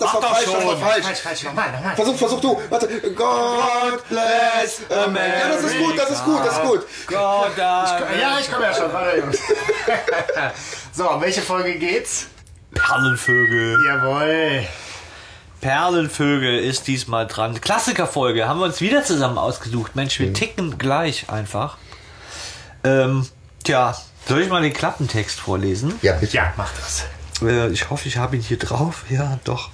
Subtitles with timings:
[0.00, 1.04] Nein, das, war falsch, das war falsch.
[1.04, 1.96] Falsch, falsch, nochmal, nochmal.
[1.96, 2.60] Versuch, versuch du.
[2.70, 2.88] Warte.
[2.88, 5.38] God bless America.
[5.38, 6.86] Ja, das ist gut, das ist gut, das ist gut.
[7.06, 8.00] Gott, da.
[8.20, 9.38] Ja, ich komme ja schon, warte, Jungs.
[10.92, 12.26] so, um welche Folge geht's?
[12.74, 13.78] Perlenvögel.
[13.86, 14.66] Jawohl.
[15.60, 17.60] Perlenvögel ist diesmal dran.
[17.60, 19.96] Klassikerfolge haben wir uns wieder zusammen ausgesucht.
[19.96, 21.78] Mensch, wir ticken gleich einfach.
[22.84, 23.26] Ähm,
[23.62, 23.96] tja,
[24.28, 25.98] soll ich mal den Klappentext vorlesen?
[26.02, 26.36] Ja, bitte.
[26.36, 27.06] Ja, mach das.
[27.42, 29.04] Äh, ich hoffe, ich habe ihn hier drauf.
[29.08, 29.70] Ja, doch.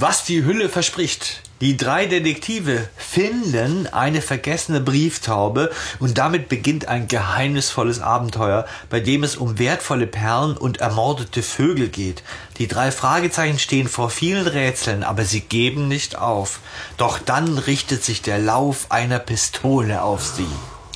[0.00, 1.42] Was die Hülle verspricht.
[1.60, 9.24] Die drei Detektive finden eine vergessene Brieftaube und damit beginnt ein geheimnisvolles Abenteuer, bei dem
[9.24, 12.22] es um wertvolle Perlen und ermordete Vögel geht.
[12.58, 16.60] Die drei Fragezeichen stehen vor vielen Rätseln, aber sie geben nicht auf.
[16.96, 20.46] Doch dann richtet sich der Lauf einer Pistole auf sie.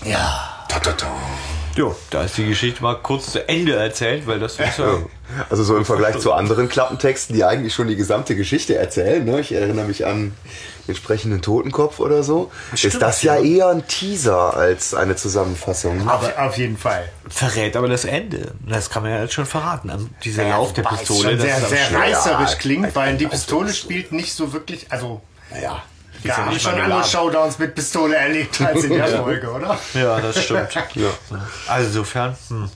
[0.09, 0.64] Ja.
[0.69, 1.11] Ta, ta, ta.
[1.75, 4.98] Jo, da ist die Geschichte mal kurz zu Ende erzählt, weil das ist ja
[5.48, 9.25] Also so im Vergleich zu anderen Klappentexten, die eigentlich schon die gesamte Geschichte erzählen.
[9.25, 9.41] Ne?
[9.41, 10.34] Ich erinnere mich an
[10.87, 12.50] den sprechenden Totenkopf oder so.
[12.75, 16.09] ist das ja eher ein Teaser als eine Zusammenfassung.
[16.09, 17.09] Auf, auf jeden Fall.
[17.28, 18.53] verrät aber das Ende.
[18.69, 19.91] Das kann man ja jetzt schon verraten.
[19.91, 24.12] Am- Dieser Lauf der Pistole, schon das sehr, sehr reißerisch klingt, weil die Pistole spielt
[24.12, 25.23] nicht so wirklich, also
[25.62, 25.83] Ja.
[26.23, 29.78] Wir haben schon andere Showdowns mit Pistole erlebt als in der Folge, oder?
[29.95, 30.69] Ja, das stimmt.
[31.69, 32.37] Also insofern.
[32.48, 32.70] Hm.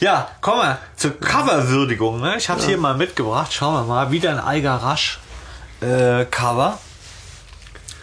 [0.00, 2.20] Ja, kommen wir zur Coverwürdigung.
[2.20, 2.36] Ne?
[2.38, 3.52] Ich habe es hier mal mitgebracht.
[3.52, 4.10] Schauen wir mal.
[4.10, 5.18] Wieder ein Eiger Rasch
[5.80, 6.78] äh, Cover.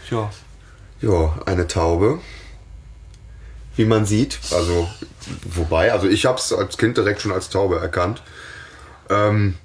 [0.10, 0.30] Ja.
[1.02, 2.20] Ja, eine Taube.
[3.76, 4.88] Wie man sieht, also
[5.44, 8.22] wobei, also ich habe es als Kind direkt schon als Taube erkannt.
[9.10, 9.58] Ähm,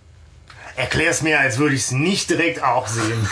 [0.79, 3.29] Erklär's mir, als würde ich es nicht direkt auch sehen.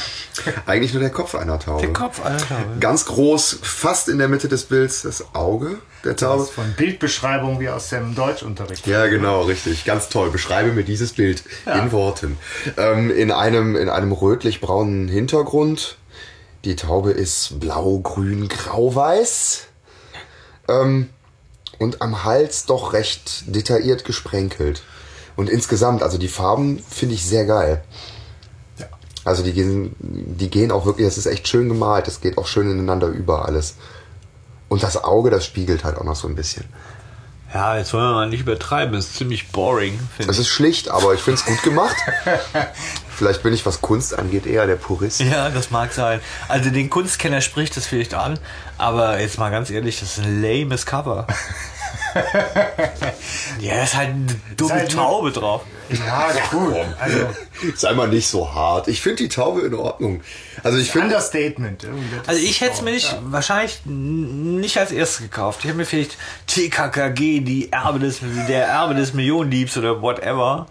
[0.66, 1.82] eigentlich nur der Kopf einer Taube.
[1.82, 2.78] Der Kopf einer Taube.
[2.80, 6.40] Ganz groß, fast in der Mitte des Bilds, das Auge der Taube.
[6.40, 8.84] Das ist von Bildbeschreibung wie aus dem Deutschunterricht.
[8.88, 9.84] Ja, genau, richtig.
[9.84, 10.30] Ganz toll.
[10.30, 12.36] Beschreibe mir dieses Bild in Worten.
[12.76, 15.98] Ähm, in einem, in einem rötlich-braunen Hintergrund.
[16.64, 19.68] Die Taube ist blau, grün, grau-weiß.
[20.68, 21.10] Ähm,
[21.78, 24.82] und am Hals doch recht detailliert gesprenkelt.
[25.38, 27.80] Und insgesamt, also die Farben finde ich sehr geil.
[29.24, 32.08] Also die gehen, die gehen auch wirklich, das ist echt schön gemalt.
[32.08, 33.76] Das geht auch schön ineinander über alles.
[34.68, 36.64] Und das Auge, das spiegelt halt auch noch so ein bisschen.
[37.54, 38.94] Ja, jetzt wollen wir mal nicht übertreiben.
[38.94, 41.94] Das ist ziemlich boring, Es ist schlicht, aber ich finde es gut gemacht.
[43.08, 45.20] Vielleicht bin ich, was Kunst angeht, eher der Purist.
[45.20, 46.20] Ja, das mag sein.
[46.48, 48.40] Also den Kunstkenner spricht das vielleicht an,
[48.76, 51.28] aber jetzt mal ganz ehrlich, das ist ein lames Cover.
[53.60, 54.26] ja, ist halt eine
[54.56, 55.62] dumme halt Taube drauf.
[55.90, 56.74] Ja, gut.
[57.00, 57.26] Also,
[57.74, 58.88] Sei mal nicht so hart.
[58.88, 60.20] Ich finde die Taube in Ordnung.
[60.62, 61.86] Also ich finde, Understatement.
[62.26, 63.18] Also ich hätte es mir nicht, ja.
[63.22, 65.60] wahrscheinlich nicht als erstes gekauft.
[65.60, 70.66] Ich hätte mir vielleicht TKKG, die Erbe des, der Erbe des Millionendiebs oder whatever,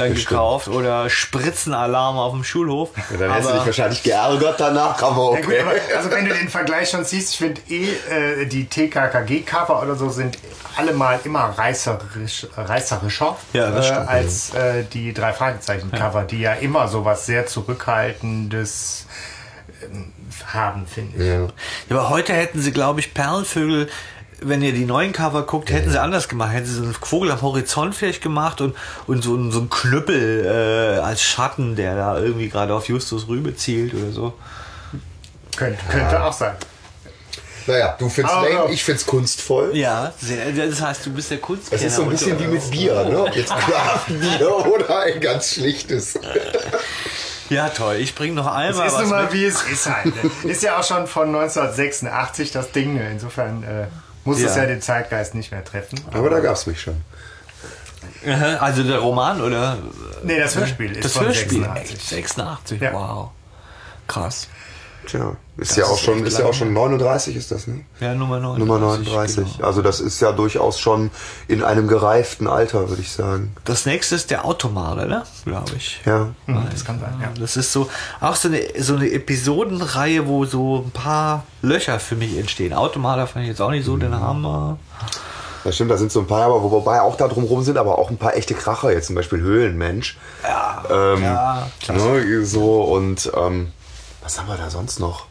[0.00, 2.90] dann gekauft oder Spritzenalarm auf dem Schulhof.
[3.18, 5.60] dann hättest du dich wahrscheinlich geärgert danach, aber Ja, gut, okay.
[5.60, 9.94] aber, also wenn du den Vergleich schon siehst, ich finde eh, äh, die TKKG-Cover oder
[9.96, 10.38] so sind
[10.76, 14.08] allemal immer reißerisch, reißerischer Ja, das äh, stimmt.
[14.08, 19.06] als äh, die drei Fragezeichen-Cover, die ja immer so was sehr Zurückhaltendes
[19.82, 20.12] ähm,
[20.52, 21.26] haben, finde ich.
[21.26, 21.40] Ja.
[21.42, 21.48] ja,
[21.90, 23.88] aber heute hätten sie, glaube ich, Perlenvögel,
[24.40, 26.52] wenn ihr die neuen Cover guckt, hätten sie anders gemacht.
[26.52, 28.74] Hätten sie so einen Vogel am Horizont vielleicht gemacht und,
[29.06, 33.26] und so, ein- so ein Knüppel äh, als Schatten, der da irgendwie gerade auf Justus
[33.28, 34.34] Rübe zielt oder so.
[35.56, 36.54] Könnte, könnte auch sein.
[37.66, 39.76] Naja, du findest Aber- lame, ich find's kunstvoll.
[39.76, 41.80] Ja, sehr, das heißt, du bist der Kunstkenner.
[41.82, 43.20] Es ist so ein bisschen wie mit Bier, ne?
[43.24, 43.52] Ob jetzt
[44.06, 46.18] Bier oder ein ganz schlichtes.
[47.50, 47.96] Ja, toll.
[47.96, 49.32] Ich bringe noch einmal Es ist was nun mal mit.
[49.34, 50.06] wie es ist halt.
[50.44, 50.50] ne?
[50.50, 52.94] Ist ja auch schon von 1986 das Ding.
[52.94, 53.10] ne?
[53.10, 53.86] Insofern äh,
[54.24, 54.62] muss es Ja.
[54.62, 56.00] ja den Zeitgeist nicht mehr treffen.
[56.12, 57.00] Aber da gab's mich schon.
[58.60, 59.78] Also der Roman oder
[60.22, 61.62] Nee, das Hörspiel ist das von Hörspiel?
[61.62, 61.94] 86.
[61.96, 62.08] Echt?
[62.08, 62.92] 86, Ja.
[62.92, 63.30] wow.
[64.06, 64.48] Krass.
[65.08, 67.80] Tja, ist ja auch ist schon, ist ja auch schon 39 ist das, ne?
[67.98, 68.58] Ja, Nummer 39.
[68.58, 69.54] Nummer 39.
[69.56, 69.66] genau.
[69.66, 71.10] Also das ist ja durchaus schon
[71.48, 73.56] in einem gereiften Alter, würde ich sagen.
[73.64, 75.22] Das nächste ist der Automaler, ne?
[75.46, 76.00] Glaube ich.
[76.04, 76.28] Ja.
[76.44, 77.30] Hm, Das kann sein, ja.
[77.40, 77.88] Das ist so
[78.20, 82.74] auch so eine, so eine Episodenreihe, wo so ein paar Löcher für mich entstehen.
[82.74, 84.78] Automaler fand ich jetzt auch nicht so den Hammer.
[85.64, 88.10] Das stimmt, da sind so ein paar, aber wobei auch da drumherum sind, aber auch
[88.10, 90.16] ein paar echte Kracher, jetzt zum Beispiel Höhlenmensch.
[90.44, 92.06] Ja, Ähm, ja, klasse.
[92.06, 93.72] ne, so und ähm,
[94.28, 95.24] was haben wir da sonst noch?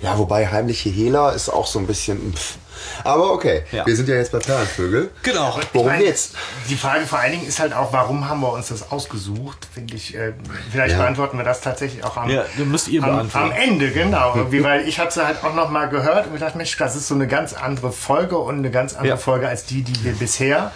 [0.00, 2.32] Ja, wobei heimliche Hehler ist auch so ein bisschen.
[2.32, 2.56] Pff.
[3.04, 3.84] Aber okay, Ja.
[3.84, 5.10] wir sind ja jetzt bei Perlenvögel.
[5.22, 5.60] Genau.
[5.74, 6.30] Worum meine, geht's?
[6.70, 9.68] Die Frage vor allen Dingen ist halt auch, warum haben wir uns das ausgesucht?
[9.74, 10.32] Finde ich, äh,
[10.72, 11.02] vielleicht Ja.
[11.02, 13.50] beantworten wir das tatsächlich auch am, Ja, müsst ihr am, beantworten.
[13.50, 14.34] am Ende, genau.
[14.34, 17.06] Irgendwie, weil ich habe sie halt auch noch mal gehört und gedacht, Mensch, das ist
[17.08, 19.16] so eine ganz andere Folge und eine ganz andere Ja.
[19.18, 20.72] Folge als die, die wir bisher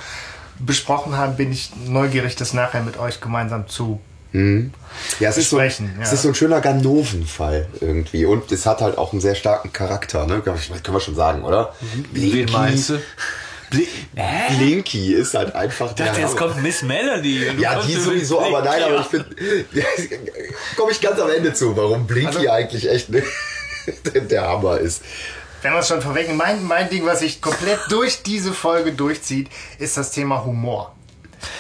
[0.58, 3.99] besprochen haben, bin ich neugierig, das nachher mit euch gemeinsam zu
[5.21, 5.67] Ja, es ist, so, ja.
[5.67, 5.81] es
[6.12, 8.25] ist so ein schöner Ganoven-Fall irgendwie.
[8.27, 10.41] Und es hat halt auch einen sehr starken Charakter, ne?
[10.41, 10.59] Können
[10.93, 11.75] wir- schon sagen, oder?
[12.12, 13.00] Wen meinst du?
[13.71, 14.55] Bli Hä?
[14.56, 17.50] Blinky ist halt einfach Ich dachte, jetzt kommt Miss Melody.
[17.59, 18.81] Ja, die sowieso, aber Blinky.
[18.81, 19.27] nein, aber ich finde,
[20.77, 23.23] komme ich ganz am Ende zu, warum Blinky Also- eigentlich echt ne,
[24.31, 25.03] der Hammer ist.
[25.62, 29.49] Wenn wir es schon vorweg, mein, mein Ding, was sich komplett durch diese Folge durchzieht,
[29.79, 30.94] ist das Thema Humor.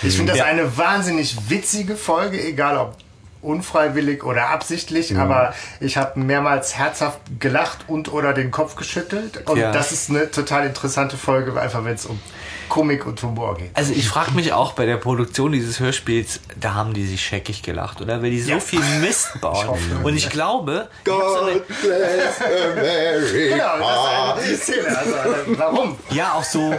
[0.02, 0.44] Ich finde das Ja.
[0.46, 2.96] eine wahnsinnig witzige Folge, egal ob
[3.42, 9.58] unfreiwillig oder absichtlich, aber ich habe mehrmals herzhaft gelacht und oder den Kopf geschüttelt und
[9.58, 9.70] Ja.
[9.72, 12.18] das ist eine total interessante Folge, einfach wenn es um
[12.68, 13.70] Komik und Humor geht.
[13.74, 17.62] Also ich frage mich auch bei der Produktion dieses Hörspiels, da haben die sich scheckig
[17.62, 18.22] gelacht, oder?
[18.22, 18.60] Weil die so Ja.
[18.60, 19.66] viel Mist bauen.
[19.68, 19.80] hoffe.
[20.02, 23.56] Und ich glaube, ich God bless America.
[23.56, 24.98] Genau, das ist eine, die Szene.
[24.98, 25.14] Also,
[25.58, 25.96] warum?
[26.10, 26.74] ja auch so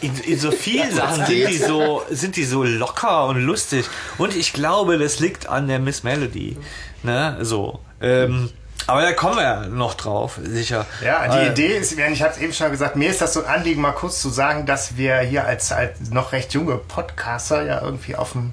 [0.00, 3.86] in, in so vielen Sachen sind die so sind die so locker und lustig.
[4.18, 6.56] Und ich glaube, das liegt an der Miss Melody.
[7.02, 7.80] Ne, so.
[8.00, 8.50] Ähm,
[8.86, 10.86] aber da kommen wir noch drauf, sicher.
[11.04, 13.44] Ja, die Äh, Idee ist, ich habe es eben schon gesagt, mir ist das so
[13.44, 17.62] ein Anliegen, mal kurz zu sagen, dass wir hier als, als noch recht junge Podcaster
[17.64, 18.52] ja irgendwie auf dem,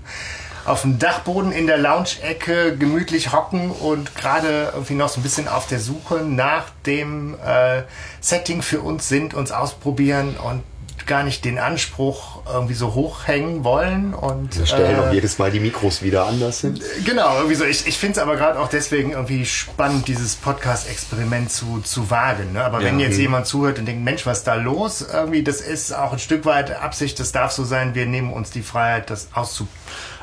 [0.65, 5.47] auf dem Dachboden in der Lounge-Ecke gemütlich hocken und gerade irgendwie noch so ein bisschen
[5.47, 7.83] auf der Suche nach dem äh,
[8.19, 10.63] Setting für uns sind, uns ausprobieren und
[11.05, 15.51] gar nicht den Anspruch irgendwie so hochhängen wollen und Wir stellen äh, auch jedes Mal
[15.51, 16.79] die Mikros wieder anders hin.
[17.05, 17.65] Genau, irgendwie so.
[17.65, 22.53] Ich, ich finde es aber gerade auch deswegen irgendwie spannend, dieses Podcast-Experiment zu, zu wagen.
[22.53, 22.63] Ne?
[22.63, 23.07] Aber wenn Ja.
[23.07, 25.01] jetzt jemand zuhört und denkt, Mensch, was ist da los?
[25.11, 27.95] Irgendwie, das ist auch ein Stück weit Absicht, das darf so sein.
[27.95, 29.75] Wir nehmen uns die Freiheit, das auszuprobieren.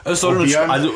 [0.05, 0.91] Es soll uns, also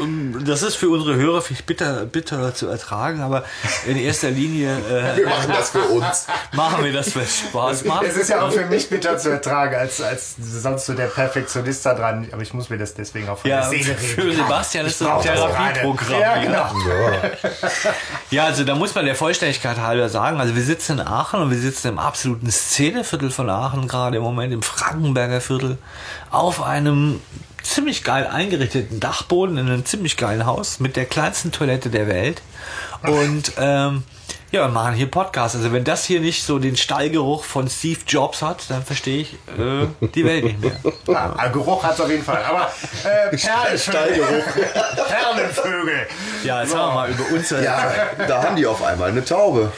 [0.44, 3.44] das ist für unsere Hörer vielleicht bitter, bitter zu ertragen, aber
[3.86, 6.26] in erster Linie äh, Wir machen das für uns.
[6.52, 8.02] machen wir das, weil es Spaß macht.
[8.04, 11.86] Es ist ja auch für mich bitter zu ertragen, als, als sonst so der Perfektionist
[11.86, 12.28] da dran.
[12.32, 14.36] Aber ich muss mir das deswegen auch von Ja, der Seele für reden.
[14.36, 16.20] Sebastian ist das ein Therapieprogramm.
[16.20, 16.70] Ja, genau.
[18.30, 21.50] Ja, also da muss man der Vollständigkeit halber sagen, also wir sitzen in Aachen und
[21.50, 25.78] wir sitzen im absoluten Szeneviertel von Aachen, gerade im Moment im Frankenberger Viertel,
[26.30, 27.20] auf einem
[27.70, 32.42] ziemlich geil eingerichteten Dachboden in einem ziemlich geilen Haus mit der kleinsten Toilette der Welt.
[33.02, 34.04] Und ähm,
[34.52, 35.56] ja, wir machen hier Podcast.
[35.56, 39.34] Also wenn das hier nicht so den Stallgeruch von Steve Jobs hat, dann verstehe ich
[39.58, 40.72] äh, die Welt nicht mehr.
[41.14, 42.42] Ah, Geruch hat es auf jeden Fall.
[42.44, 42.70] Aber
[43.04, 44.44] äh, Perlenvögel.
[45.08, 46.06] Perlenvögel.
[46.44, 47.50] Ja, jetzt haben wir mal über uns.
[47.50, 47.92] Ja,
[48.26, 49.72] da haben die auf einmal eine Taube.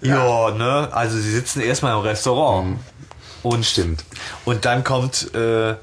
[0.00, 0.88] Ja, ne?
[0.92, 2.78] Also sie sitzen erstmal im Restaurant.
[3.42, 4.04] Und Stimmt.
[4.44, 5.74] Und dann kommt äh,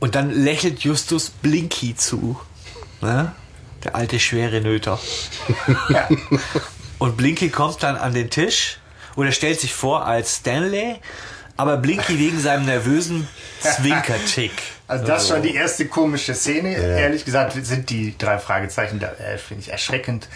[0.00, 2.40] und dann lächelt Justus Blinky zu.
[3.00, 3.32] Ne?
[3.84, 4.98] Der alte schwere Nöter.
[5.88, 6.08] Ja.
[6.98, 8.78] Und Blinky kommt dann an den Tisch
[9.16, 10.96] und er stellt sich vor als Stanley,
[11.56, 13.26] aber Blinky wegen seinem nervösen
[13.60, 14.52] Zwinkertick.
[14.86, 16.74] Also das ist schon die erste komische Szene.
[16.74, 20.28] Ehrlich gesagt sind die drei Fragezeichen, da äh, finde ich erschreckend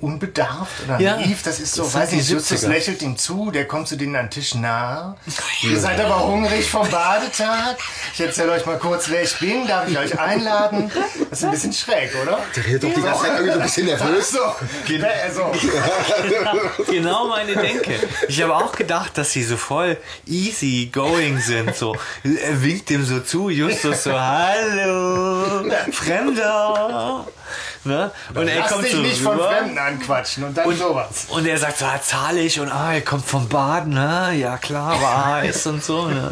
[0.00, 1.42] unbedarft oder Ja, naiv.
[1.42, 2.68] Das ist so, das weiß nicht, Justus 70er.
[2.68, 5.16] lächelt ihm zu, der kommt zu denen an den Tisch nah.
[5.62, 7.76] Ihr seid aber hungrig vom Badetag.
[8.14, 9.66] Ich erzähle euch mal kurz, wer ich bin.
[9.66, 10.90] Darf ich euch einladen?
[11.28, 12.38] Das ist ein bisschen schräg, oder?
[12.56, 14.30] Der redet doch die ganze Zeit irgendwie so ein bisschen nervös.
[14.30, 14.40] So,
[15.24, 15.52] also,
[16.90, 17.92] Genau meine Denke.
[18.28, 21.74] Ich habe auch gedacht, dass sie so voll easy going sind.
[21.76, 27.26] So, er winkt dem so zu, Justus so, hallo, Fremder.
[27.84, 28.10] Ne?
[28.34, 29.50] Und er kommt dich so nicht von rüber.
[29.50, 31.26] Fremden anquatschen und dann sowas.
[31.30, 34.34] Und er sagt so, ah, zahle ich und ah, er kommt vom Baden, ne?
[34.36, 36.30] Ja klar, war heiß und so, ne?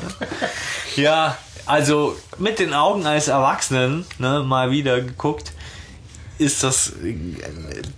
[0.97, 5.53] Ja, also mit den Augen eines Erwachsenen, ne, mal wieder geguckt,
[6.39, 6.93] ist das,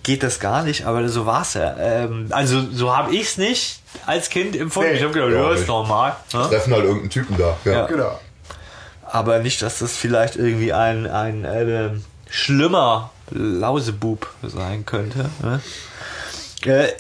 [0.03, 1.77] geht das gar nicht, aber so war's ja.
[1.79, 4.91] Ähm, also so habe ich's nicht als Kind empfunden.
[4.91, 4.97] Nee.
[4.97, 6.17] Ich habe gedacht, Ja, ist normal.
[6.33, 6.49] Ne?
[6.49, 7.57] Treffen halt irgendeinen Typen da.
[7.65, 7.73] Ja.
[7.73, 7.87] Ja.
[7.87, 8.21] Genau.
[9.05, 11.91] Aber nicht, dass das vielleicht irgendwie ein, ein äh,
[12.31, 15.31] schlimmer Lausebub sein könnte.
[15.43, 15.61] Ne?
[16.65, 16.93] Äh,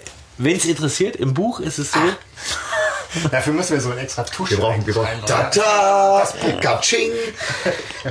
[0.42, 1.99] Wen es interessiert, im Buch ist es so,
[3.30, 5.06] Dafür müssen wir so ein extra Tusch Wir brauchen, wir brauchen.
[5.06, 5.26] einbauen.
[5.26, 6.26] Tata!
[6.62, 7.10] Katsching!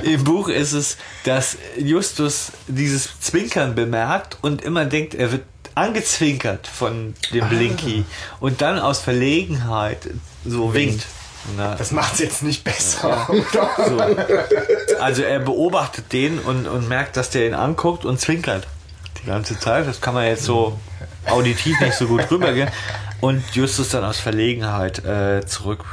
[0.02, 5.42] im Buch ist es, dass Justus dieses Zwinkern bemerkt und immer denkt, er wird
[5.74, 8.04] angezwinkert von dem Blinky
[8.40, 10.08] und dann aus Verlegenheit
[10.44, 11.06] so winkt.
[11.56, 13.28] Na, Das macht es jetzt nicht besser.
[13.28, 13.70] oder?
[13.88, 14.96] so.
[15.00, 18.66] Also er beobachtet den und, und merkt, dass der ihn anguckt und zwinkert
[19.22, 19.86] die ganze Zeit.
[19.86, 20.78] Das kann man jetzt so
[21.26, 22.70] auditiv nicht so gut rübergehen.
[23.20, 25.84] Und Justus dann aus Verlegenheit äh, zurück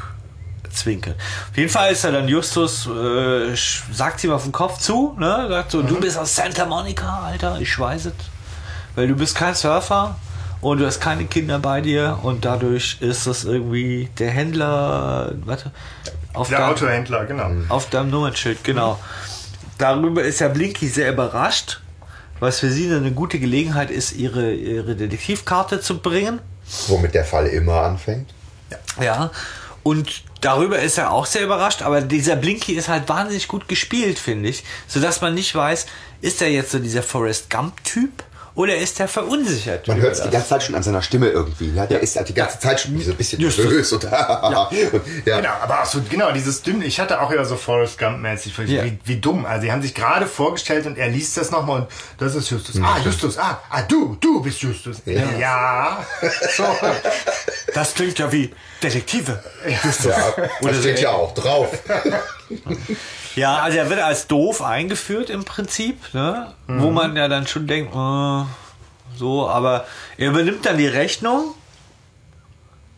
[0.71, 1.15] zwinkert.
[1.51, 3.55] Auf jeden Fall ist er dann Justus, äh,
[3.91, 5.47] sagt ihm auf den Kopf zu, ne?
[5.49, 8.13] sagt so, du bist aus Santa Monica, Alter, ich weiß es.
[8.95, 10.15] Weil du bist kein Surfer
[10.61, 15.71] und du hast keine Kinder bei dir und dadurch ist das irgendwie der Händler, warte,
[16.33, 17.51] auf Der deinem- Autohändler, genau.
[17.69, 18.99] auf deinem Nummernschild, genau.
[19.77, 21.79] Darüber ist ja Blinky sehr überrascht,
[22.39, 26.39] was für sie eine gute Gelegenheit ist, ihre, ihre Detektivkarte zu bringen.
[26.87, 28.31] Womit der Fall immer anfängt.
[29.01, 29.31] Ja.
[29.83, 34.19] Und darüber ist er auch sehr überrascht, aber dieser Blinky ist halt wahnsinnig gut gespielt,
[34.19, 34.63] finde ich.
[34.87, 35.85] Sodass man nicht weiß,
[36.21, 38.11] ist er jetzt so dieser Forrest Gump-Typ
[38.57, 39.87] oder ist er verunsichert?
[39.87, 40.33] Man hört es die das?
[40.33, 41.71] ganze Zeit schon an seiner Stimme irgendwie.
[41.75, 43.65] Ja, der ist halt die ganze Zeit schon so ein bisschen Justus.
[43.65, 44.67] nervös und, ja.
[44.69, 44.75] und
[45.25, 45.37] ja.
[45.37, 48.75] Genau, aber auch so, genau, dieses Dünn, ich hatte auch ja so Forrest Gump-mäßig, wie,
[48.75, 48.83] Ja.
[49.05, 49.45] wie dumm.
[49.45, 51.87] Also, sie haben sich gerade vorgestellt und er liest das nochmal und
[52.17, 52.81] das ist Justus.
[52.81, 55.03] Ah, Justus, ah, ah, du, du bist Justus.
[55.05, 56.03] Ja.
[56.55, 56.63] So.
[57.75, 59.43] Das klingt ja wie Detektive.
[59.67, 59.77] ja,
[60.61, 61.69] das steht ja auch drauf.
[63.37, 66.53] Ja, also er wird als doof eingeführt im Prinzip, ne?
[66.67, 68.43] wo man ja dann schon denkt, äh,
[69.17, 69.85] so, aber
[70.17, 71.53] er übernimmt dann die Rechnung,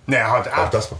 [0.08, 0.72] Ne, er haut Auch ab.
[0.72, 0.98] das mal.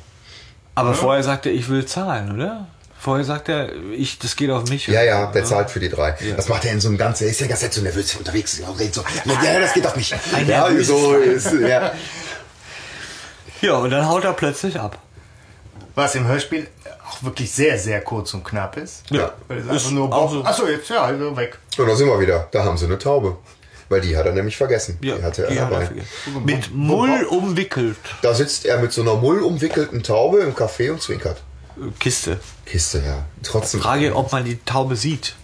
[0.76, 2.68] aber vorher sagt er, ich will zahlen, oder?
[3.00, 4.86] Vorher sagt er, ich, das geht auf mich.
[4.88, 6.16] Ja, ja, der zahlt für die drei.
[6.36, 8.60] Das macht er in so einem ganzen, er ist ja Zeit so nervös unterwegs.
[8.60, 10.14] Ja, redet so, ja, ja, das geht auf mich.
[10.36, 11.92] Ein Ja, so ist, ja.
[13.62, 15.00] Ja, und dann haut er plötzlich ab.
[16.00, 16.66] Was im Hörspiel
[17.10, 19.04] auch wirklich sehr, sehr kurz und knapp ist.
[19.10, 19.34] Ja.
[19.50, 20.44] Weil es Ist einfach nur auch so.
[20.44, 21.60] Achso, jetzt, ja, also weg.
[21.78, 22.48] Und da sind wir wieder.
[22.52, 23.36] Da haben sie eine Taube.
[23.90, 24.98] Weil die hat er nämlich vergessen.
[25.02, 25.92] die hatte er die hat er dabei.
[26.46, 27.98] Mit Mull umwickelt.
[28.22, 31.42] Da sitzt er mit so einer Mull umwickelten Taube im Café und zwinkert.
[32.00, 32.40] Kiste.
[32.66, 33.26] Kiste, ja.
[33.44, 33.82] Trotzdem.
[33.82, 35.36] Frage, ob man die Taube sieht.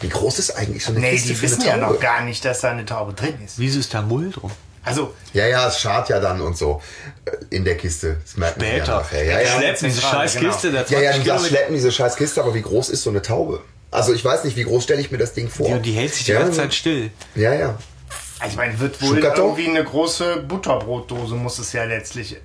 [0.00, 1.94] Wie groß ist eigentlich so eine Nee, Kiste die für eine wissen ja Taube?
[1.94, 3.58] noch gar nicht, dass da eine Taube drin ist.
[3.58, 4.50] Wieso ist da Mull drum?
[4.84, 6.82] Also, Ja, ja, es schart ja dann und so
[7.24, 8.18] äh, in der Kiste.
[8.22, 8.96] Das merkt man ja Später.
[8.98, 9.24] nachher.
[9.24, 9.46] Ja, ja.
[9.58, 12.40] Schleppen diese scheiß Kiste, der ja, ja, 20 du darfst Kilometer- schleppen diese scheiß Kiste,
[12.42, 13.60] aber wie groß ist so eine Taube?
[13.90, 15.68] Also ich weiß nicht, wie groß stelle ich mir das Ding vor.
[15.68, 17.10] Ja, die hält sich die ja, ganze Zeit still.
[17.36, 17.78] Ja, ja.
[18.46, 22.36] ich meine, wird wohl irgendwie eine große Butterbrotdose, muss es ja letztlich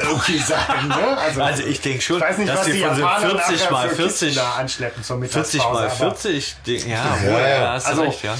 [0.00, 0.88] irgendwie sein.
[0.88, 1.18] Ne?
[1.18, 3.60] Also ich denke schon, ich weiß nicht, dass was die die von so Japaner 40
[3.60, 5.74] nachher mal für 40 Kisten da anschleppen zur 40 Mittagspause.
[5.74, 6.86] mal aber 40, die, ja,
[7.26, 7.48] Ja, ja.
[7.48, 8.34] ja, hast du Also- recht, ja.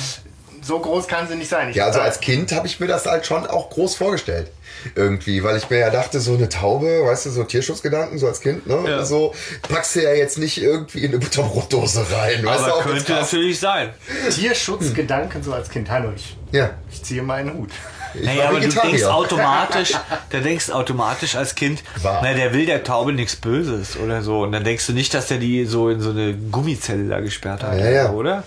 [0.64, 1.70] So groß kann sie nicht sein.
[1.70, 4.50] Ich Ja, also als Kind habe ich mir das halt schon auch groß vorgestellt.
[4.94, 8.40] Irgendwie, weil ich mir ja dachte, so eine Taube, weißt du, so Tierschutzgedanken, so als
[8.40, 8.78] Kind, ne?
[8.88, 9.04] Ja.
[9.04, 9.34] So
[9.68, 12.44] packst du ja jetzt nicht irgendwie in eine Butterbrotdose rein.
[12.44, 13.90] Weißt du, Aber auch könnte natürlich sein.
[14.30, 15.90] Tierschutzgedanken so als Kind.
[15.90, 16.70] Hallo, ich, Ja.
[16.90, 17.70] ich ziehe meinen Hut.
[18.14, 19.92] Ich Naja, war aber du denkst automatisch,
[20.30, 22.20] da denkst automatisch als Kind, Wahr.
[22.22, 24.42] na, der will der Taube nichts Böses oder so.
[24.42, 27.62] Und dann denkst du nicht, dass der die so in so eine Gummizelle da gesperrt
[27.62, 28.10] hat, Ja, ja.
[28.10, 28.42] oder?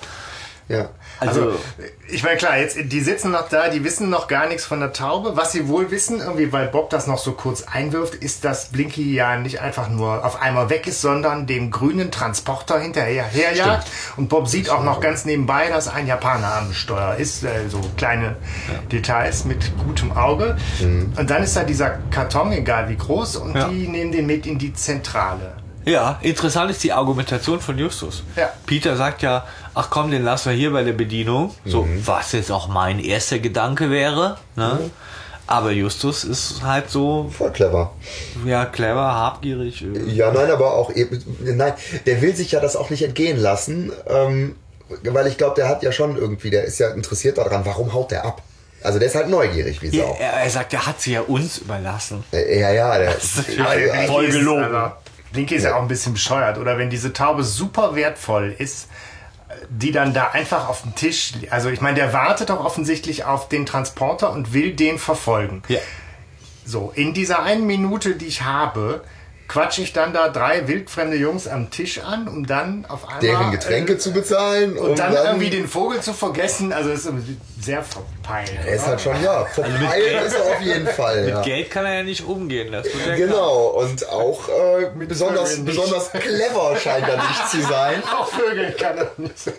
[0.67, 0.89] Ja.
[1.19, 1.59] Also, Also,
[2.07, 4.93] ich meine, klar, jetzt, die sitzen noch da, die wissen noch gar nichts von der
[4.93, 5.35] Taube.
[5.35, 9.13] Was sie wohl wissen, irgendwie, weil Bob das noch so kurz einwirft, ist, dass Blinky
[9.13, 13.87] ja nicht einfach nur auf einmal weg ist, sondern dem grünen Transporter hinterher herjagt.
[14.17, 17.43] Und Bob sieht auch noch ganz nebenbei, dass ein Japaner am Steuer ist.
[17.43, 18.35] Äh, so kleine
[18.91, 20.57] Details mit gutem Auge.
[21.17, 23.67] Und dann ist da dieser Karton, egal wie groß, und Ja.
[23.69, 25.55] die nehmen den mit in die Zentrale.
[25.85, 28.23] Ja, interessant ist die Argumentation von Justus.
[28.35, 28.49] Ja.
[28.65, 31.53] Peter sagt ja, ach komm, den lassen wir hier bei der Bedienung.
[31.65, 32.05] So, Mhm.
[32.07, 34.37] was jetzt auch mein erster Gedanke wäre.
[34.55, 34.89] Ne?
[35.47, 37.93] Aber Justus ist halt so, Voll clever.
[38.45, 39.83] ja, clever, habgierig.
[39.83, 41.73] äh, Ja, nein, aber auch eben, nein,
[42.07, 44.55] der will sich ja das auch nicht entgehen lassen, ähm,
[45.03, 48.09] weil ich glaube, der hat ja schon irgendwie, der ist ja interessiert daran, warum haut
[48.09, 48.41] der ab?
[48.81, 50.17] Also der ist halt neugierig, wie Ja, Sau.
[50.19, 52.23] er, er sagt, er hat sie ja uns überlassen.
[52.31, 54.91] Äh, Ja, ja, der ist also, Blinky voll ist- gelogen.
[55.35, 55.75] Blinky ist ja.
[55.75, 56.57] auch ein bisschen bescheuert.
[56.57, 58.87] Oder wenn diese Taube super wertvoll ist,
[59.69, 61.33] die dann da einfach auf dem Tisch.
[61.49, 65.61] Also ich meine, der wartet doch offensichtlich auf den Transporter und will den verfolgen.
[65.67, 65.79] Ja.
[66.65, 69.03] So, in dieser einen Minute, die ich habe,
[69.47, 73.21] quatsche ich dann da drei wildfremde Jungs am Tisch an, um dann auf einmal.
[73.21, 76.73] deren Getränke äh, zu bezahlen und dann, irgendwie den Vogel zu vergessen.
[76.73, 77.13] Also das ist
[77.61, 77.83] sehr
[78.25, 78.51] verpeilt.
[78.65, 81.29] Er ist halt schon, ja, verpeilt ist er auf jeden Fall.
[81.29, 81.41] Ja.
[81.41, 82.71] Geld kann er ja nicht umgehen.
[82.71, 83.15] Das ja klar.
[83.15, 88.01] Genau, und auch äh, besonders, besonders clever scheint er nicht zu sein.
[88.17, 89.33] Auch Vögel kann er nicht.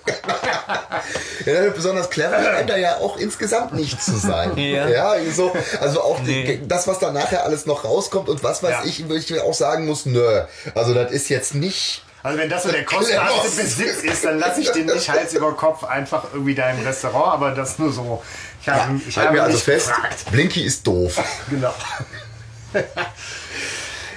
[1.45, 4.57] Ja, besonders clever scheint er ja auch insgesamt nicht zu sein.
[4.57, 5.15] Ja.
[5.33, 6.61] so, also auch die, Nee.
[6.67, 8.83] das, was dann nachher alles noch rauskommt und was weiß Ja.
[8.85, 10.43] ich, würde ich auch sagen muss, nö.
[10.75, 12.03] Also das ist jetzt nicht.
[12.23, 15.53] Also wenn das so der kostbarste Besitz ist, dann lasse ich den nicht Hals über
[15.55, 18.23] Kopf einfach irgendwie da im Restaurant, aber das nur so.
[18.67, 20.25] Ich habe, ich Halten habe wir also fest, gefragt.
[20.33, 21.23] Blinky ist doof.
[21.51, 21.73] Genau.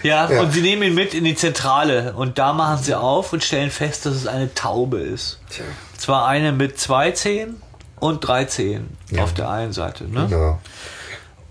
[0.01, 0.41] Ja, Ja.
[0.41, 3.69] und sie nehmen ihn mit in die Zentrale und da machen sie auf und stellen
[3.69, 5.39] fest, dass es eine Taube ist.
[5.49, 5.65] Tja.
[5.97, 7.61] Zwar eine mit zwei Zehen
[7.99, 10.05] und drei Zehen auf der einen Seite.
[10.05, 10.27] Ne?
[10.29, 10.59] Genau.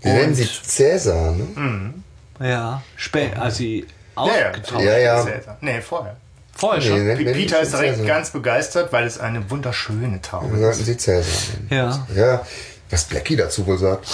[0.01, 1.93] Und- nennen sie Cäsar, ne?
[2.39, 3.85] Ja, spät, als sie
[4.17, 4.79] Ja, ja.
[4.81, 5.23] Ja, ja.
[5.23, 5.57] Cäsar.
[5.61, 6.15] Nee, vorher.
[6.55, 6.97] Vorher Nee, schon.
[7.17, 8.07] P- wenn Peter ist direkt Cäsar.
[8.07, 10.59] ganz begeistert, weil es eine wunderschöne Taube ist.
[10.61, 11.67] sollten sie Cäsar nennen.
[11.69, 12.07] Ja.
[12.15, 12.41] Ja,
[12.89, 14.07] was Blackie dazu wohl sagt.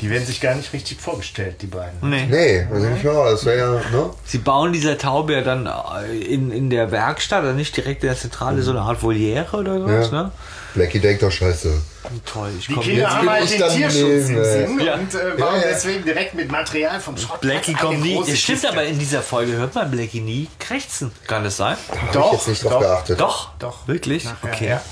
[0.00, 2.10] Die werden sich gar nicht richtig vorgestellt, die beiden.
[2.10, 2.26] Nee.
[2.28, 3.30] Nee, also nicht wahr.
[3.30, 4.10] Das wäre ja, ne?
[4.24, 8.08] Sie bauen dieser Taube ja dann äh, in, in der Werkstatt, also nicht direkt in
[8.08, 10.22] der Zentrale, so eine Art Voliere oder sowas, Ja.
[10.24, 10.32] ne?
[10.74, 11.80] Blackie denkt doch scheiße.
[12.26, 14.94] Toll, ich Die komm Kinder jetzt haben halt ich den Tierschutz im Sinn Ja.
[14.94, 15.62] und äh, bauen Ja, ja.
[15.70, 17.40] deswegen direkt mit Material vom Schrott.
[17.40, 18.16] Blackie kommt nie.
[18.18, 18.68] Das stimmt Kiste.
[18.70, 21.12] aber in dieser Folge hört man Blackie nie krächzen.
[21.28, 21.76] Kann das sein?
[22.06, 23.20] Ich Doch, jetzt nicht drauf doch, geachtet.
[23.20, 23.86] Doch, Doch.
[23.86, 24.24] Wirklich?
[24.24, 24.68] Nachher, okay.
[24.70, 24.82] ja.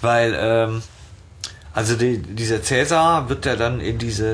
[0.00, 0.82] Weil, ähm,
[1.74, 4.26] also die, dieser Cäsar wird ja dann in diese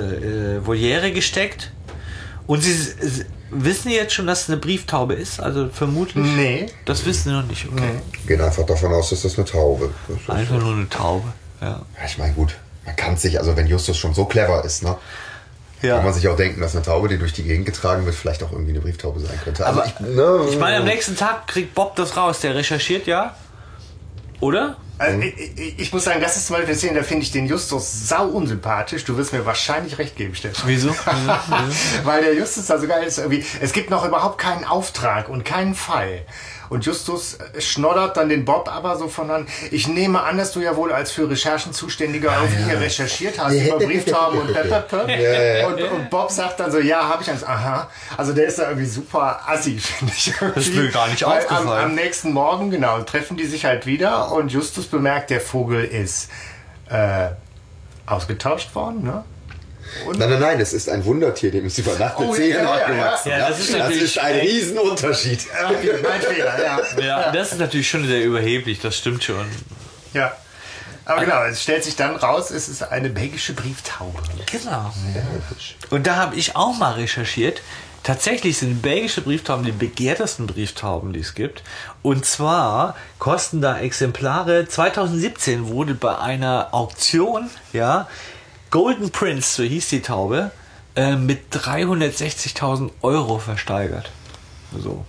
[0.60, 1.72] äh, Voliere gesteckt.
[2.46, 6.24] Und sie s- wissen jetzt schon, dass es eine Brieftaube ist, also vermutlich.
[6.24, 6.66] Nee.
[6.86, 8.00] Das wissen sie noch nicht, okay.
[8.26, 10.30] Gehen einfach davon aus, dass das eine Taube ist.
[10.30, 11.28] Einfach nur eine Taube.
[11.60, 11.68] Ja.
[11.68, 14.96] Ja, ich meine, gut, man kann sich, also wenn Justus schon so clever ist, ne,
[15.82, 16.12] kann man ja.
[16.12, 18.70] sich auch denken, dass eine Taube, die durch die Gegend getragen wird, vielleicht auch irgendwie
[18.72, 19.64] eine Brieftaube sein könnte.
[19.66, 22.40] Also Aber ich, ne, ich meine, am nächsten Tag kriegt Bob das raus.
[22.40, 23.34] Der recherchiert ja.
[24.40, 24.76] Oder?
[24.98, 27.30] Also, ich, ich, ich muss sagen, das ist zum Beispiel eine Szene, da finde ich
[27.30, 29.04] den Justus sau unsympathisch.
[29.04, 30.68] Du wirst mir wahrscheinlich recht geben, Stefan.
[30.68, 30.94] Wieso?
[32.04, 33.44] Weil der Justus da so geil ist irgendwie.
[33.60, 36.22] Es gibt noch überhaupt keinen Auftrag und keinen Fall.
[36.68, 39.46] Und Justus schnoddert dann den Bob aber so von an.
[39.70, 43.54] Ich nehme an, dass du ja wohl als für Recherchen zuständiger irgendwie hier recherchiert hast
[43.54, 45.08] über Brieftauben und Pepper.
[45.08, 45.66] ja.
[45.68, 47.44] Und, und Bob sagt dann so, ja, habe ich eins.
[47.44, 47.88] Aha.
[48.16, 50.34] Also der ist da irgendwie super assi, finde ich.
[50.38, 51.68] Das ist mir gar nicht Weil aufgefallen.
[51.68, 55.84] Am, am nächsten Morgen, genau, treffen die sich halt wieder und Justus bemerkt, der Vogel
[55.84, 56.30] ist
[56.90, 57.28] äh,
[58.06, 59.24] ausgetauscht worden, ne?
[60.16, 62.62] Nein, nein, nein, es ist ein Wundertier, dem ist über Nacht eine Oh, Zähne ja,
[62.62, 63.30] ja, nachgewachsen.
[63.30, 63.38] ja.
[63.38, 65.46] Ja, das ist natürlich ist ein Riesenunterschied.
[65.70, 66.80] Okay, mein Fehler, ja.
[67.02, 69.44] Ja, das ist natürlich schon sehr überheblich, das stimmt schon.
[70.14, 70.32] Ja.
[71.04, 74.18] Aber genau, es stellt sich dann raus, es ist eine belgische Brieftaube.
[74.52, 74.92] Genau.
[75.88, 77.62] Und da habe ich auch mal recherchiert.
[78.02, 81.62] Tatsächlich sind belgische Brieftauben die begehrtesten Brieftauben, die es gibt.
[82.02, 84.68] Und zwar kosten da Exemplare.
[84.68, 88.06] 2017 wurde bei einer Auktion, ja,
[88.70, 90.50] Golden Prince, so hieß die Taube,
[90.96, 94.10] äh, mit 360.000 Euro versteigert.
[94.76, 95.04] So.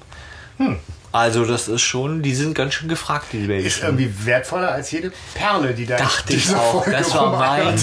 [1.12, 3.84] Also das ist schon, die sind ganz schön gefragt, die Ist belgischen.
[3.86, 6.84] irgendwie wertvoller als jede Perle, die da Dachte ich auch.
[6.84, 7.76] Folge Das war mein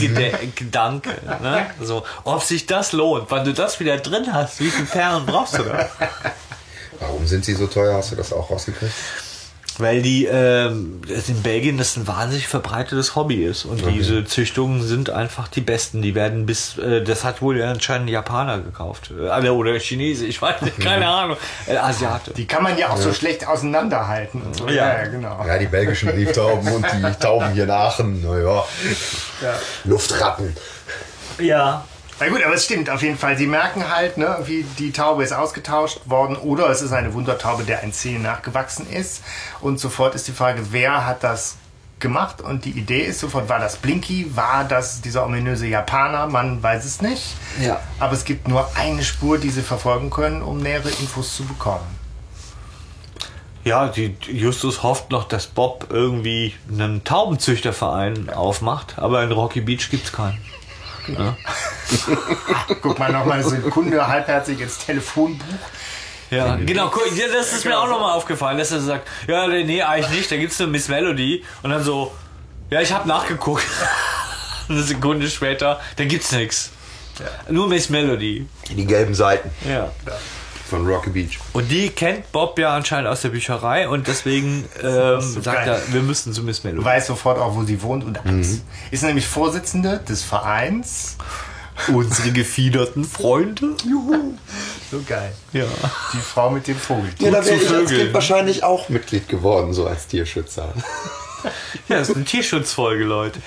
[0.54, 1.10] Gedanke.
[1.42, 1.66] Ne?
[1.82, 5.58] So, ob sich das lohnt, wenn du das wieder drin hast, wie viele Perlen brauchst
[5.58, 5.88] du da?
[7.00, 7.96] Warum sind sie so teuer?
[7.96, 8.92] Hast du das auch rausgekriegt?
[9.78, 13.64] Weil die ähm, das in Belgien das ein wahnsinnig verbreitetes Hobby ist.
[13.64, 16.00] Und diese Züchtungen sind einfach die besten.
[16.00, 19.10] Die werden bis, äh, das hat wohl anscheinend ein Japaner gekauft.
[19.10, 21.36] Äh, Oder Chinese, ich weiß nicht, keine Ahnung.
[21.66, 22.32] Äh, Asiate.
[22.32, 24.42] Die kann man ja auch so schlecht auseinanderhalten.
[24.52, 24.68] So.
[24.68, 25.04] Ja.
[25.04, 25.44] genau.
[25.46, 28.64] Ja, die belgischen Brieftauben und die Tauben hier in Aachen, naja.
[29.42, 29.54] Ja.
[29.84, 30.56] Luftratten.
[31.38, 31.84] Ja.
[32.18, 33.36] Na gut, aber es stimmt auf jeden Fall.
[33.36, 37.64] Sie merken halt, ne, irgendwie die Taube ist ausgetauscht worden oder es ist eine Wundertaube,
[37.64, 39.22] der ein Zeh nachgewachsen ist.
[39.60, 41.56] Und sofort ist die Frage, wer hat das
[42.00, 42.40] gemacht?
[42.40, 44.34] Und die Idee ist sofort, war das Blinky?
[44.34, 46.26] War das dieser ominöse Japaner?
[46.26, 47.34] Man weiß es nicht.
[47.60, 47.80] Ja.
[47.98, 51.84] Aber es gibt nur eine Spur, die sie verfolgen können, um nähere Infos zu bekommen.
[53.64, 59.90] Ja, die, Justus hofft noch, dass Bob irgendwie einen Taubenzüchterverein aufmacht, aber in Rocky Beach
[59.90, 60.38] gibt's keinen.
[62.82, 65.44] Guck mal nochmal eine Sekunde halbherzig ins Telefonbuch.
[66.30, 69.80] Ja, genau, guck, ja, das ist mir auch nochmal aufgefallen, dass er sagt, ja, nee,
[69.82, 72.12] eigentlich nicht, da gibt's eine Miss Melody und dann so,
[72.68, 73.64] ja, ich habe nachgeguckt.
[74.68, 76.72] Eine Sekunde später, da gibt's nichts.
[77.48, 78.48] Nur Miss Melody.
[78.68, 79.92] Die gelben Seiten Ja.
[80.68, 81.38] von Rocky Beach.
[81.52, 85.80] Und die kennt Bob ja anscheinend aus der Bücherei und deswegen ähm, so sagt geil.
[85.86, 86.84] er, wir müssen zu Miss Melody.
[86.84, 88.62] Weiß sofort auch, wo sie wohnt und alles.
[88.90, 91.16] Ist nämlich Vorsitzende des Vereins.
[91.92, 93.76] Unsere gefiederten Freunde.
[93.84, 94.34] Juhu.
[94.90, 95.32] So geil.
[95.52, 95.64] Ja.
[96.12, 97.10] Die Frau mit dem Vogel.
[97.18, 98.00] Ja, da zu wäre ich als Vögeln.
[98.02, 100.72] Kind wahrscheinlich auch Mitglied geworden, so als Tierschützer.
[101.88, 103.40] Ja, das ist eine Tierschutzfolge, Leute.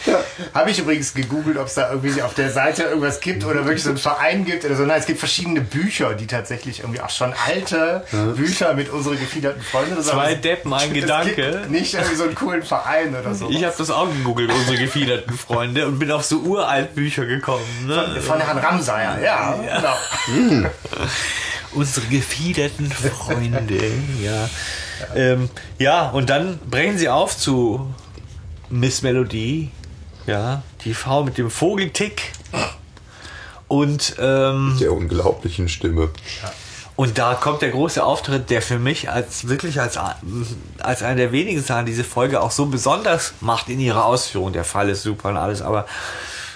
[0.54, 3.84] Habe ich übrigens gegoogelt, ob es da irgendwie auf der Seite irgendwas gibt oder wirklich
[3.84, 4.86] so einen Verein gibt oder so.
[4.86, 9.62] Nein, es gibt verschiedene Bücher, die tatsächlich irgendwie auch schon alte Bücher mit unseren gefiederten
[9.62, 10.02] Freunden.
[10.02, 11.66] Zwei Deppen, ein Gedanke.
[11.70, 13.50] Nicht irgendwie so einen coolen Verein oder so.
[13.50, 17.88] Ich habe das auch gegoogelt, unsere gefiederten Freunde, und bin auf so uralt Bücher gekommen.
[17.88, 18.22] Ne?
[18.22, 19.96] Von Herrn Ramsayer, ja, genau.
[21.74, 24.50] Unsere gefiederten Freunde, ja.
[25.16, 27.94] Ähm, ja, und dann brechen sie auf zu
[28.70, 29.72] Miss Melody,
[30.28, 32.32] ja, die Frau mit dem Vogeltick.
[33.68, 36.10] Und, ähm, Der unglaublichen Stimme.
[36.96, 39.98] und da kommt der große Auftritt, der für mich als wirklich als,
[40.80, 44.54] als einer der wenigen Sachen diese Folge auch so besonders macht in ihrer Ausführung.
[44.54, 45.86] Der Fall ist super und alles, aber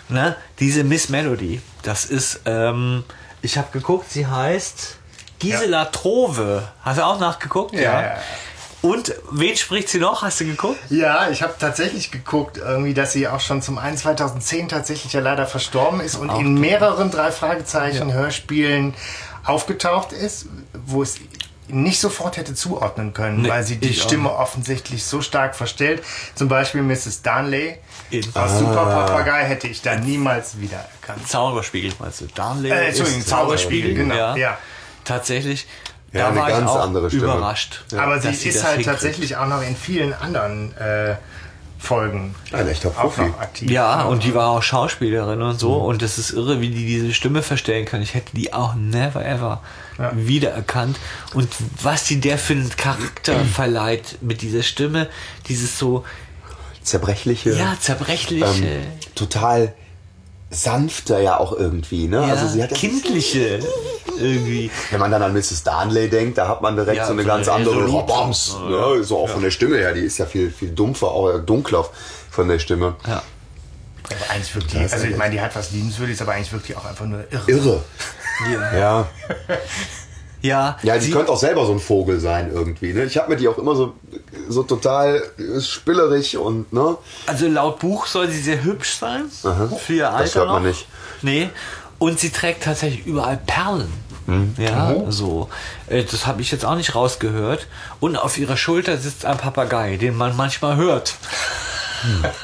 [0.09, 3.03] ne, diese Miss Melody, das ist, ähm,
[3.43, 4.97] ich habe geguckt, sie heißt
[5.43, 6.63] Gisela Trove.
[6.83, 7.73] Hast du auch nachgeguckt?
[7.73, 8.15] Ja, ja, ja.
[8.81, 10.23] Und wen spricht sie noch?
[10.23, 10.77] Hast du geguckt?
[10.89, 15.21] Ja, ich habe tatsächlich geguckt, irgendwie, dass sie auch schon zum einen 2010 tatsächlich ja
[15.21, 18.93] leider verstorben ist und in mehreren drei Fragezeichen Hörspielen
[19.45, 20.47] aufgetaucht ist,
[20.85, 21.15] wo es
[21.69, 25.55] nicht sofort hätte zuordnen können, Nee, weil sie die ich auch Stimme offensichtlich so stark
[25.55, 26.03] verstellt.
[26.35, 27.21] Zum Beispiel Mrs.
[27.21, 27.77] Darnley
[28.09, 31.25] In- aus Super Papagei hätte ich da niemals wiedererkannt.
[31.27, 32.25] Zauberspiegel meinst du?
[32.35, 34.13] Darnley Äh, Entschuldigung, ist- Zauberspiegel, genau.
[34.15, 34.35] Ja.
[34.35, 34.57] Ja.
[35.05, 35.67] Tatsächlich.
[36.11, 37.23] Ja, da eine war ganz ich auch andere Stimme.
[37.25, 37.83] überrascht.
[37.97, 38.89] Aber dass sie ist das halt hinkriegt.
[39.01, 41.15] tatsächlich auch noch in vielen anderen äh,
[41.79, 43.21] Folgen Ein echter auch Profi.
[43.23, 43.69] noch aktiv.
[43.69, 45.73] Ja, und die war auch Schauspielerin und so.
[45.73, 48.01] Und es ist irre, wie die diese Stimme verstellen kann.
[48.01, 49.61] Ich hätte die auch never ever
[49.97, 50.11] Ja.
[50.15, 50.97] wiedererkannt.
[51.33, 51.49] Und
[51.81, 55.09] was die der für einen Charakter verleiht mit dieser Stimme,
[55.49, 56.05] dieses so,
[56.83, 57.51] Zerbrechliche.
[57.53, 58.83] ja, zerbrechliche, ähm,
[59.15, 59.73] total
[60.53, 62.17] sanfter ja auch irgendwie, ne?
[62.17, 63.59] ja, also sie hat ja- kindliche
[64.17, 64.69] irgendwie.
[64.91, 65.63] Wenn man dann an Mrs.
[65.63, 67.85] Darnley denkt, da hat man direkt Ja, so eine ganz andere.
[67.85, 69.03] Robams, ne?
[69.03, 71.85] so auch von der Stimme her, die ist ja viel, viel dumpfer, auch dunkler
[72.29, 72.95] von der Stimme.
[73.07, 73.21] Ja.
[74.05, 77.05] Aber eigentlich wirklich, also ich meine, die hat was Liebenswürdiges, aber eigentlich wirklich auch einfach
[77.05, 77.43] nur irre.
[77.47, 77.83] Irre.
[78.77, 79.07] Ja.
[80.43, 82.93] Ja, Ja, die sie- könnte auch selber so ein Vogel sein irgendwie.
[82.93, 83.05] Ne?
[83.05, 83.93] Ich habe mir die auch immer so,
[84.49, 85.23] so total
[85.61, 86.97] spielerisch und ne.
[87.27, 89.23] Also laut Buch soll sie sehr hübsch sein.
[89.79, 90.69] Für ihr Alter hört man noch.
[90.69, 90.85] nicht.
[91.21, 91.49] Nee.
[91.97, 93.91] Und sie trägt tatsächlich überall Perlen.
[94.25, 94.53] Hm.
[94.57, 95.49] Ja, so.
[95.87, 97.67] Äh, Das habe ich jetzt auch nicht rausgehört.
[98.01, 101.15] Und auf ihrer Schulter sitzt ein Papagei, den man manchmal hört.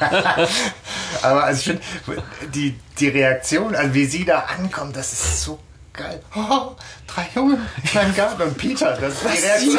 [1.22, 1.64] Aber also ich
[2.04, 2.22] finde,
[2.54, 5.58] die, die Reaktion, also wie sie da ankommt, das ist so
[5.92, 6.22] geil.
[6.36, 6.76] Oh,
[7.06, 9.78] drei Junge in meinem Garten und Peter, das ist die Reaktion.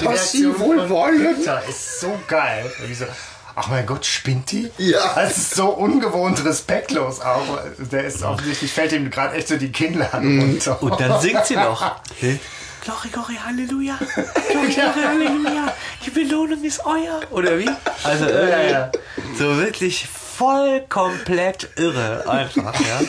[0.00, 1.36] die was sie Reaktion wohl von wollen.
[1.36, 2.70] Peter ist so geil.
[2.80, 3.06] Und die so,
[3.54, 4.70] ach mein Gott, spinnt die?
[4.78, 5.14] Ja.
[5.14, 7.58] Das ist so ungewohnt respektlos auch.
[7.90, 10.82] Der ist offensichtlich, fällt ihm gerade echt so die Kinnlade runter.
[10.82, 11.96] Und dann singt sie noch.
[12.80, 13.98] Glory, Glory, Halleluja.
[14.50, 15.74] Glory, Glory, Halleluja.
[16.06, 17.20] Die Belohnung ist euer.
[17.30, 17.68] Oder wie?
[18.04, 18.92] Also irgendwie ja.
[19.36, 23.00] so wirklich voll komplett irre einfach, ja.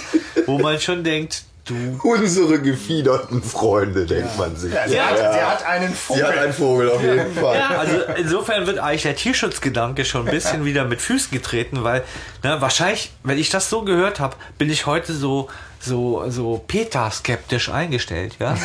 [0.47, 4.73] Wo man schon denkt, du Unsere gefiederten Freunde, denkt man sich.
[4.73, 6.21] Ja, sie, Hat, sie hat einen Vogel.
[6.21, 7.55] Sie hat einen Vogel auf jeden Fall.
[7.57, 12.03] Ja, also insofern wird eigentlich der Tierschutzgedanke schon ein bisschen wieder mit Füßen getreten, weil
[12.43, 15.49] ne, wahrscheinlich, wenn ich das so gehört habe, bin ich heute so
[15.81, 18.57] so so Peter skeptisch eingestellt, ja.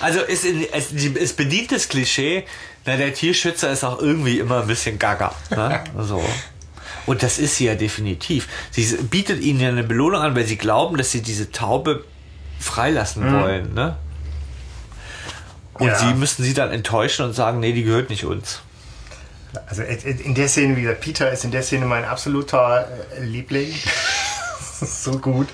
[0.00, 2.44] Also, also es, es, es bedient das Klischee,
[2.86, 5.82] na, der Tierschützer ist auch irgendwie immer ein bisschen gaga, ne?
[5.98, 6.22] So.
[7.06, 8.48] Und das ist sie ja definitiv.
[8.70, 12.04] Sie bietet ihnen ja eine Belohnung an, weil sie glauben, dass sie diese Taube
[12.58, 13.96] freilassen wollen, ne?
[15.74, 15.98] Und Ja.
[15.98, 18.60] sie müssen sie dann enttäuschen und sagen, nee, die gehört nicht uns.
[19.66, 22.86] Also in der Szene, wie gesagt, Peter ist in der Szene mein absoluter
[23.16, 23.74] äh, Liebling.
[24.80, 25.48] so gut.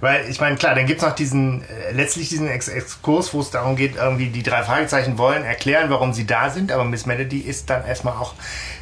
[0.00, 3.40] Weil, ich meine, klar, dann gibt es noch diesen, äh, letztlich diesen Ex Exkurs, wo
[3.40, 7.06] es darum geht, irgendwie die drei Fragezeichen wollen erklären, warum sie da sind, aber Miss
[7.06, 8.34] Melody ist dann erstmal auch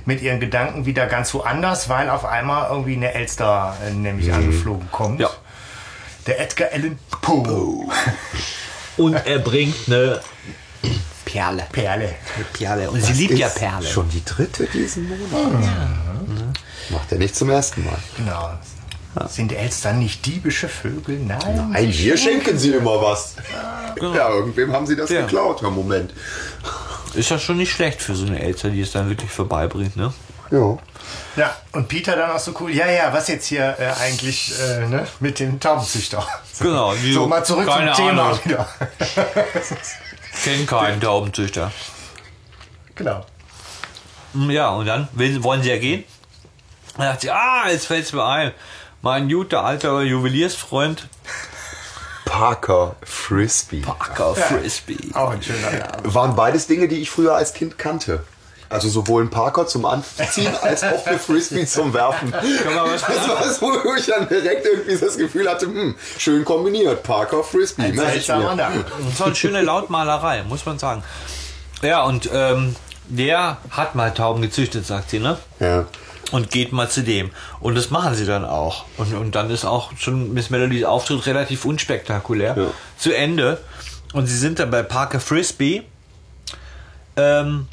[0.04, 4.90] mit ihren Gedanken wieder ganz woanders, weil auf einmal irgendwie eine Elster äh, nämlich angeflogen
[4.90, 5.20] kommt.
[5.20, 5.30] Ja.
[6.26, 7.86] Der Edgar Allan Poe.
[8.96, 10.20] Und er bringt eine
[11.24, 11.66] Perle.
[11.72, 12.14] Perle.
[12.36, 12.90] Eine Perle.
[12.90, 13.86] Und sie liebt ja Ist Perle.
[13.86, 15.64] Schon die dritte diesen Monat.
[16.90, 17.98] Macht er nicht zum ersten Mal.
[18.16, 18.58] Genau.
[19.28, 21.18] Sind Elstern nicht diebische Vögel?
[21.20, 21.68] Nein.
[21.72, 23.36] Nein, wir schenken sie immer was.
[24.00, 25.20] Ja, irgendwem haben sie das Ja.
[25.22, 25.62] geklaut.
[25.62, 26.12] Ja, Moment.
[27.14, 30.12] Ist ja schon nicht schlecht für so eine Elster, die es dann wirklich vorbeibringt, ne?
[30.50, 30.76] Ja.
[31.36, 32.72] Ja, und Peter dann auch so cool.
[32.72, 36.26] Ja, ja, was jetzt hier äh, eigentlich äh, ne, mit dem Taubenzüchter?
[36.60, 38.38] Genau, die So, so, mal zurück keine zum Thema Ahnung.
[38.44, 38.68] wieder.
[40.44, 41.72] Kennt keinen Taubenzüchter.
[42.94, 43.24] genau.
[44.48, 45.08] Ja, und dann
[45.42, 46.04] wollen sie ja gehen.
[46.96, 48.52] Dann sagt sie, ah, jetzt fällt's mir ein.
[49.04, 51.08] Mein guter alter Juweliersfreund
[52.24, 53.80] Parker Frisbee.
[53.82, 54.96] Parker Frisbee.
[55.12, 56.14] Auch ein schöner Name.
[56.14, 58.24] Waren beides Dinge, die ich früher als Kind kannte.
[58.70, 62.32] Also sowohl ein Parker zum Anziehen als auch eine Frisbee zum Werfen.
[62.32, 67.02] Das war so, wo ich dann direkt irgendwie das Gefühl hatte, hm, schön kombiniert.
[67.02, 67.82] Parker Frisbee.
[68.38, 68.54] mir.
[68.54, 68.86] Name.
[69.10, 71.04] Das war eine schöne Lautmalerei, muss man sagen.
[71.82, 72.74] Ja, und ähm,
[73.10, 75.36] der hat mal Tauben gezüchtet, sagt sie, ne?
[75.60, 75.84] Ja.
[76.34, 77.30] Und geht mal zu dem.
[77.60, 78.86] Und das machen sie dann auch.
[78.96, 82.66] Und, und dann ist auch schon Miss Melodies Auftritt relativ unspektakulär Ja.
[82.98, 83.60] zu Ende.
[84.12, 85.82] Und sie sind dann bei Parker Frisbee.
[87.16, 87.68] Ähm,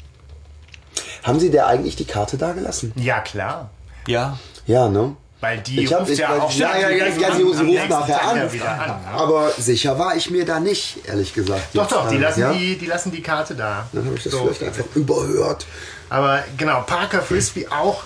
[1.24, 2.92] Haben Sie der eigentlich die Karte da gelassen?
[2.96, 3.70] Ja, klar.
[4.06, 5.16] ja, Ja, ne?
[5.40, 8.28] Weil die Ich hab- ruft ich- ja auch ja, ja, ja, ja, sie- ruft nachher
[8.28, 8.36] an.
[8.36, 9.02] ja wieder an.
[9.02, 9.08] ne?
[9.08, 11.62] Aber sicher war ich mir da nicht, ehrlich gesagt.
[11.74, 12.52] Doch, doch, die lassen, ja?
[12.52, 13.88] die, die lassen die Karte da.
[13.92, 14.44] Dann habe ich das So.
[14.46, 15.66] vielleicht einfach überhört.
[16.10, 18.02] Aber genau, Parker Frisbee auch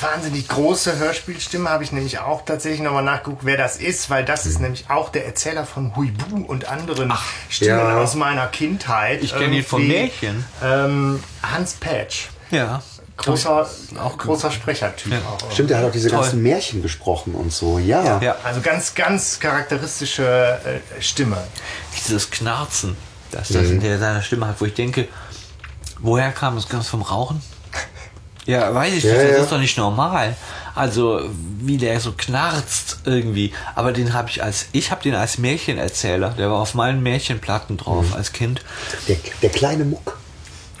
[0.00, 4.46] wahnsinnig große Hörspielstimme, habe ich nämlich auch tatsächlich nochmal nachgeguckt, wer das ist, weil das
[4.46, 7.12] ist nämlich auch der Erzähler von Huibu und anderen
[7.48, 7.98] Stimmen ja.
[7.98, 9.22] aus meiner Kindheit.
[9.22, 10.44] Ich kenne ihn von Märchen.
[10.62, 12.30] Ähm, Hans Patch.
[12.50, 12.82] Ja.
[13.16, 13.68] Großer,
[14.02, 15.12] auch großer Sprechertyp.
[15.12, 15.18] Ja.
[15.18, 15.52] Auch.
[15.52, 16.20] Stimmt, der hat auch diese Toll.
[16.20, 17.78] ganzen Märchen gesprochen und so.
[17.78, 18.20] Ja.
[18.20, 18.36] Ja.
[18.42, 21.36] Also ganz, ganz charakteristische äh, Stimme.
[21.96, 22.96] Dieses Knarzen,
[23.30, 25.08] das das in der seiner Stimme hat, wo ich denke,
[25.98, 27.42] woher kam das ganz vom Rauchen?
[28.46, 29.42] Ja, weiß ich Ja, nicht, das ja.
[29.44, 30.36] ist doch nicht normal.
[30.74, 31.20] Also,
[31.60, 33.52] wie der so knarzt irgendwie.
[33.74, 37.76] Aber den habe ich als, ich habe den als Märchenerzähler, der war auf meinen Märchenplatten
[37.76, 38.62] drauf als Kind.
[39.08, 40.18] Der, der kleine Muck.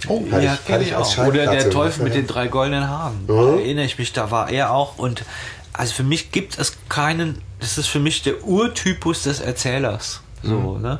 [0.08, 1.18] Oh, ja, ich- kenn ich ich auch.
[1.18, 3.22] Oder der Teufel mit den drei goldenen Haaren.
[3.22, 3.26] Mhm.
[3.28, 4.98] Da erinnere ich mich, da war er auch.
[4.98, 5.22] Und
[5.72, 10.20] also für mich gibt es keinen, das ist für mich der Urtypus des Erzählers.
[10.42, 10.82] So, Mhm.
[10.82, 10.98] ne?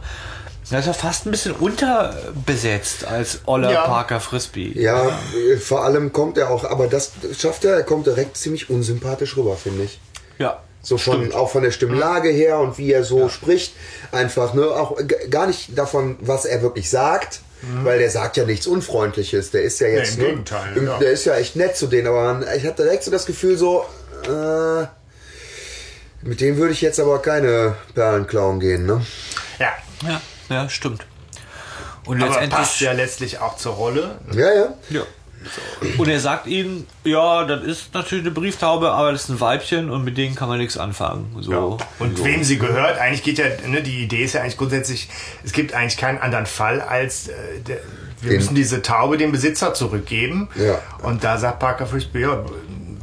[0.70, 3.84] Er ist ja fast ein bisschen unterbesetzt als Oller Ja.
[3.86, 4.72] Parker Frisbee.
[4.74, 5.08] Ja,
[5.52, 9.36] äh, vor allem kommt er auch, aber das schafft er, er kommt direkt ziemlich unsympathisch
[9.36, 10.00] rüber, finde ich.
[10.38, 10.62] Ja.
[10.80, 13.74] So von, auch von der Stimmlage her und wie er so spricht.
[14.12, 14.98] Einfach, ne, auch
[15.30, 17.40] gar nicht davon, was er wirklich sagt.
[17.84, 19.52] Weil der sagt ja nichts Unfreundliches.
[19.52, 20.98] Der ist ja jetzt, im ne, Gegenteil, im- ja.
[20.98, 23.56] der ist ja echt nett zu denen, aber man, ich hatte direkt so das Gefühl
[23.56, 23.84] so,
[24.26, 24.86] äh,
[26.26, 29.06] mit dem würde ich jetzt aber keine Perlen klauen gehen, ne?
[29.60, 29.68] Ja.
[30.04, 30.20] Ja,
[30.52, 31.04] ja, stimmt.
[32.04, 32.58] Und Aber letztendlich.
[32.58, 34.18] passt ja letztlich auch zur Rolle.
[34.32, 34.66] Ja, ja.
[34.90, 35.02] Ja.
[35.98, 39.90] Und er sagt ihnen, ja, das ist natürlich eine Brieftaube, aber das ist ein Weibchen
[39.90, 41.36] und mit denen kann man nichts anfangen.
[41.40, 41.78] So.
[41.98, 42.24] Und so.
[42.24, 45.08] wem sie gehört, eigentlich geht ja, ne, die Idee ist ja eigentlich grundsätzlich,
[45.44, 47.32] es gibt eigentlich keinen anderen Fall als, äh,
[47.66, 47.78] der,
[48.20, 50.48] wir Den- müssen diese Taube dem Besitzer zurückgeben.
[50.54, 50.78] Ja.
[51.02, 52.44] Und da sagt Parker Frisbee, ja,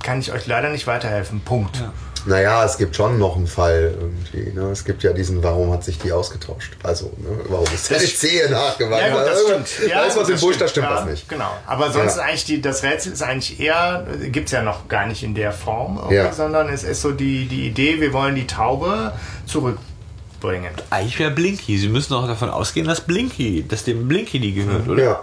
[0.01, 1.41] kann ich euch leider nicht weiterhelfen.
[1.41, 1.83] Punkt.
[2.25, 4.51] Naja, es gibt schon noch einen Fall irgendwie.
[4.59, 4.69] Ne?
[4.71, 6.73] Es gibt ja diesen, warum hat sich die ausgetauscht?
[6.83, 7.29] Also, ne?
[7.47, 9.07] warum ist Das der Zehe nachgewachsen?
[9.07, 9.91] Ja, gut, das Also, stimmt.
[9.91, 11.29] da ist was im Busch, da das stimmt ja, was nicht.
[11.29, 11.51] Genau.
[11.65, 12.23] Aber sonst Ja.
[12.23, 15.51] eigentlich die, das Rätsel ist eigentlich eher, gibt es ja noch gar nicht in der
[15.51, 16.31] Form, Ja.
[16.33, 19.13] sondern es ist so die, die Idee, wir wollen die Taube
[19.45, 20.71] zurückbringen.
[20.89, 21.77] Eigentlich wäre Blinky.
[21.77, 25.03] Sie müssen auch davon ausgehen, dass Blinky, dass dem Blinky die gehört, oder?
[25.03, 25.19] Ja.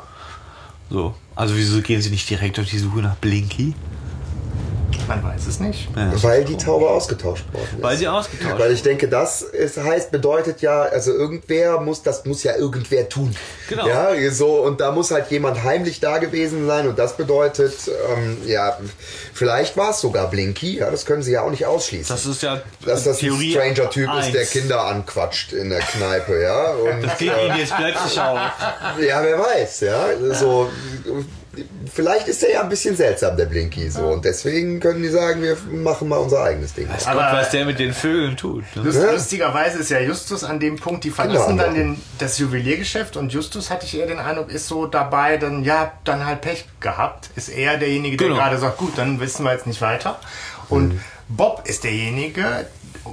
[0.90, 1.14] So.
[1.34, 3.74] Also wieso gehen sie nicht direkt auf die Suche nach Blinky?
[5.08, 5.88] Man weiß es nicht.
[5.94, 6.12] Ja.
[6.22, 7.82] Weil die Taube ausgetauscht worden ist.
[7.82, 12.24] Weil sie ausgetauscht Weil ich denke, das ist, heißt, bedeutet ja, also irgendwer muss, das
[12.24, 13.34] muss ja irgendwer tun.
[13.68, 13.86] Genau.
[13.86, 17.74] Ja, so, und da muss halt jemand heimlich da gewesen sein und das bedeutet,
[18.12, 18.78] ähm, ja,
[19.32, 22.14] vielleicht war es sogar Blinky, ja, das können sie ja auch nicht ausschließen.
[22.14, 24.46] Das ist ja dass das Theorie ein Stranger-Typ ist, der.
[24.46, 26.70] Kinder anquatscht in der Kneipe, ja.
[26.70, 28.38] Und, Das geht ihnen jetzt plötzlich auf.
[29.00, 30.06] ja, wer weiß, ja.
[30.34, 30.70] So,
[31.92, 34.02] vielleicht ist er ja ein bisschen seltsam, der Blinky, so.
[34.06, 36.88] Und deswegen können die sagen, wir machen mal unser eigenes Ding.
[36.88, 38.64] Weiß Aber- Gott, was der mit den Vögeln tut.
[38.76, 38.82] Ne?
[38.82, 39.10] Lust, Ja.
[39.12, 43.32] Lustigerweise ist ja Justus an dem Punkt, die verlassen Kinder dann den, das Juweliergeschäft und
[43.32, 47.30] Justus, hatte ich eher den Eindruck, ist so dabei, dann ja, dann halt Pech gehabt.
[47.36, 48.38] Ist er derjenige, der Genau.
[48.40, 50.18] gerade sagt, gut, dann wissen wir jetzt nicht weiter.
[50.68, 51.00] Und Mhm.
[51.28, 52.66] Bob ist derjenige,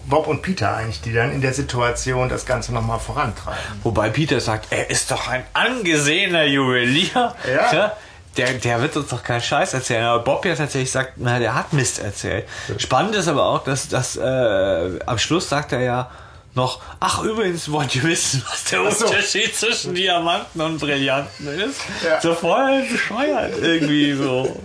[0.07, 3.59] Bob und Peter eigentlich, die dann in der Situation das Ganze nochmal vorantreiben.
[3.83, 7.35] Wobei Peter sagt, er ist doch ein angesehener Juwelier.
[7.47, 7.93] Ja.
[8.37, 10.05] Der, der wird uns doch keinen Scheiß erzählen.
[10.05, 12.45] Aber Bob ja tatsächlich sagt, na, der hat Mist erzählt.
[12.77, 16.11] Spannend ist aber auch, dass, dass äh, am Schluss sagt er ja
[16.55, 19.05] noch, ach übrigens, wollt ihr wissen, was der so.
[19.07, 21.81] Unterschied zwischen Diamanten und Brillanten ist?
[22.03, 22.21] Ja.
[22.21, 24.61] So voll bescheuert irgendwie so.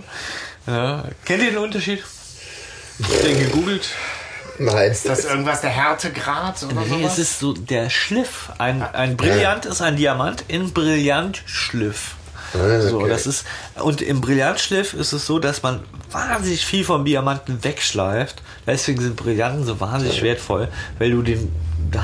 [0.67, 1.03] Ja.
[1.25, 2.03] Kennt ihr den Unterschied?
[3.23, 3.87] Den gegoogelt?
[4.59, 4.91] Nein.
[4.91, 7.13] Ist das irgendwas der Härtegrad oder Nee, sowas?
[7.13, 8.49] es ist so der Schliff.
[8.57, 12.15] Ein, ein Brillant ist ein Diamant in Brillantschliff.
[12.53, 13.09] Ah, So, okay.
[13.09, 15.81] das ist, und im Brillantschliff ist es so, dass man
[16.11, 18.41] wahnsinnig viel vom Diamanten wegschleift.
[18.65, 21.51] Deswegen sind Brillanten so wahnsinnig wertvoll, weil du den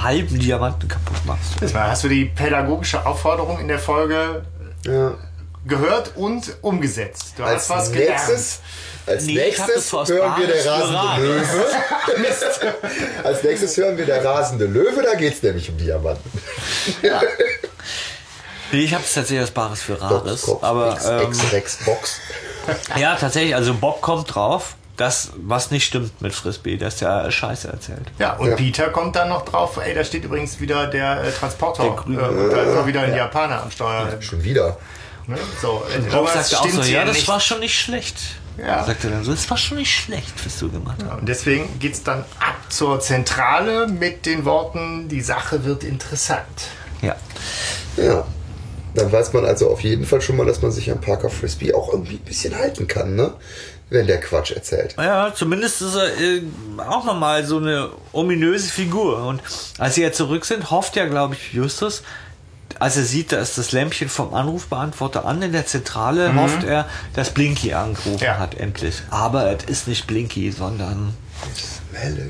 [0.03, 1.73] halben Diamanten kaputt machst.
[1.75, 4.43] Hast du die pädagogische Aufforderung in der Folge
[4.85, 5.13] Ja.
[5.67, 7.33] gehört und umgesetzt?
[7.37, 8.11] Du Als hast was gelernt.
[8.27, 8.59] nächstes,
[9.07, 11.41] als Nee, nächstes so hören wir der rasende Löwe.
[12.17, 12.75] Löwe.
[13.23, 16.31] als nächstes hören wir der rasende Löwe, da geht es nämlich um Diamanten.
[18.71, 20.43] Nee, ich habe es tatsächlich als Bares für Rares.
[20.43, 22.19] Kopf, Aber ähm, X-Rex Box.
[22.97, 27.67] ja, tatsächlich, also Bob kommt drauf, dass was nicht stimmt mit Frisbee, dass der Scheiße
[27.67, 28.07] erzählt.
[28.17, 28.55] Ja, und Ja.
[28.55, 31.83] Peter kommt dann noch drauf, ey, da steht übrigens wieder der äh, Transporter.
[31.83, 32.21] Der grüne.
[32.21, 34.07] äh, und da ist auch wieder ein Japaner am Steuer.
[34.21, 34.77] Schon wieder.
[35.27, 35.37] Ne?
[35.61, 37.27] So, äh, Bob sagt auch so, stimmt ja, das nicht.
[37.27, 38.15] war schon nicht schlecht.
[38.57, 38.85] Ja.
[38.85, 41.19] Sagt er dann so, das war schon nicht schlecht, was du gemacht hast.
[41.19, 46.45] Und deswegen geht's dann ab zur Zentrale mit den Worten, die Sache wird interessant.
[47.01, 47.15] Ja.
[47.97, 48.25] Ja.
[48.95, 51.73] Dann weiß man also auf jeden Fall schon mal, dass man sich an Parker Frisbee
[51.73, 53.33] auch irgendwie ein bisschen halten kann, ne?
[53.89, 54.95] Wenn der Quatsch erzählt.
[54.97, 56.41] Ja, zumindest ist er äh,
[56.79, 59.27] auch nochmal so eine ominöse Figur.
[59.27, 59.41] Und
[59.77, 62.01] als sie ja zurück sind, hofft ja, glaube ich, Justus,
[62.79, 66.89] als er sieht, da ist das Lämpchen vom Anrufbeantworter an in der Zentrale, hofft er,
[67.13, 68.39] dass Blinky angerufen Ja.
[68.39, 69.03] hat, endlich.
[69.11, 71.13] Aber es ist nicht Blinky, sondern
[71.93, 72.29] Melody.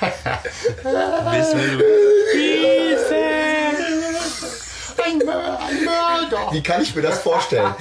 [1.30, 1.84] Miss Melody.
[5.14, 6.52] Ein, Mör- ein Mörder.
[6.52, 7.74] Wie kann ich mir das vorstellen?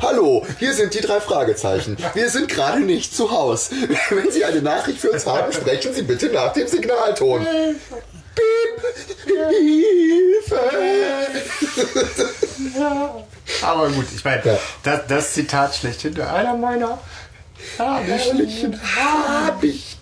[0.00, 1.96] Hallo, hier sind die drei Fragezeichen.
[2.14, 3.70] Wir sind gerade nicht zu Haus.
[4.10, 7.44] Wenn Sie eine Nachricht für uns haben, sprechen Sie bitte nach dem Signalton.
[8.34, 9.36] Piep!
[9.50, 10.60] Hilfe!
[13.62, 14.58] Aber gut, ich meine, Ja.
[14.82, 16.98] das, das Zitat schlechthin, einer meiner
[17.76, 19.96] Herrlichen Habicht.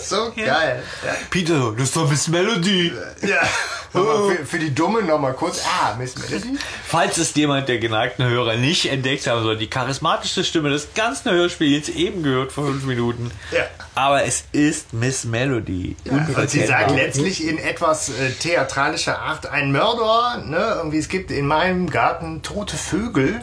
[0.00, 0.82] So geil.
[1.30, 2.92] Peter, das ist doch Miss Melody.
[3.26, 3.40] Ja.
[3.90, 5.62] Für, für die Dummen nochmal kurz.
[5.64, 6.58] Ah, Miss Melody.
[6.86, 11.30] Falls es jemand der geneigten Hörer nicht entdeckt haben soll, die charismatischste Stimme des ganzen
[11.32, 13.30] Hörspiels eben gehört vor fünf Minuten.
[13.50, 13.64] Ja.
[13.94, 15.96] Aber es ist Miss Melody.
[16.04, 21.30] Und sie sagt letztlich in etwas äh, theatralischer Art, ein Mörder, ne, irgendwie, es gibt
[21.30, 23.40] in meinem Garten tote Vögel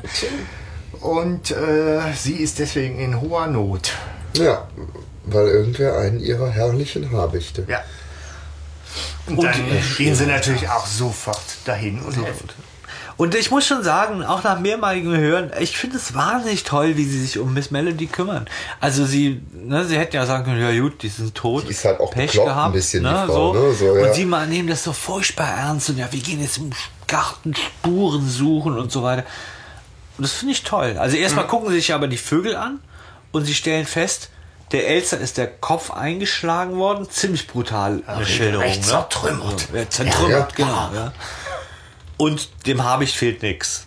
[1.06, 3.91] und äh, sie ist deswegen in hoher Not.
[4.34, 4.68] Ja,
[5.26, 7.65] weil irgendwer einen ihrer herrlichen Habichte.
[7.68, 7.82] Ja.
[9.28, 9.54] Und dann
[9.98, 12.50] gehen sie natürlich auch sofort dahin und helfen.
[13.18, 17.06] Und ich muss schon sagen, auch nach mehrmaligem Hören, ich finde es wahnsinnig toll, wie
[17.06, 18.46] sie sich um Miss Melody kümmern.
[18.82, 21.63] Also sie, ne, sie hätten ja sagen können, ja gut, die sind tot.
[21.63, 23.60] Die ist halt auch Pech bekloppt ein gehabt, bisschen, die ne, Frau, so.
[23.60, 24.08] ne, so, ja.
[24.08, 26.72] Und sie mal nehmen das so furchtbar ernst und ja, wir gehen jetzt im
[27.08, 29.24] Garten Spuren suchen und so weiter.
[30.17, 30.97] Und das finde ich toll.
[30.97, 32.80] Also erstmal gucken sie sich aber die Vögel an
[33.32, 34.30] und sie stellen fest,
[34.71, 37.10] der Elster ist der Kopf eingeschlagen worden.
[37.10, 38.63] Ziemlich brutal eine Schilderung.
[38.65, 38.88] recht Ne?
[38.88, 39.67] zertrümmert.
[39.73, 40.89] Ja, zertrümmert, Ja, genau.
[40.93, 41.13] Ja.
[42.17, 43.86] Und dem Habicht fehlt nichts.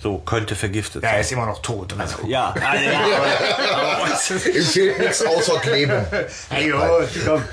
[0.00, 1.20] So, könnte vergiftet Ja, er sein.
[1.20, 1.94] ist immer noch tot.
[1.98, 2.18] Also.
[2.26, 6.06] Ja, also, ja, aber, aber, Ihm fehlt nichts außer Kleben.
[6.48, 6.78] Hey, jo,
[7.24, 7.44] komm.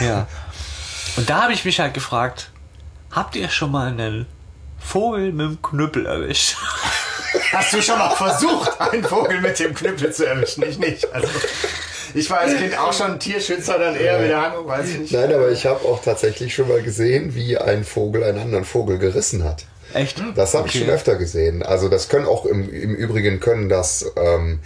[0.00, 0.26] ja.
[1.16, 2.50] Und da habe ich mich halt gefragt,
[3.10, 4.26] habt ihr schon mal einen
[4.80, 6.56] Vogel mit dem Knüppel erwischt?
[7.52, 10.64] Hast du schon mal versucht, einen Vogel mit dem Knüppel zu erwischen?
[10.68, 11.12] Ich nicht.
[11.12, 11.28] Also,
[12.14, 15.12] ich war als Kind auch schon Tierschützer, dann eher mit der Hand, weiß ich nicht.
[15.12, 18.98] Nein, aber ich habe auch tatsächlich schon mal gesehen, wie ein Vogel einen anderen Vogel
[18.98, 19.64] gerissen hat.
[19.94, 20.22] Echt?
[20.34, 20.84] Das habe ich Okay.
[20.84, 21.62] schon öfter gesehen.
[21.62, 24.60] Also das können auch im, im Übrigen können das ähm,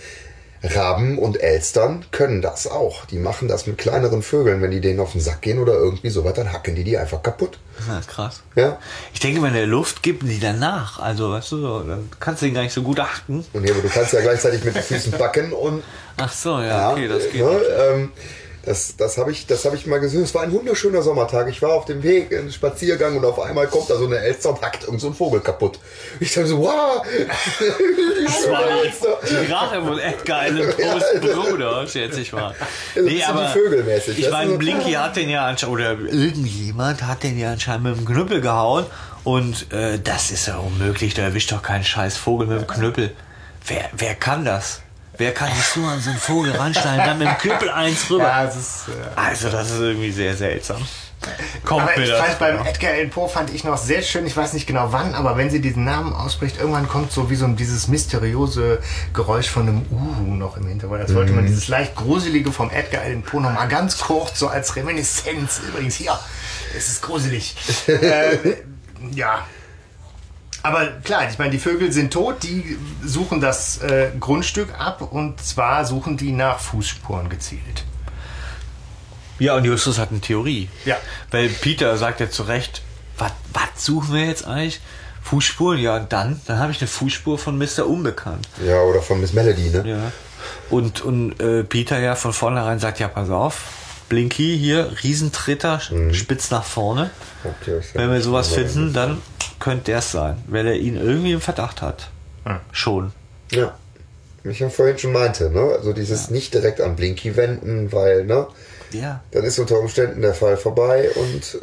[0.64, 3.04] Raben und Elstern können das auch.
[3.06, 6.10] Die machen das mit kleineren Vögeln, wenn die denen auf den Sack gehen oder irgendwie
[6.10, 7.58] sowas, dann hacken die die einfach kaputt.
[7.86, 8.42] Das ist krass.
[8.54, 8.78] Ja.
[9.12, 10.98] Ich denke, wenn der Luft gibt, die danach.
[11.00, 13.44] Also, weißt du, so, dann kannst du ihn gar nicht so gut achten.
[13.52, 15.82] Und hier, aber du kannst ja gleichzeitig mit den Füßen backen und
[16.16, 17.42] Ach so, ja, okay, das geht.
[17.42, 17.60] ne,
[17.92, 18.12] ähm,
[18.64, 20.22] das, das habe ich, das hab ich mal gesehen.
[20.22, 21.48] Es war ein wunderschöner Sommertag.
[21.48, 24.50] Ich war auf dem Weg, einen Spaziergang und auf einmal kommt da so eine Elster
[24.50, 25.78] und hackt irgend so ein Vogel kaputt.
[26.20, 27.04] Ich dachte so, wow!
[28.24, 28.62] Das war
[29.28, 32.54] die Rache von Edgar Allan Poes Bruder, schätze ich mal.
[32.94, 34.56] Das ist so wie vögelmäßig, Ich meine?
[34.56, 38.86] Blinky hat den ja anscheinend, oder irgendjemand hat den ja anscheinend mit dem Knüppel gehauen.
[39.24, 43.12] Und äh, das ist ja unmöglich, da erwischt doch keinen scheiß Vogel mit dem Knüppel.
[43.66, 44.82] Wer, wer kann das?
[45.16, 48.24] Wer kann sich so an so einen Vogel ranschneiden, dann mit dem Knüppel eins rüber?
[48.24, 50.78] Ja, es ist, äh, Also, das ist irgendwie sehr seltsam.
[51.64, 52.20] Kommt aber ich das.
[52.20, 55.14] fand beim Edgar Allan Poe fand ich noch sehr schön, ich weiß nicht genau wann,
[55.14, 58.80] aber wenn sie diesen Namen ausspricht, irgendwann kommt so wie so ein, dieses mysteriöse
[59.14, 61.00] Geräusch von einem Uhu noch im Hintergrund.
[61.00, 61.36] Als wollte Mhm.
[61.36, 65.60] man dieses leicht gruselige vom Edgar Allan Poe noch mal ganz kurz so als Reminiszenz.
[65.66, 66.18] Übrigens hier,
[66.76, 67.54] es ist gruselig.
[67.86, 68.36] äh,
[69.12, 69.46] ja.
[70.64, 75.38] Aber klar, ich meine, die Vögel sind tot, die suchen das äh, Grundstück ab und
[75.38, 77.84] zwar suchen die nach Fußspuren gezielt.
[79.38, 80.70] Ja, und Justus hat eine Theorie.
[80.86, 80.96] Ja.
[81.30, 82.80] Weil Peter sagt ja zu Recht,
[83.18, 84.80] was suchen wir jetzt eigentlich?
[85.22, 85.78] Fußspuren?
[85.78, 87.86] Ja, und dann, dann habe ich eine Fußspur von Mr.
[87.86, 88.48] Unbekannt.
[88.66, 89.82] Ja, oder von Miss Melody, ne?
[89.86, 90.12] Ja.
[90.70, 93.64] Und, und äh, Peter ja von vornherein sagt, ja, pass auf,
[94.08, 95.80] Blinky hier, Riesentritter,
[96.12, 97.10] spitz nach vorne.
[97.44, 99.20] Okay, Wenn wir sowas finden, dann
[99.64, 102.10] könnte der es sein, weil er ihn irgendwie im Verdacht hat.
[102.70, 103.12] Schon.
[103.50, 103.74] Ja.
[104.42, 105.74] Wie ich ja vorhin schon meinte, ne?
[105.78, 108.46] Also dieses nicht direkt an Blinky wenden, weil, ne?
[108.90, 109.22] Ja.
[109.30, 111.58] Dann ist unter Umständen der Fall vorbei und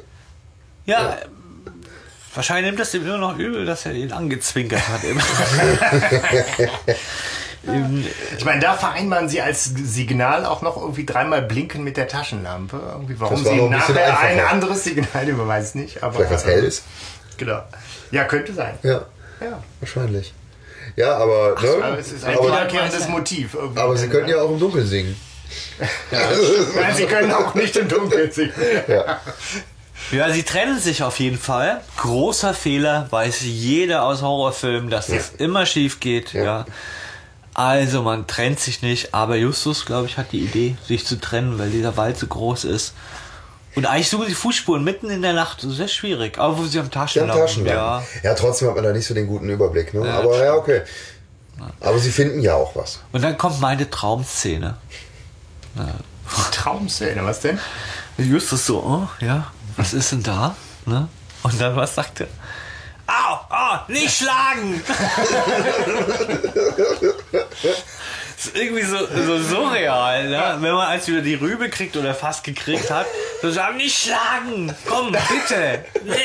[0.87, 1.15] Ja, äh,
[2.33, 5.03] wahrscheinlich nimmt das ihm immer noch übel, dass er ihn angezwinkert hat.
[5.03, 5.21] Immer.
[8.39, 12.81] Ich meine, da vereinbaren sie als Signal auch noch irgendwie dreimal blinken mit der Taschenlampe.
[12.93, 16.01] Irgendwie, warum sie ein nachher ein anderes Signal überweist nicht.
[16.01, 16.83] Aber, vielleicht was hell ist.
[17.41, 17.63] Genau.
[18.11, 18.77] Ja, könnte sein.
[18.83, 19.01] Ja,
[19.41, 19.63] Ja.
[19.79, 20.31] wahrscheinlich.
[20.95, 21.83] Ja, aber, ne?
[21.83, 23.55] Aber es ist ein aber, wiederkehrendes Motiv.
[23.55, 23.79] Irgendwie.
[23.79, 25.15] aber sie können ja auch im Dunkeln singen.
[26.11, 28.53] Nein, sie können auch nicht im Dunkeln singen.
[30.11, 31.81] Ja, sie trennen sich auf jeden Fall.
[31.97, 36.33] Großer Fehler, weiß jeder aus Horrorfilmen, dass das immer schief geht.
[36.33, 36.43] Ja.
[36.43, 36.65] Ja.
[37.53, 41.57] Also man trennt sich nicht, aber Justus, glaube ich, hat die Idee, sich zu trennen,
[41.59, 42.93] weil dieser Wald so groß ist.
[43.75, 45.61] Und eigentlich suchen sie Fußspuren mitten in der Nacht.
[45.61, 46.37] Sehr schwierig.
[46.37, 47.41] Aber wo sie am Die haben Taschenlampen.
[47.41, 48.07] Taschenlampen.
[48.23, 48.29] Ja.
[48.29, 48.35] Ja.
[48.35, 49.93] trotzdem hat man da nicht so den guten Überblick.
[49.93, 50.11] Ne?
[50.11, 50.81] Aber ja, okay.
[51.79, 52.99] Aber sie finden ja auch was.
[53.11, 54.77] Und dann kommt meine Traumszene.
[56.51, 57.59] Traumszene, was denn?
[58.17, 60.55] Justus so, oh, ja, was ist denn da?
[60.85, 61.07] Ne?
[61.43, 62.27] Und dann was sagt er?
[63.07, 64.81] Au, au, nicht schlagen!
[68.43, 70.57] Das ist irgendwie so, so surreal, ne?
[70.59, 73.05] wenn man als wieder die Rübe kriegt oder fast gekriegt hat,
[73.39, 74.75] so sagen, nicht schlagen!
[74.87, 75.85] Komm, bitte!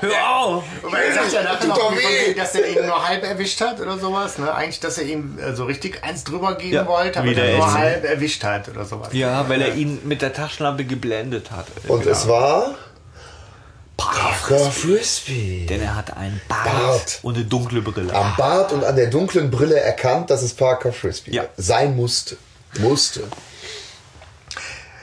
[0.00, 0.64] Hör auf!
[0.82, 2.34] Weil er sagt ja nachher Tut noch, doch weh.
[2.34, 4.38] dass er ihn nur halb erwischt hat oder sowas.
[4.38, 4.52] Ne?
[4.52, 7.44] Eigentlich, dass er ihm äh, so richtig eins drüber geben Ja, wollte, aber wie der
[7.52, 7.74] er nur ist.
[7.74, 9.08] halb erwischt hat oder sowas.
[9.12, 11.66] Ja, weil er ihn mit der Taschenlampe geblendet hat.
[11.86, 12.12] Und Genau.
[12.12, 12.74] es war
[13.98, 15.66] Parker Parker Frisbee.
[15.68, 17.18] Denn er hat einen Bart, Bart.
[17.22, 18.14] und eine dunkle Brille.
[18.14, 21.44] Am Bart und an der dunklen Brille erkannt, dass es Parker Frisbee Ja.
[21.58, 22.36] sein musste.
[22.78, 23.24] Musste.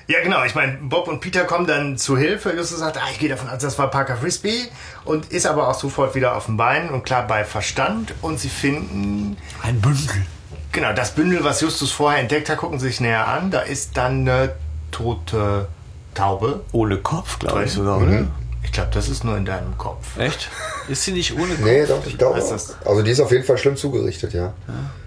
[0.07, 0.43] Ja, genau.
[0.45, 2.53] Ich meine, Bob und Peter kommen dann zu Hilfe.
[2.55, 4.67] Justus sagt, ah, ich gehe davon aus, das war Parker Frisbee.
[5.03, 8.13] Und ist aber auch sofort wieder auf den Beinen und klar bei Verstand.
[8.21, 10.25] Und sie finden, Ein Bündel.
[10.71, 13.49] genau, das Bündel, was Justus vorher entdeckt hat, gucken sie sich näher an.
[13.51, 14.53] Da ist dann eine
[14.91, 15.67] tote
[16.13, 16.61] Taube.
[16.71, 18.27] Ohne Kopf, glaube ich sogar, oder?
[18.65, 20.17] Ich glaube, das ist nur in deinem Kopf.
[20.17, 20.49] Echt?
[20.89, 21.63] Ist sie nicht ohne Kopf?
[21.63, 22.37] Nee, doch, ich glaube.
[22.37, 22.77] Was ist das?
[22.85, 24.53] Also die ist auf jeden Fall schlimm zugerichtet, ja.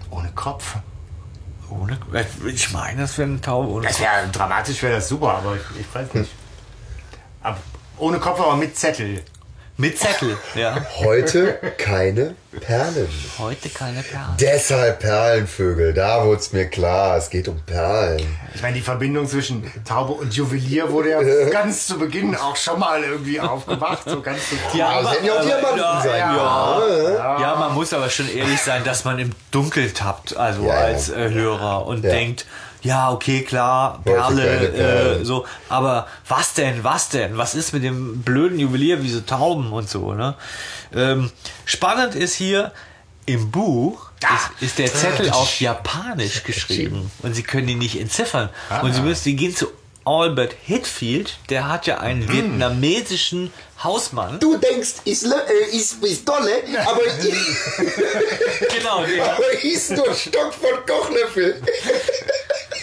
[0.09, 0.75] Ohne Kopf.
[1.69, 1.99] Ohne,
[2.47, 4.05] ich meine, das wäre eine Taube ohne Das Kopf.
[4.07, 6.31] wäre dramatisch, wäre das super, aber ich, ich weiß nicht.
[7.43, 7.57] Aber
[7.97, 9.21] ohne Kopf, aber mit Zettel.
[9.81, 10.85] Mit Zettel, ja.
[10.97, 13.07] Heute keine Perlen.
[13.37, 14.35] Heute keine Perlen.
[14.37, 18.27] Deshalb Perlenvögel, da wurde es mir klar, es geht um Perlen.
[18.53, 22.77] Ich meine, die Verbindung zwischen Taube und Juwelier wurde ja ganz zu Beginn auch schon
[22.77, 24.01] mal irgendwie aufgemacht.
[24.09, 27.15] So ganz so Ja, hätten ja auch Diamanten ja, sein ja, können.
[27.41, 30.79] ja, man muss aber schon ehrlich sein, dass man im Dunkeln tappt, also Ja, ja.
[30.87, 32.11] als äh, Hörer und Ja.
[32.11, 32.45] denkt,
[32.81, 35.21] ja, okay, klar, Perle, Perlen.
[35.21, 37.37] äh, so, aber was denn, was denn?
[37.37, 40.35] Was ist mit dem blöden Juwelier wie so Tauben und so, ne?
[40.95, 41.31] Ähm,
[41.65, 42.71] spannend ist hier,
[43.25, 44.09] im Buch
[44.57, 48.49] ist, ist der Zettel auf Japanisch geschrieben und sie können ihn nicht entziffern.
[48.81, 49.67] Und sie müssen, die gehen zu
[50.03, 53.53] Albert Hitfield, der hat ja einen vietnamesischen
[53.83, 54.39] Hausmann.
[54.39, 56.51] Du denkst, ist, äh, ist, ist tolle,
[56.87, 57.01] aber,
[58.75, 59.33] Genau, der.
[59.35, 61.61] aber ist nur Stock von Kochlöffel.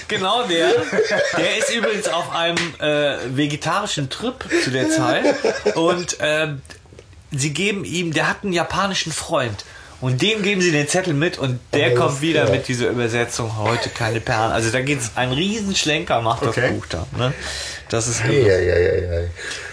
[0.08, 0.68] Genau, der.
[1.36, 4.34] Der ist übrigens auf einem äh, vegetarischen Trip
[4.64, 5.24] zu der Zeit.
[5.74, 6.62] Und ähm,
[7.32, 9.64] sie geben ihm, der hat einen japanischen Freund.
[10.06, 12.54] Und dem geben sie den Zettel mit und der Alles kommt wieder klar.
[12.54, 14.52] mit dieser Übersetzung heute keine Perlen.
[14.52, 16.70] Also da geht's ein Riesenschlenker macht das Okay.
[16.70, 17.08] Buch da.
[17.18, 17.34] Ne?
[17.88, 19.20] Das ist Ja, ja, ja, ja.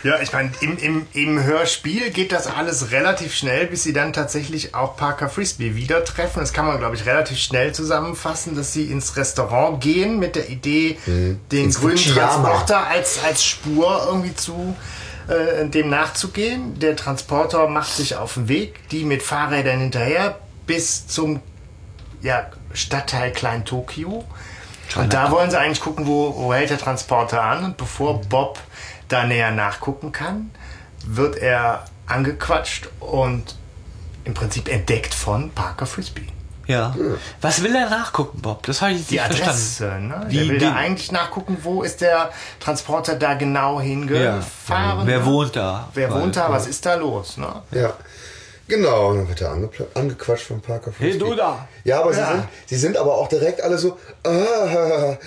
[0.03, 4.11] Ja, ich meine, im, im, im Hörspiel geht das alles relativ schnell, bis sie dann
[4.11, 6.39] tatsächlich auch Parker Frisbee wieder treffen.
[6.39, 10.49] Das kann man, glaube ich, relativ schnell zusammenfassen, dass sie ins Restaurant gehen mit der
[10.49, 11.97] Idee, den Ins grünen.
[11.97, 14.75] Transporter als, als Spur irgendwie zu
[15.28, 16.80] äh, dem nachzugehen.
[16.80, 21.41] Der Transporter macht sich auf den Weg, die mit Fahrrädern hinterher bis zum
[22.21, 24.24] ja, Stadtteil Klein Tokio.
[24.95, 27.63] Und da wollen sie eigentlich gucken, wo, wo hält der Transporter an.
[27.63, 28.59] Und bevor Bob
[29.07, 30.51] da näher nachgucken kann,
[31.05, 33.55] wird er angequatscht und
[34.24, 36.28] im Prinzip entdeckt von Parker Frisbee.
[36.74, 36.95] Ja.
[37.41, 38.63] Was will er nachgucken, Bob?
[38.65, 40.07] Das habe ich Die nicht Adresse, verstanden.
[40.07, 40.28] ne?
[40.30, 45.05] Die- der will da eigentlich nachgucken, wo ist der Transporter da genau hingefahren.
[45.07, 45.26] Wer ne?
[45.26, 45.88] wohnt da?
[45.93, 46.49] Wer Weil- wohnt da?
[46.49, 47.38] Was ist da los?
[47.38, 47.47] Ne?
[47.71, 47.93] Ja.
[48.65, 49.51] Genau, und dann wird er
[49.93, 51.67] angequatscht von Parker Hey, du da!
[51.84, 52.32] Ja, aber Sie, Ja.
[52.32, 54.30] sind, sie sind aber auch direkt alle so, ah,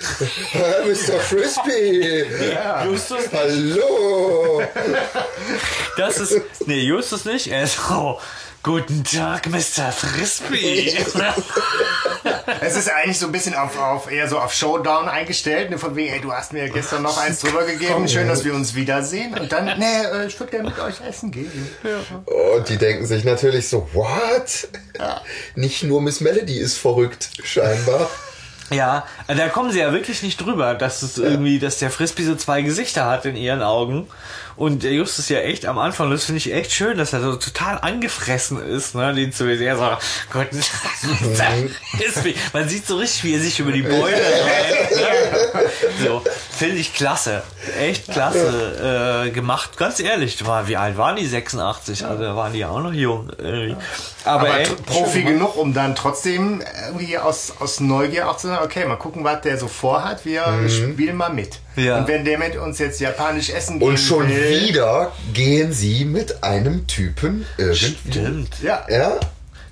[0.85, 1.19] Mr.
[1.19, 2.25] Frisbee,
[2.85, 4.63] Justus hallo.
[5.97, 6.41] Das ist.
[6.65, 7.47] Nee, Justus nicht.
[7.47, 8.19] Er ist so.
[8.63, 9.91] Guten Tag, Mr.
[9.91, 10.97] Frisbee.
[12.59, 15.69] Es ist eigentlich so ein bisschen auf, auf eher so auf Showdown eingestellt.
[15.69, 15.77] Ne?
[15.77, 18.07] Von wegen, ey, du hast mir gestern noch eins drüber gegeben.
[18.09, 19.37] Schön, dass wir uns wiedersehen.
[19.37, 21.69] Und dann, nee, äh, ich würde gerne mit euch essen gehen.
[22.25, 24.67] Und die denken sich natürlich so, what?
[25.55, 28.09] Nicht nur Miss Melody ist verrückt, scheinbar.
[28.69, 32.35] Ja, da kommen sie ja wirklich nicht drüber, dass es irgendwie, dass der Frisbee so
[32.35, 34.07] zwei Gesichter hat in ihren Augen.
[34.57, 37.35] Und der Justus ja echt am Anfang, das finde ich echt schön, dass er so
[37.35, 39.13] total angefressen ist, ne?
[39.13, 39.83] Den zu er so,
[41.03, 41.43] Mr.
[41.97, 42.33] Frisbee.
[42.53, 44.95] Man sieht so richtig, wie er sich über die Beine reibt.
[44.95, 45.66] ne?
[46.03, 46.21] So,
[46.51, 47.43] finde ich klasse.
[47.79, 49.77] Echt klasse äh, gemacht.
[49.77, 51.25] Ganz ehrlich, war, wie alt waren die?
[51.25, 52.05] 86?
[52.05, 53.29] Also da waren die ja auch noch jung.
[53.37, 53.75] irgendwie.
[54.23, 58.65] Aber, Aber echt, Profi genug, um dann trotzdem irgendwie aus, aus Neugier auch zu sagen,
[58.65, 60.25] okay, mal gucken, was der so vorhat.
[60.25, 61.59] Wir spielen mal mit.
[61.75, 61.99] Ja.
[61.99, 66.05] Und wenn der mit uns jetzt japanisch essen gehen Und schon will, wieder gehen sie
[66.05, 67.95] mit einem Typen irgendwie.
[68.09, 68.61] Stimmt.
[68.61, 69.19] Ja, Ja?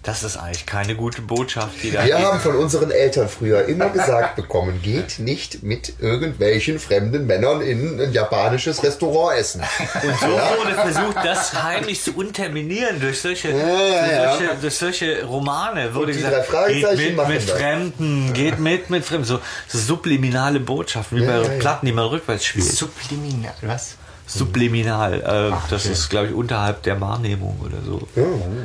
[0.05, 2.25] Das ist eigentlich keine gute Botschaft, die da Wir geht.
[2.25, 7.99] haben von unseren Eltern früher immer gesagt bekommen, geht nicht mit irgendwelchen fremden Männern in
[7.99, 9.61] ein japanisches Restaurant essen.
[9.61, 14.37] Und so wurde versucht, das heimlich zu unterminieren durch solche, ja, durch ja.
[14.37, 15.95] solche, durch solche Romane.
[15.95, 17.41] Wurde gesagt, geht mit, mit.
[17.41, 19.25] Fremden, geht mit mit Fremden.
[19.25, 21.59] So, so subliminale Botschaften, wie Ja, bei ja, ja.
[21.59, 22.65] Platten, die man rückwärts spielt.
[22.65, 23.95] Subliminal, was?
[24.27, 25.21] Subliminal.
[25.53, 28.07] Äh, das ist, glaube ich, unterhalb der Wahrnehmung oder so.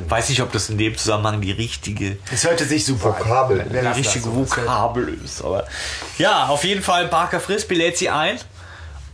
[0.09, 3.61] Weiß nicht, ob das in dem Zusammenhang die richtige Es hörte sich super Vokabel.
[3.61, 3.69] an.
[3.69, 4.35] Die richtige so.
[4.35, 5.43] Vokabel ist.
[5.43, 5.65] Aber
[6.17, 8.37] ja, auf jeden Fall, Parker Frisbee lädt sie ein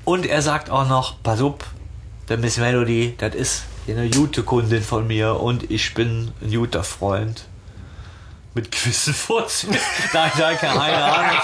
[0.06, 1.56] und er sagt auch noch, pass auf,
[2.30, 6.84] der Miss Melody, das ist eine gute Kundin von mir und ich bin ein guter
[6.84, 7.46] Freund.
[8.58, 9.78] Mit gewissen Vorzügen.
[10.14, 11.38] Nein, nein, keine Ahnung.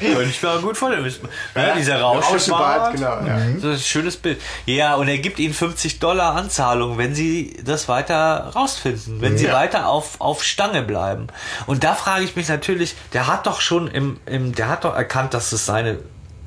[0.00, 1.14] Könnte ich mir gut vorstellen.
[1.54, 3.24] Ja, dieser Rauschebart, genau.
[3.24, 3.38] Ja.
[3.38, 4.38] Ist ein schönes Bild.
[4.66, 9.46] Ja, und er gibt ihnen 50 Dollar Anzahlung, wenn sie das weiter rausfinden, wenn sie
[9.46, 9.54] Ja.
[9.54, 11.28] weiter auf, auf Stange bleiben.
[11.66, 14.94] Und da frage ich mich natürlich, der hat doch schon im, im, der hat doch
[14.94, 16.00] erkannt, dass es seine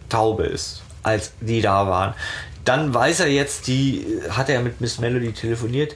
[0.09, 2.13] Taube ist, als die da waren.
[2.63, 5.95] Dann weiß er jetzt, die, hat er mit Miss Melody telefoniert.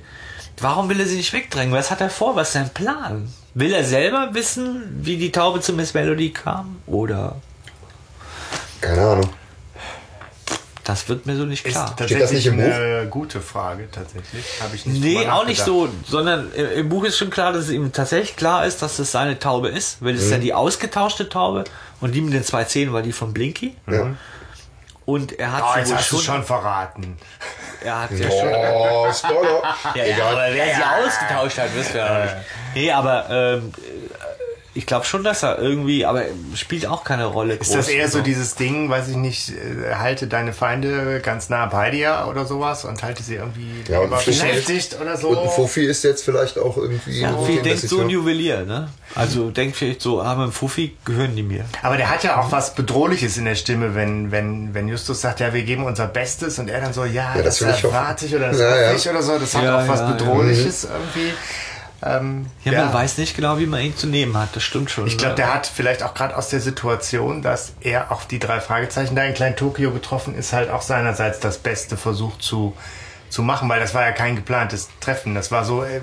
[0.59, 1.73] Warum will er sie nicht wegdrängen?
[1.73, 2.35] Was hat er vor?
[2.35, 3.31] Was ist sein Plan?
[3.53, 6.77] Will er selber wissen, wie die Taube zu Miss Melody kam?
[6.87, 7.35] Oder
[8.81, 9.29] Keine Ahnung.
[10.83, 11.87] das wird mir so nicht Ist klar.
[11.95, 14.45] tatsächlich das nicht im eine gute Frage, tatsächlich.
[14.61, 17.69] Habe ich nicht Nee, auch nicht so, sondern im Buch ist schon klar, dass es
[17.71, 21.27] ihm tatsächlich klar ist, dass es seine Taube ist, weil es ist ja die ausgetauschte
[21.27, 21.63] Taube
[22.01, 23.75] und die mit den zwei Zähnen war die von Blinky.
[23.89, 24.15] Ja.
[25.05, 27.17] Und er hat Oh, sie jetzt hast du schon verraten.
[27.83, 29.61] er hat ja schon, Oh, Spoiler.
[29.95, 32.35] ja, ja, aber wer sie ausgetauscht hat, wisst ihr ja nicht.
[32.73, 33.71] Nee, aber ähm,
[34.77, 36.23] ich glaube schon, dass er irgendwie, aber
[36.53, 37.55] spielt auch keine Rolle.
[37.55, 41.65] Ist das eher so dieses Ding, weiß ich nicht, äh, halte deine Feinde ganz nah
[41.65, 45.29] bei dir oder sowas und halte sie irgendwie Ja, beschäftigt oder so?
[45.29, 47.21] Und ein Fuffi ist jetzt vielleicht auch irgendwie.
[47.21, 48.89] Ja, Ding, denkt so ein Juwelier, ne?
[49.15, 51.63] Also denkt vielleicht so, ah, mit dem Fuffi gehören die mir.
[51.81, 55.39] Aber der hat ja auch was Bedrohliches in der Stimme, wenn, wenn, wenn Justus sagt,
[55.39, 57.83] ja, wir geben unser Bestes und er dann so, ja, Ja, das, das will ich
[57.85, 58.93] erwarte ich oder das Ja, ja.
[58.93, 59.39] ich oder so.
[59.39, 60.05] Das hat Ja, auch was.
[60.05, 61.33] Bedrohliches irgendwie.
[62.05, 65.07] Ähm, Ja, man weiß nicht genau, wie man ihn zu nehmen hat, das stimmt schon.
[65.07, 65.35] Ich glaube, ne?
[65.37, 69.23] der hat vielleicht auch gerade aus der Situation, dass er auf die drei Fragezeichen da
[69.23, 72.75] in Klein Tokio getroffen ist, halt auch seinerseits das Beste versucht zu,
[73.29, 75.33] zu machen, weil das war ja kein geplantes Treffen.
[75.33, 76.01] Das war so, äh, äh,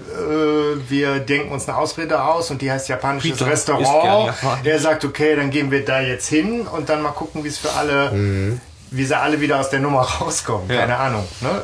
[0.88, 4.26] wir denken uns eine Ausrede aus und die heißt japanisches Peter Restaurant.
[4.26, 4.66] japanisch.
[4.66, 7.59] Er sagt, okay, dann gehen wir da jetzt hin und dann mal gucken, wie es
[7.59, 8.59] für alle,
[8.90, 10.68] wie sie alle wieder aus der Nummer rauskommen.
[10.68, 10.80] Ja.
[10.80, 11.26] Keine Ahnung.
[11.40, 11.62] Ne?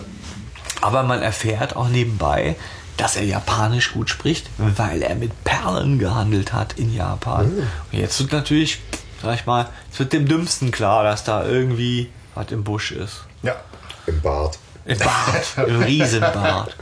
[0.80, 2.54] Aber man erfährt auch nebenbei,
[2.98, 7.46] dass er Japanisch gut spricht, weil er mit Perlen gehandelt hat in Japan.
[7.92, 8.80] Und jetzt wird natürlich,
[9.22, 13.24] sag ich mal, es wird dem Dümmsten klar, dass da irgendwie was im Busch ist.
[13.42, 13.56] Ja.
[14.06, 14.58] Im Bart.
[14.84, 16.76] Im Bart, im Riesenbart.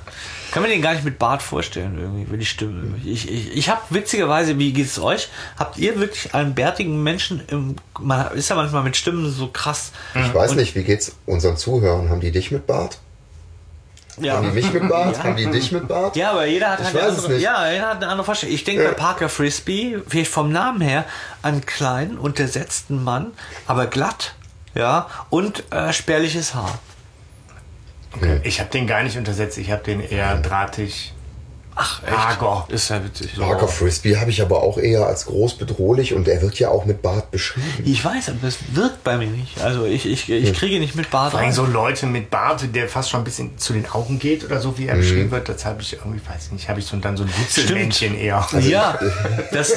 [0.52, 2.94] Kann man den gar nicht mit Bart vorstellen, irgendwie, wie die Stimme.
[3.04, 5.28] Ich, ich, ich habe witzigerweise, wie geht's euch?
[5.58, 7.76] Habt ihr wirklich einen bärtigen Menschen im.
[8.00, 9.92] Man ist ja manchmal mit Stimmen so krass.
[10.14, 12.08] Ich weiß nicht, wie geht's unseren Zuhörern?
[12.08, 12.98] Haben die dich mit Bart?
[14.18, 14.34] Ja.
[14.36, 15.16] Haben die mich mit Bart?
[15.16, 15.24] Ja.
[15.24, 16.16] Haben die dich mit Bart?
[16.16, 17.42] Ja, aber jeder hat Ich halt eine weiß es andere, nicht.
[17.42, 18.54] ja, jeder hat eine andere Vorstellung.
[18.54, 18.88] Ich denke Ja.
[18.90, 21.04] bei Parker Frisbee, vielleicht vom Namen her,
[21.42, 23.32] einen kleinen, untersetzten Mann,
[23.66, 24.34] aber glatt,
[24.74, 26.78] ja, und äh, spärliches Haar.
[28.44, 31.12] Ich habe den gar nicht untersetzt, ich habe den eher drahtig.
[31.79, 32.16] Ach, echt?
[32.16, 32.64] Hager.
[32.68, 33.37] Ist ja witzig.
[33.39, 36.87] Parker Frisbee habe ich aber auch eher als groß bedrohlich und er wird ja auch
[36.87, 37.66] mit Bart beschrieben.
[37.85, 39.61] Ich weiß, aber es wirkt bei mir nicht.
[39.61, 41.55] Also ich, ich, ich kriege nicht mit Bart Vor allem rein.
[41.55, 44.79] so Leute mit Bart, der fast schon ein bisschen zu den Augen geht oder so,
[44.79, 47.16] wie er beschrieben wird, das habe ich irgendwie, weiß ich nicht, habe ich so dann
[47.18, 48.47] so ein Wutzelmännchen eher.
[48.61, 48.99] Ja,
[49.53, 49.74] das,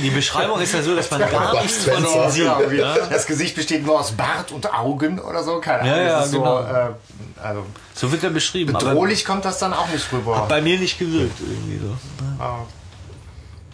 [0.00, 2.44] die Beschreibung ist ja so, dass man gar nichts von ihnen sieht.
[2.78, 2.96] Ja?
[3.10, 6.06] Das Gesicht besteht nur aus Bart und Augen oder so, keine Ja, Ahnung.
[6.06, 6.62] ja, das ist genau.
[6.62, 7.66] so, äh, also
[8.00, 8.74] So wird er beschrieben.
[8.74, 10.46] Aber bedrohlich kommt das dann auch nicht rüber.
[10.48, 11.98] bei mir nicht gewirkt irgendwie so.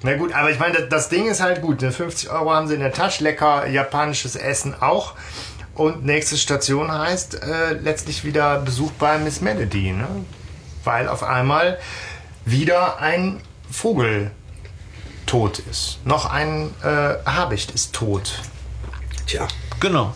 [0.03, 1.81] Na gut, aber ich meine, das, Ding ist halt gut.
[1.81, 1.93] Ne?
[1.93, 5.15] 50 Euro haben sie in der Tasche, lecker japanisches Essen auch.
[5.75, 10.09] Und nächste Station heißt äh, letztlich wieder Besuch bei Miss Melody, ne?
[10.83, 11.79] Weil auf einmal
[12.45, 14.33] wieder ein Vogel
[15.27, 16.05] tot ist.
[16.05, 18.41] Noch ein äh, Habicht ist tot.
[19.29, 19.47] Tja.
[19.79, 20.15] Genau.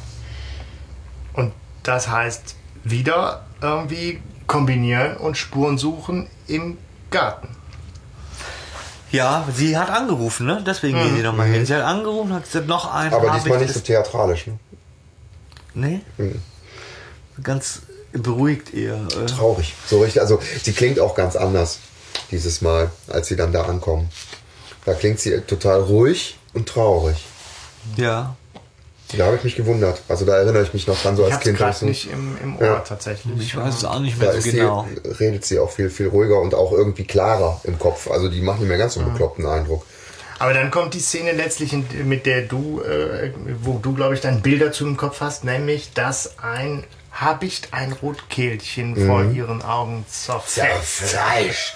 [1.33, 1.53] Und
[1.85, 6.79] das heißt wieder irgendwie kombinieren und Spuren suchen im
[7.11, 7.49] Garten.
[9.13, 10.63] Ja, sie hat angerufen, ne?
[10.65, 11.67] Deswegen gehen sie nochmal hin.
[11.67, 14.47] Sie hat angerufen, hat gesagt, noch ein Aber diesmal nicht so theatralisch.
[14.47, 14.59] Ne?
[15.75, 16.01] Nee.
[17.43, 17.83] Ganz
[18.13, 18.95] beruhigt eher.
[18.95, 19.27] Äh.
[19.27, 19.75] Traurig.
[19.87, 20.21] So richtig.
[20.21, 21.79] Also sie klingt auch ganz anders
[22.31, 24.09] dieses Mal, als sie dann da ankommen.
[24.85, 27.25] Da klingt sie total ruhig und traurig.
[27.97, 28.37] Ja.
[29.17, 30.03] Da habe ich mich gewundert.
[30.09, 31.59] Also da erinnere ich mich noch dran, so Ich als Kind.
[31.75, 32.79] sie- nicht im, im Ohr Ja.
[32.81, 33.35] tatsächlich.
[33.41, 34.87] Ich weiß es auch nicht Da mehr so ist genau.
[35.05, 38.11] sie, redet sie auch viel, viel ruhiger und auch irgendwie klarer im Kopf.
[38.11, 39.85] Also die macht nicht mehr ganz so einen bekloppten Eindruck.
[40.39, 43.33] Aber dann kommt die Szene letztlich, in- mit der du, äh,
[43.63, 47.93] wo du, glaube ich, dann Bilder zu im Kopf hast, nämlich, dass ein Habicht ein
[47.93, 49.07] Rotkehlchen Mhm.
[49.07, 51.03] vor ihren Augen zerfetzt.
[51.11, 51.75] Fleisch!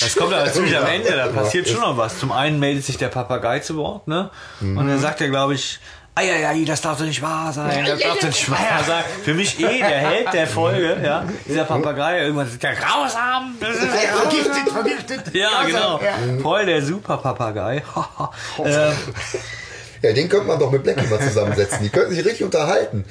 [0.00, 2.18] Das kommt aber ziemlich am Ende, da passiert schon noch was.
[2.18, 4.30] Zum einen meldet sich der Papagei zu Wort, ne?
[4.60, 5.78] Und dann sagt er, glaube ich,
[6.18, 9.04] Eieiei, das darf doch nicht wahr sein, das darf doch nicht wahr sein.
[9.24, 11.24] Für mich eh der Held der Folge, ja.
[11.46, 15.34] Dieser Papagei, er, grausam, das ist ja Vergiftet, vergiftet.
[15.34, 16.00] Ja, genau.
[16.42, 17.84] Voll der super Papagei.
[18.64, 18.92] ähm,
[20.02, 21.82] Ja, den könnte man doch mit Blackie mal zusammensetzen.
[21.82, 23.04] Die könnten sich richtig unterhalten.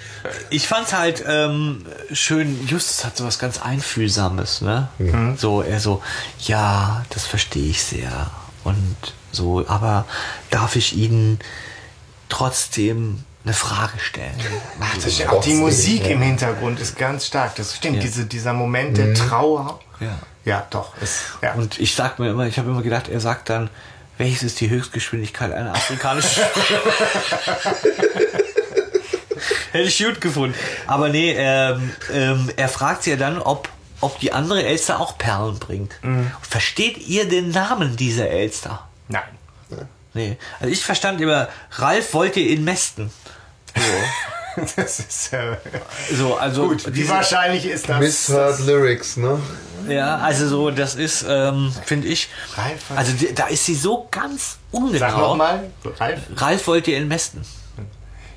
[0.49, 4.89] ich fand's halt ähm, schön, Justus hat sowas ganz Einfühlsames, ne?
[5.37, 6.01] So, er so,
[6.39, 8.31] ja, das verstehe ich sehr.
[8.63, 8.95] Und
[9.31, 10.05] so, aber
[10.49, 11.39] darf ich Ihnen
[12.29, 14.33] trotzdem eine Frage stellen?
[14.79, 16.09] Ach, das ist, auch die Musik ja.
[16.11, 17.55] im Hintergrund ist ganz stark.
[17.55, 18.01] Das stimmt, Ja.
[18.01, 19.79] diese, dieser Moment der Trauer.
[19.99, 20.17] Ja.
[20.45, 20.95] Ja, doch.
[21.01, 21.53] Ist, ja.
[21.53, 23.69] Und ich sag mir immer, ich habe immer gedacht, er sagt dann,
[24.17, 26.41] welches ist die Höchstgeschwindigkeit einer afrikanischen
[29.71, 30.55] Hätte ich gut gefunden.
[30.87, 33.69] Aber nee, ähm, ähm, er fragt sie ja dann, ob,
[33.99, 35.99] ob die andere Elster auch Perlen bringt.
[36.41, 38.87] Versteht ihr den Namen dieser Elster?
[39.09, 39.36] Nein.
[40.17, 40.37] Nee.
[40.59, 43.11] Also ich verstand immer, Ralf wollte in Mästen.
[44.75, 45.55] Das ist äh,
[46.15, 46.87] So, also gut.
[46.87, 47.99] Wie diese- wahrscheinlich ist das?
[47.99, 49.39] Misheard Lyrics, ne?
[49.87, 54.07] Ja, also so, das ist, ähm, finde ich, Ralf, also die- da ist sie so
[54.09, 55.19] ganz Sag ungenau.
[55.19, 56.21] nochmal, Ralf.
[56.37, 57.41] Ralf wollte in Mästen.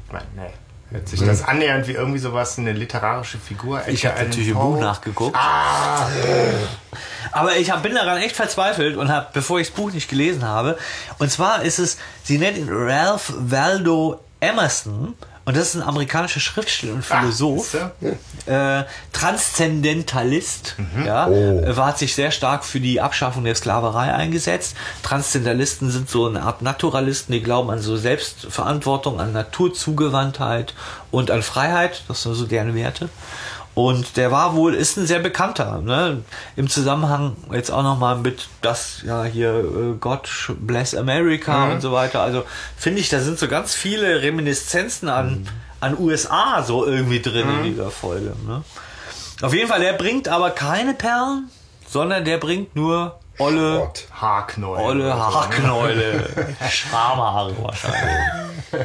[0.06, 0.52] Ich meine, nee.
[0.90, 3.80] Hört sich das annähernd wie irgendwie sowas, eine literarische Figur?
[3.86, 4.54] Ich habe natürlich im?
[4.54, 5.36] Buch nachgeguckt.
[5.36, 6.08] Ah,
[7.30, 10.44] Aber ich hab, bin daran echt verzweifelt und habe, bevor ich das Buch nicht gelesen
[10.44, 10.76] habe,
[11.18, 15.14] und zwar ist es, sie nennt ihn Ralph Waldo Emerson
[15.50, 17.76] und das ist ein amerikanischer Schriftsteller und Philosoph,
[18.46, 21.60] Ah, äh, Transzendentalist, ja, Oh.
[21.60, 24.76] Er hat sich sehr stark für die Abschaffung der Sklaverei eingesetzt.
[25.02, 30.72] Transzendentalisten sind so eine Art Naturalisten, die glauben an so Selbstverantwortung, an Naturzugewandtheit
[31.10, 33.08] und an Freiheit, das sind so deren Werte.
[33.80, 36.22] Und der war wohl, ist ein sehr bekannter, ne?
[36.54, 40.28] Im Zusammenhang jetzt auch nochmal mit das, ja, hier, äh, God
[40.58, 42.20] bless America und so weiter.
[42.20, 42.44] Also
[42.76, 45.48] finde ich, da sind so ganz viele Reminiszenzen an,
[45.80, 48.34] an USA so irgendwie drin in dieser Folge.
[48.46, 48.62] Ne?
[49.40, 51.48] Auf jeden Fall, der bringt aber keine Perlen,
[51.88, 54.04] sondern der bringt nur olle, Gott.
[54.20, 54.84] Haarknäuel.
[54.84, 55.34] olle oder so, ne?
[55.34, 56.28] Haarknäule,
[56.70, 58.84] Schamhaare wahrscheinlich.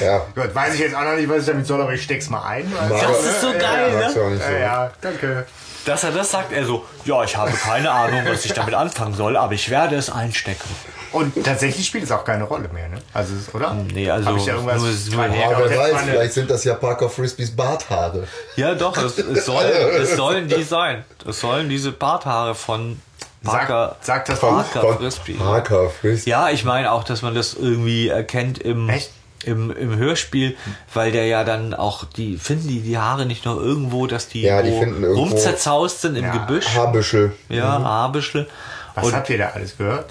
[0.00, 0.18] Ja.
[0.34, 2.42] Gut, weiß ich jetzt auch noch nicht, was ich damit soll, aber ich steck's mal
[2.46, 2.72] ein.
[2.88, 4.00] Das ist so geil, ne?
[4.02, 4.50] ja nicht so.
[4.52, 5.46] Ja, ja, danke.
[5.84, 9.14] Dass er das sagt, er so, ja, ich habe keine Ahnung, was ich damit anfangen
[9.14, 10.68] soll, aber ich werde es einstecken.
[11.12, 12.98] Und tatsächlich spielt es auch keine Rolle mehr, ne?
[13.14, 13.72] Also, oder?
[13.74, 15.70] Nee, also Hab ich da irgendwas nur- nur- erinnert?
[15.70, 18.26] wer weiß, Meine- vielleicht sind das ja Parker Frisbees Barthaare.
[18.56, 21.04] Ja, doch, es, es, soll, es sollen die sein.
[21.26, 23.00] Es sollen diese Barthaare von
[23.46, 25.34] Parker, Sag- sag das Parker Von Frisbee.
[25.34, 26.30] Parker Frisbee.
[26.30, 29.10] Ja, ich meine auch, dass man das irgendwie erkennt im, Echt?
[29.44, 30.56] im, im Hörspiel,
[30.94, 34.42] weil der ja dann auch, die finden die die Haare nicht nur irgendwo, dass die,
[34.42, 36.32] Ja, die irgendwo- rumzerzaust sind im Ja.
[36.32, 36.68] Gebüsch.
[36.74, 37.32] Haarbüschel.
[37.48, 38.48] Ja, Haarbüschel.
[38.94, 40.10] Was Und, habt ihr da alles gehört?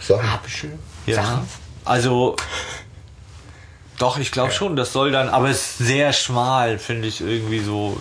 [0.00, 0.30] Sachen.
[0.30, 0.70] Haarbüschel?
[1.06, 1.48] ja, Sachen?
[1.84, 2.36] also
[4.00, 7.60] doch, ich glaube schon, das soll dann, aber es ist sehr schmal, finde ich irgendwie
[7.60, 7.98] so.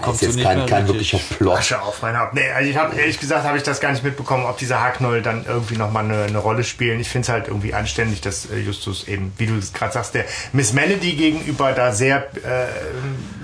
[0.00, 1.58] Kommt ist so jetzt nicht kein, mehr kein wirklicher Plot.
[1.58, 2.32] Asche auf mein Haupt.
[2.34, 5.20] Nee, also ich habe ehrlich gesagt habe ich das gar nicht mitbekommen, ob diese Haarknäuel
[5.20, 6.98] dann irgendwie nochmal eine, eine Rolle spielen.
[7.00, 10.24] Ich finde es halt irgendwie anständig, dass äh, Justus eben, wie du gerade sagst, der
[10.52, 12.66] Miss Melody gegenüber da sehr, äh,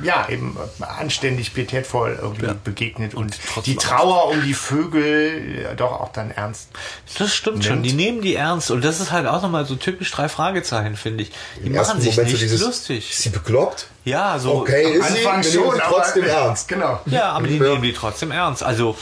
[0.03, 2.55] ja, eben anständig, pietätvoll irgendwie Ja.
[2.65, 6.71] begegnet und, trotzdem die Trauer um die Vögel äh, doch auch dann ernst.
[7.19, 7.87] Das stimmt schon, nimmt.
[7.87, 11.25] die nehmen die ernst und das ist halt auch nochmal so typisch drei Fragezeichen, finde
[11.25, 11.33] ich.
[11.63, 13.11] Die Im ersten sich Moment so nicht dieses, lustig.
[13.11, 13.87] Ist sie bekloppt?
[14.05, 14.55] Ja, so.
[14.57, 16.69] Okay, ist sie, Anfang wir nehmen sie aber- trotzdem ernst.
[16.69, 17.01] Genau.
[17.07, 17.63] Ja, aber die Ja.
[17.65, 18.63] nehmen die trotzdem ernst.
[18.63, 18.97] Also,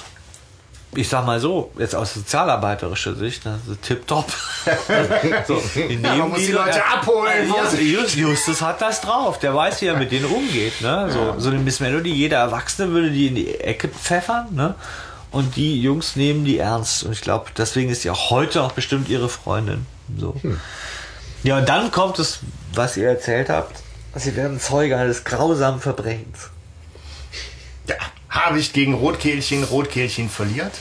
[0.95, 4.33] ich sag mal so, jetzt aus sozialarbeiterischer Sicht, ne, so tipptopp.
[5.47, 7.49] so, die nehmen man muss die Leute abholen.
[7.55, 9.39] Ja, Just, Justus hat das drauf.
[9.39, 10.81] Der weiß, wie er mit denen umgeht.
[10.81, 11.11] Ne?
[11.13, 14.47] So, so eine Miss Melody, jeder Erwachsene würde die in die Ecke pfeffern.
[14.55, 14.75] Ne?
[15.33, 17.03] Und die Jungs nehmen die ernst.
[17.05, 19.85] Und ich glaube, deswegen ist sie auch heute auch bestimmt ihre Freundin.
[20.19, 20.35] So.
[21.43, 22.39] Ja, und dann kommt es,
[22.77, 23.81] was ihr erzählt habt.
[24.15, 26.51] Sie werden Zeuge eines grausamen Verbrechens.
[27.87, 27.97] Ja,
[28.31, 30.73] Habicht gegen Rotkehlchen, Rotkehlchen verliert.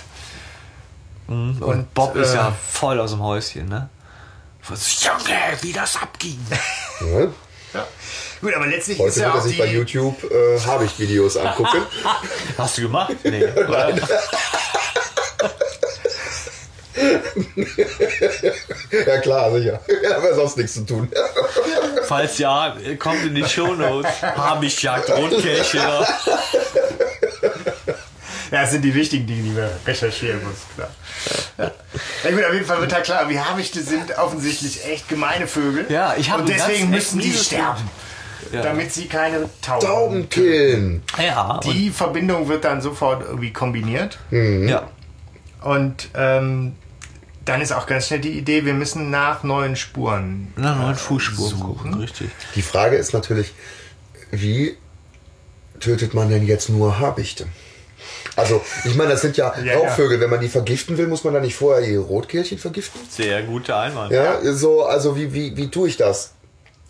[1.27, 3.89] Und, Und, Bob ist äh, ja voll aus dem Häuschen, ne?
[4.67, 6.39] Was, Junge, wie das abging.
[7.01, 7.27] Ja.
[7.73, 7.85] Ja.
[8.39, 11.35] Gut, aber letztlich ist Heute ja wird er auch sich bei die, YouTube äh, Habicht-Videos
[11.35, 11.81] angucken.
[12.57, 13.13] Hast du gemacht?
[13.23, 13.43] Nee.
[13.43, 13.93] oder?
[19.05, 19.79] ja klar, sicher.
[20.03, 21.09] Ja, aber sonst nichts zu tun.
[22.03, 24.21] Falls ja, kommt in die Shownotes.
[24.21, 25.81] Habichtjagd, Rotkehlchen.
[28.51, 30.89] Ja, das sind die wichtigen Dinge, die wir recherchieren müssen, klar.
[31.57, 31.71] Ja.
[32.23, 35.85] Ja, gut, auf jeden Fall wird da klar, wie Habichte sind offensichtlich echt gemeine Vögel.
[35.89, 37.89] Ja, ich habe Und deswegen müssen die sterben.
[38.51, 39.85] Damit sie keine Tauben.
[39.85, 41.03] Tauben killen.
[41.21, 44.19] Ja, Die Verbindung wird dann sofort irgendwie kombiniert.
[44.31, 44.87] ja.
[45.61, 46.75] Und ähm,
[47.45, 50.51] dann ist auch ganz schnell die Idee, wir müssen nach neuen Spuren.
[50.55, 51.63] Na, neuen Fußspuren suchen.
[51.63, 52.29] gucken, richtig.
[52.55, 53.53] Die Frage ist natürlich,
[54.31, 54.77] wie
[55.79, 57.45] tötet man denn jetzt nur Habichte?
[58.35, 60.19] Also, ich meine, das sind ja, Ja, Raubvögel.
[60.19, 62.99] Wenn man die vergiften will, muss man da nicht vorher die Rotkehlchen vergiften?
[63.09, 64.11] Sehr guter Einwand.
[64.11, 66.34] Ja, so, also wie, wie, wie tue ich das?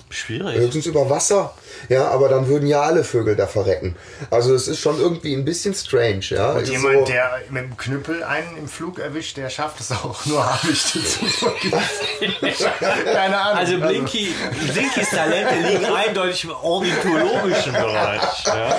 [0.10, 0.56] Schwierig.
[0.58, 1.54] Höchstens über Wasser.
[1.90, 3.96] Ja, aber dann würden ja alle Vögel da verrecken.
[4.32, 6.52] Also es ist schon irgendwie ein bisschen strange, ja.
[6.52, 10.26] Und So- jemand, der mit dem Knüppel einen im Flug erwischt, der schafft es auch
[10.26, 11.80] nur Habichte zu vergiften.
[13.14, 13.58] Keine Ahnung.
[13.58, 14.34] Also Blinky,
[14.74, 18.46] Blinkys Talente liegen eindeutig im ornithologischen Bereich.
[18.46, 18.78] Ja.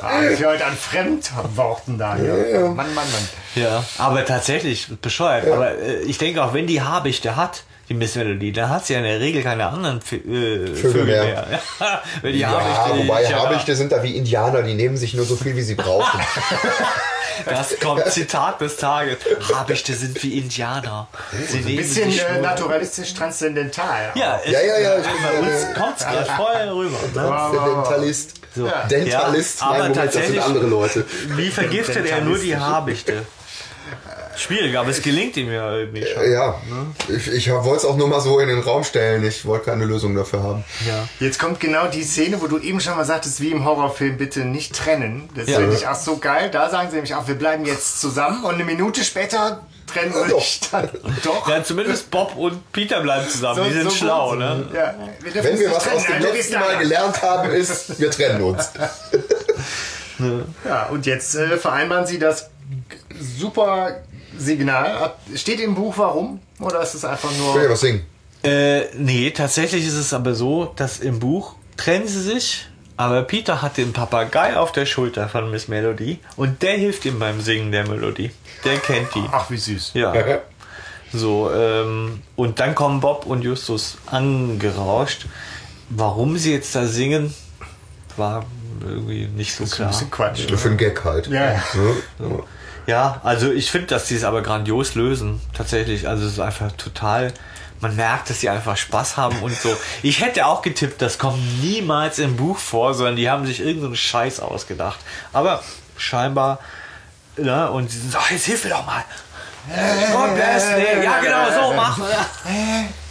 [0.00, 2.16] Ah, ich höre heute an Fremdworten da.
[2.16, 2.60] Ja.
[2.68, 3.28] Mann, Mann, Mann.
[3.54, 3.84] ja.
[3.98, 5.46] Aber tatsächlich, bescheuert.
[5.48, 8.94] Aber äh, ich denke auch, wenn die Habichte hat, die Miss Melody, dann hat sie
[8.94, 11.24] ja in der Regel keine anderen Vö äh, Vögel, mehr.
[11.24, 11.60] mehr.
[12.22, 15.26] wenn die ja, Habichte, wobei ja, Habichte sind da wie Indianer, die nehmen sich nur
[15.26, 16.20] so viel, wie sie brauchen.
[17.46, 19.16] Das kommt Zitat des Tages.
[19.54, 21.08] Habichte sind wie Indianer.
[21.48, 24.12] Sie nehmen Bisschen äh, naturalistisch transzendental.
[24.14, 24.90] Ja, Ja, ja, ja,
[25.22, 26.98] bei uns äh, kommt es gerade voll rüber.
[27.14, 27.50] Ne?
[27.54, 28.34] Der Dentalist.
[28.54, 28.70] So.
[28.90, 31.06] Dentalist, Ja, aber Moment, das sind tatsächlich- andere Leute.
[31.28, 33.24] Wie vergiftet er nur die Habichte?
[34.36, 36.30] Schwierig, aber es gelingt ihm ja irgendwie schon.
[36.32, 36.60] Ja,
[37.08, 39.24] ich, ich wollte es auch nur mal so in den Raum stellen.
[39.24, 40.64] Ich wollte keine Lösung dafür haben.
[40.86, 41.08] Ja.
[41.20, 44.40] Jetzt kommt genau die Szene, wo du eben schon mal sagtest, wie im Horrorfilm, bitte
[44.40, 45.28] nicht trennen.
[45.36, 45.58] Das Ja.
[45.58, 46.50] finde ich auch so geil.
[46.50, 50.34] Da sagen sie nämlich auch, wir bleiben jetzt zusammen und eine Minute später trennen sie
[50.34, 50.88] sich dann
[51.22, 51.48] doch.
[51.48, 53.64] Ja, zumindest Bob und Peter bleiben zusammen.
[53.68, 54.66] die sind gut schlau, sind ne?
[54.74, 58.10] Ja, wir Wenn wir was trennen, aus dem also letzten Mal gelernt haben, ist, wir
[58.10, 58.70] trennen uns.
[60.64, 62.50] Ja, und jetzt äh, vereinbaren sie das
[63.18, 64.02] super
[64.42, 65.12] Signal.
[65.34, 66.40] Steht im Buch warum?
[66.60, 67.70] Oder ist es einfach Ich will ja nur.
[67.70, 68.02] was singen.
[68.44, 72.66] Äh, nee, tatsächlich ist es aber so, dass im Buch trennen sie sich,
[72.96, 77.18] aber Peter hat den Papagei auf der Schulter von Miss Melody und der hilft ihm
[77.18, 78.30] beim Singen der Melodie.
[78.64, 79.24] Der kennt die.
[79.30, 79.92] Ach, wie süß.
[79.94, 80.12] Ja.
[81.14, 85.26] So, ähm, und dann kommen Bob und Justus angerauscht.
[85.90, 87.34] Warum sie jetzt da singen,
[88.16, 88.46] war
[88.80, 89.88] irgendwie nicht so Ein klar.
[89.88, 90.50] bisschen Quatsch.
[90.56, 91.26] Für einen Gag halt.
[91.26, 91.62] Ja, ja.
[92.18, 92.26] Ja.
[92.86, 95.40] Ja, also ich finde, dass die es aber grandios lösen.
[95.54, 96.08] Tatsächlich.
[96.08, 97.32] Also es ist einfach total.
[97.80, 99.76] Man merkt, dass die einfach Spaß haben und so.
[100.02, 103.96] Ich hätte auch getippt, das kommt niemals im Buch vor, sondern die haben sich irgendeinen
[103.96, 105.00] Scheiß ausgedacht.
[105.32, 105.62] Aber
[105.96, 106.60] scheinbar,
[107.36, 109.04] ne, und sie sind so, "Oh, jetzt hilf mir doch mal.
[110.12, 112.04] God bless, nee, ja genau, so machen.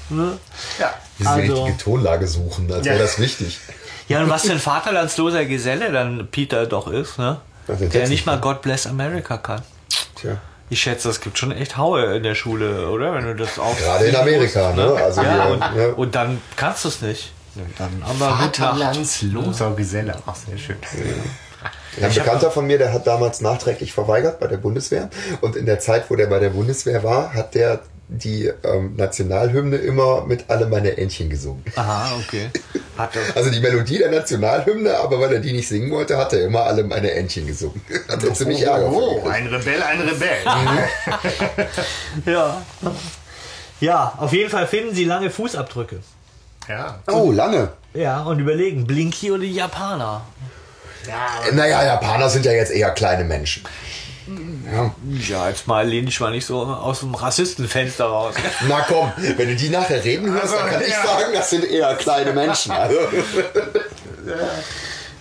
[0.09, 0.37] Ne?
[0.79, 0.93] Ja.
[1.17, 2.93] Sie Also- die richtige Tonlage suchen, als Ja.
[2.93, 3.59] wäre das wichtig.
[4.09, 7.39] Ja, und was für ein vaterlandsloser Geselle dann Peter doch ist, ne?
[7.67, 8.39] Ja, den Der nicht mal.
[8.39, 9.61] God bless America kann.
[10.15, 10.37] Tja.
[10.69, 13.13] Ich schätze, es gibt schon echt Haue in der Schule, oder?
[13.13, 13.77] Wenn du das auch.
[13.77, 14.93] Gerade in Amerika, ne?
[14.95, 15.95] Also Ja, hier, und, ne?
[15.95, 17.33] und dann kannst du es nicht.
[17.77, 18.37] Dann aber.
[18.37, 20.15] Vaterlandsloser Geselle.
[20.25, 20.77] Ach, sehr schön.
[21.99, 25.09] Ja, ein Bekannter von mir, der hat damals nachträglich verweigert bei der Bundeswehr.
[25.41, 27.81] Und in der Zeit, wo der bei der Bundeswehr war, hat der
[28.13, 31.63] die ähm, Nationalhymne immer mit alle meine Entchen gesungen.
[31.77, 32.49] Aha, okay.
[32.97, 33.37] Hat er.
[33.37, 36.63] Also die Melodie der Nationalhymne, aber weil er die nicht singen wollte, hat er immer
[36.65, 37.81] alle meine Entchen gesungen.
[38.09, 39.33] Hat er ziemlich Ärger für Oh, gekriegt.
[39.35, 40.37] ein Rebell, ein Rebell.
[42.25, 42.61] Ja.
[43.79, 45.99] Ja, auf jeden Fall finden sie lange Fußabdrücke.
[46.67, 46.99] Ja.
[47.11, 47.69] Oh, lange.
[47.93, 50.21] Ja, und überlegen, Blinky oder die Japaner?
[51.07, 51.51] ja.
[51.53, 53.63] Naja, Japaner sind ja jetzt eher kleine Menschen.
[54.71, 54.95] Ja.
[55.27, 58.35] Ja, jetzt mal lehn dich mal nicht so aus dem Rassistenfenster raus.
[58.67, 61.03] Na komm, wenn du die nachher reden hörst, Also, dann kann ich ja.
[61.05, 62.71] sagen, das sind eher kleine Menschen.
[62.71, 62.97] Also,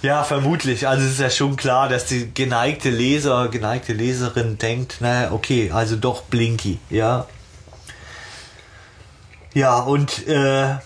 [0.02, 0.88] Ja, vermutlich.
[0.88, 5.70] Also es ist ja schon klar, dass die geneigte Leser, geneigte Leserin denkt, na okay,
[5.72, 7.26] also doch Blinky, ja.
[9.52, 10.76] Ja, und äh,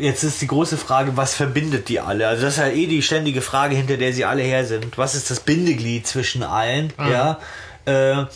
[0.00, 2.28] jetzt ist die große Frage, was verbindet die alle?
[2.28, 4.98] Also das ist ja eh die ständige Frage, hinter der sie alle her sind.
[4.98, 7.38] Was ist das Bindeglied zwischen allen, ja?
[7.84, 8.26] Äh,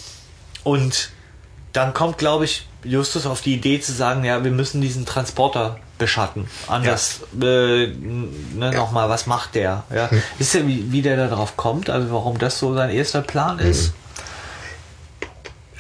[0.65, 1.11] und
[1.73, 5.79] dann kommt, glaube ich, Justus auf die Idee zu sagen, ja, wir müssen diesen Transporter
[5.99, 6.49] beschatten.
[6.67, 9.85] Anders, äh, ne, nochmal, was macht der?
[9.95, 10.11] Ja.
[10.39, 11.91] Wisst ihr, wie, wie der da drauf kommt?
[11.91, 13.95] Also warum das so sein erster Plan ist?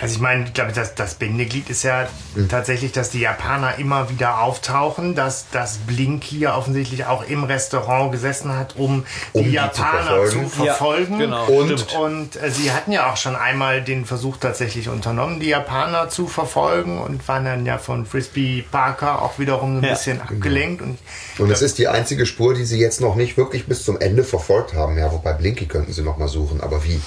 [0.02, 2.48] Also ich meine, ich glaube, das, das Bindeglied ist ja Hm.
[2.48, 8.10] tatsächlich, dass die Japaner immer wieder auftauchen, dass, dass Blink hier offensichtlich auch im Restaurant
[8.10, 10.50] gesessen hat, um, Um die die zu Japaner zu verfolgen.
[10.50, 11.12] verfolgen.
[11.14, 11.94] Ja, genau, Und-.
[11.94, 16.26] Und äh, sie hatten ja auch schon einmal den Versuch tatsächlich unternommen, die Japaner zu
[16.26, 19.90] verfolgen und waren dann ja von Frisbee Parker auch wiederum ein Ja.
[19.90, 20.82] bisschen abgelenkt.
[20.82, 20.98] Und
[21.38, 24.24] Und es ist die einzige Spur, die sie jetzt noch nicht wirklich bis zum Ende
[24.24, 24.98] verfolgt haben.
[24.98, 27.00] Ja, wobei Blinky könnten sie noch mal suchen, aber wie?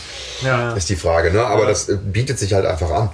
[0.43, 0.73] ja.
[0.73, 1.45] Ist die Frage, ne?
[1.45, 3.09] Aber das äh, bietet sich halt einfach an.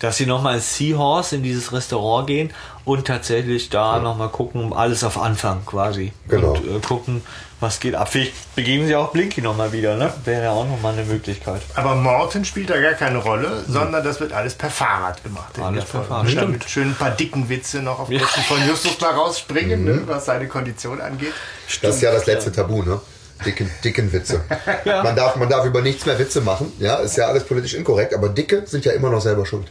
[0.00, 2.52] dass sie nochmal als Seahorse in dieses Restaurant gehen
[2.86, 6.12] und tatsächlich da noch nochmal gucken, alles auf Anfang quasi.
[6.26, 6.52] Genau.
[6.52, 7.22] Und äh, gucken,
[7.60, 8.08] was geht ab.
[8.10, 10.10] Vielleicht begeben sie auch Blinky nochmal wieder, ne?
[10.24, 11.60] Wäre ja auch nochmal eine Möglichkeit.
[11.74, 15.58] Aber Morton spielt da gar keine Rolle, sondern das wird alles per Fahrrad gemacht.
[15.62, 16.02] Alles per.
[16.02, 16.64] Fahrrad, stimmt.
[16.66, 19.84] Schön ein paar dicken Witze noch auf Kosten von Justus da rausspringen, Mhm.
[19.96, 21.34] ne, was seine Kondition angeht.
[21.82, 22.98] Das ist ja das letzte Tabu, ne?
[23.44, 24.42] Dicken, dicken Witze.
[24.84, 25.02] Ja.
[25.02, 26.72] Man, darf, man darf über nichts mehr Witze machen.
[26.78, 29.70] Ja, ist ja alles politisch inkorrekt, aber Dicke sind ja immer noch selber schuld.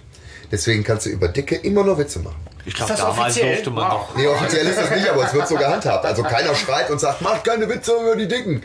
[0.52, 2.38] Deswegen kannst du über Dicke immer noch Witze machen.
[2.66, 3.54] Ich glaube, damals offiziell?
[3.54, 3.92] durfte man Wow.
[4.10, 4.16] noch.
[4.16, 6.06] Nee, offiziell ist das nicht, aber es wird so gehandhabt.
[6.06, 8.64] Also keiner schreit und sagt, macht keine Witze über die Dicken.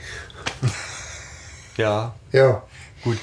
[1.76, 2.62] Ja, Ja.
[3.02, 3.18] gut.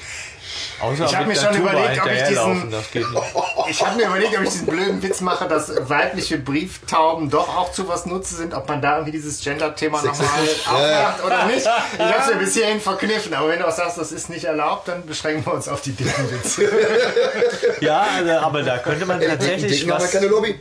[0.81, 3.23] Außer Ich hab mit mir schon überlegt, ob ich diesen- Das geht nicht.
[3.69, 7.71] Ich habe mir überlegt, ob ich diesen blöden Witz mache, dass weibliche Brieftauben doch auch
[7.71, 10.27] zu was Nutze sind, ob man da irgendwie dieses Gender-Thema nochmal
[10.65, 11.59] aufmacht oder nicht.
[11.59, 14.45] Ich habe es mir bis hierhin verkniffen, aber wenn du auch sagst, das ist nicht
[14.45, 16.69] erlaubt, dann beschränken wir uns auf die dicken Witze.
[17.81, 20.59] Ja, also, aber da könnte man tatsächlich, Dicken was keine Lobby.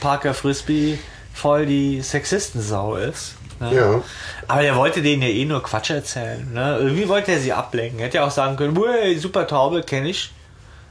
[0.00, 0.98] Parker Frisbee
[1.34, 3.34] voll die Sexistensau ist.
[3.62, 3.74] Ne?
[3.74, 4.02] Ja.
[4.48, 6.52] Aber der wollte denen ja eh nur Quatsch erzählen.
[6.52, 6.78] Ne?
[6.80, 7.98] Irgendwie wollte er sie ablenken.
[8.00, 10.30] Hätte ja auch sagen können, hey, super Taube, kenne ich.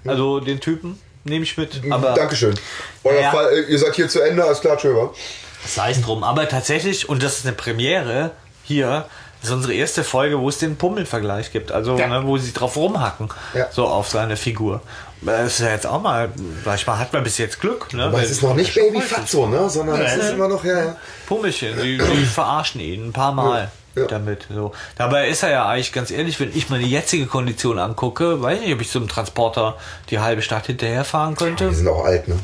[0.05, 1.81] Also den Typen nehme ich mit.
[1.91, 2.55] Aber Dankeschön.
[3.03, 3.31] Euer Ja.
[3.31, 5.11] Fall, äh, ihr seid hier zu Ende, alles klar, tschö, wa?
[5.65, 6.23] sei es drum.
[6.23, 8.31] Aber tatsächlich, und das ist eine Premiere
[8.63, 9.05] hier,
[9.41, 11.71] das ist unsere erste Folge, wo es den Pummelvergleich gibt.
[11.71, 12.07] Also, Ja.
[12.07, 13.29] ne, wo sie drauf rumhacken.
[13.53, 13.67] Ja.
[13.71, 14.81] So auf seine Figur.
[15.21, 16.29] Das ist ja jetzt auch mal,
[16.65, 17.93] manchmal hat man bis jetzt Glück.
[17.93, 18.05] Ne?
[18.05, 19.69] Aber Weil- es ist noch nicht Baby Fatso, ne?
[19.69, 20.21] Sondern es Ja.
[20.23, 20.95] ist immer noch, ja, ja.
[21.27, 24.05] Pummelchen, die, die verarschen ihn ein paar Mal Ja.
[24.07, 24.47] damit.
[24.51, 24.71] So.
[24.97, 28.73] Dabei ist er ja eigentlich ganz ehrlich, wenn ich meine jetzige Kondition angucke, weiß nicht,
[28.73, 29.77] ob ich so einem Transporter
[30.09, 31.71] die halbe Stadt hinterherfahren Die könnte.
[31.73, 32.39] sind auch alt, ne?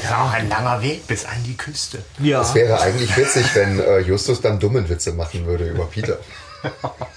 [0.00, 1.98] Das ist auch ein langer Weg bis an die Küste.
[2.18, 2.40] Ja.
[2.40, 6.18] Es wäre eigentlich witzig, wenn äh, Justus dann dummen Witze machen würde über Peter.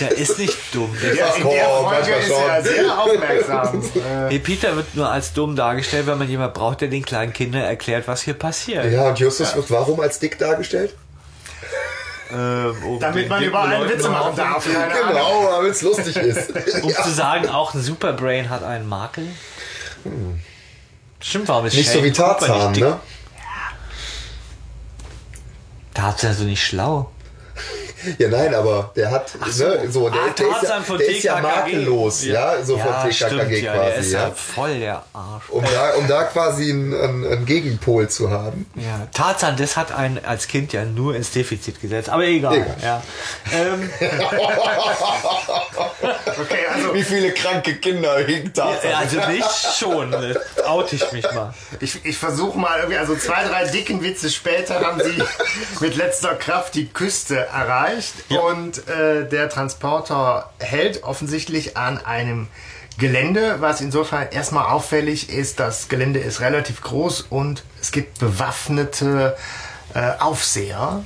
[0.00, 0.96] Der ist nicht dumm.
[1.02, 3.82] Der Ja, in der Folge ist er sehr aufmerksam.
[4.30, 7.62] Nee, Peter wird nur als dumm dargestellt, wenn man jemand braucht, der den kleinen Kindern
[7.62, 8.90] erklärt, was hier passiert.
[8.92, 10.94] Ja, und Justus wird warum als dick dargestellt?
[12.32, 14.64] Ähm, um damit man überall Leuten Witze machen darf.
[14.64, 16.52] Genau, damit es lustig ist.
[16.82, 19.28] Um zu sagen, auch ein Superbrain hat einen Makel.
[21.20, 23.00] Stimmt, warum ist Nicht so Sheldon wie Tarzan, ne?
[25.94, 27.10] Tarzan ist so nicht schlau.
[28.18, 29.64] Ja, nein, aber der hat, so.
[29.64, 32.78] ne, so, der, Ah, der, ist ja, Tarzan von der ist ja makellos, ja, so
[32.78, 34.30] von TKKG stimmt, ja, der quasi, ist ja ja.
[34.34, 35.44] voll der Arsch.
[35.50, 38.66] Um da, um da quasi einen, einen, einen Gegenpol zu haben.
[38.74, 42.54] Ja, Tarzan, das hat einen als Kind ja nur ins Defizit gesetzt, aber egal.
[42.54, 42.76] Egal.
[42.82, 43.02] Ja.
[43.52, 43.90] Ähm,
[46.38, 48.92] Okay, also Wie viele kranke Kinder hinkt Tarzan?
[48.92, 50.34] also nicht schon, äh,
[50.66, 51.54] oute ich mich mal.
[51.80, 55.22] ich, ich versuche mal irgendwie, also zwei, drei dicken Witze später haben sie
[55.80, 57.85] mit letzter Kraft die Küste erreicht
[58.28, 62.48] und äh, der Transporter hält offensichtlich an einem
[62.98, 65.60] Gelände, was insofern erstmal auffällig ist.
[65.60, 69.36] Das Gelände ist relativ groß und es gibt bewaffnete
[69.94, 71.04] äh, Aufseher.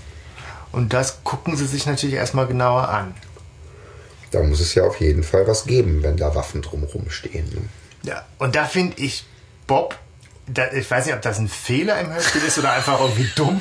[0.72, 3.14] Und das gucken sie sich natürlich erstmal genauer an.
[4.31, 7.49] Da muss es ja auf jeden Fall was geben, wenn da Waffen drumherum stehen.
[7.53, 7.62] Ne?
[8.05, 9.26] Ja, und da finde ich
[9.66, 9.99] Bob,
[10.47, 13.61] da, ich weiß nicht, ob das ein Fehler im Hörspiel ist oder einfach irgendwie dumm,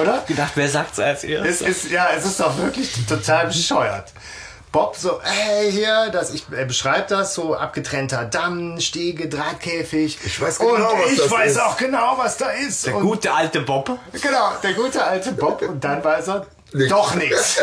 [0.00, 0.22] oder?
[0.26, 1.60] Gedacht, wer sagt's als Es erstes?
[1.84, 4.12] ist, ja, es ist doch wirklich total bescheuert.
[4.70, 10.18] Bob so, hey, hier, das, ich, er beschreibt das, so abgetrennter Damm, Stege, Drahtkäfig.
[10.26, 11.60] Ich weiß genau, und was ich das weiß ist.
[11.62, 12.86] auch genau, was da ist.
[12.86, 13.98] Der und, gute alte Bob?
[14.12, 15.62] Genau, der gute alte Bob.
[15.62, 16.90] Und dann weiß er, Nichts.
[16.90, 17.62] doch nichts.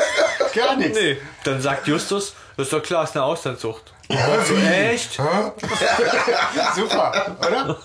[0.55, 0.97] Gar nichts.
[0.99, 3.93] Nee, dann sagt Justus, das ist doch klar, ist eine Auslandssucht.
[4.09, 5.13] Ja, So, echt?
[6.75, 7.77] Super, oder?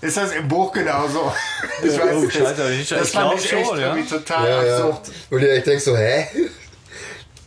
[0.00, 1.32] Ist das im Buch genauso?
[1.82, 3.78] Ich Ja, oh, scheiße, ich- das ich fand ich schon, echt ja.
[3.96, 4.76] irgendwie total Ja, ja.
[4.76, 5.00] absurd.
[5.30, 6.26] Und ihr echt denkt so, hä?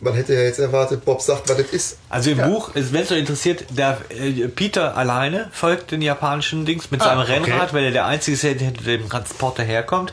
[0.00, 1.98] Man hätte ja jetzt erwartet, Bob sagt, was das ist.
[2.08, 6.90] Also im Buch, wenn es euch interessiert, der äh, Peter alleine folgt den japanischen Dings
[6.90, 7.34] mit seinem Ah, okay.
[7.34, 10.12] Rennrad, weil er der Einzige ist, der hinter dem Transporter herkommt.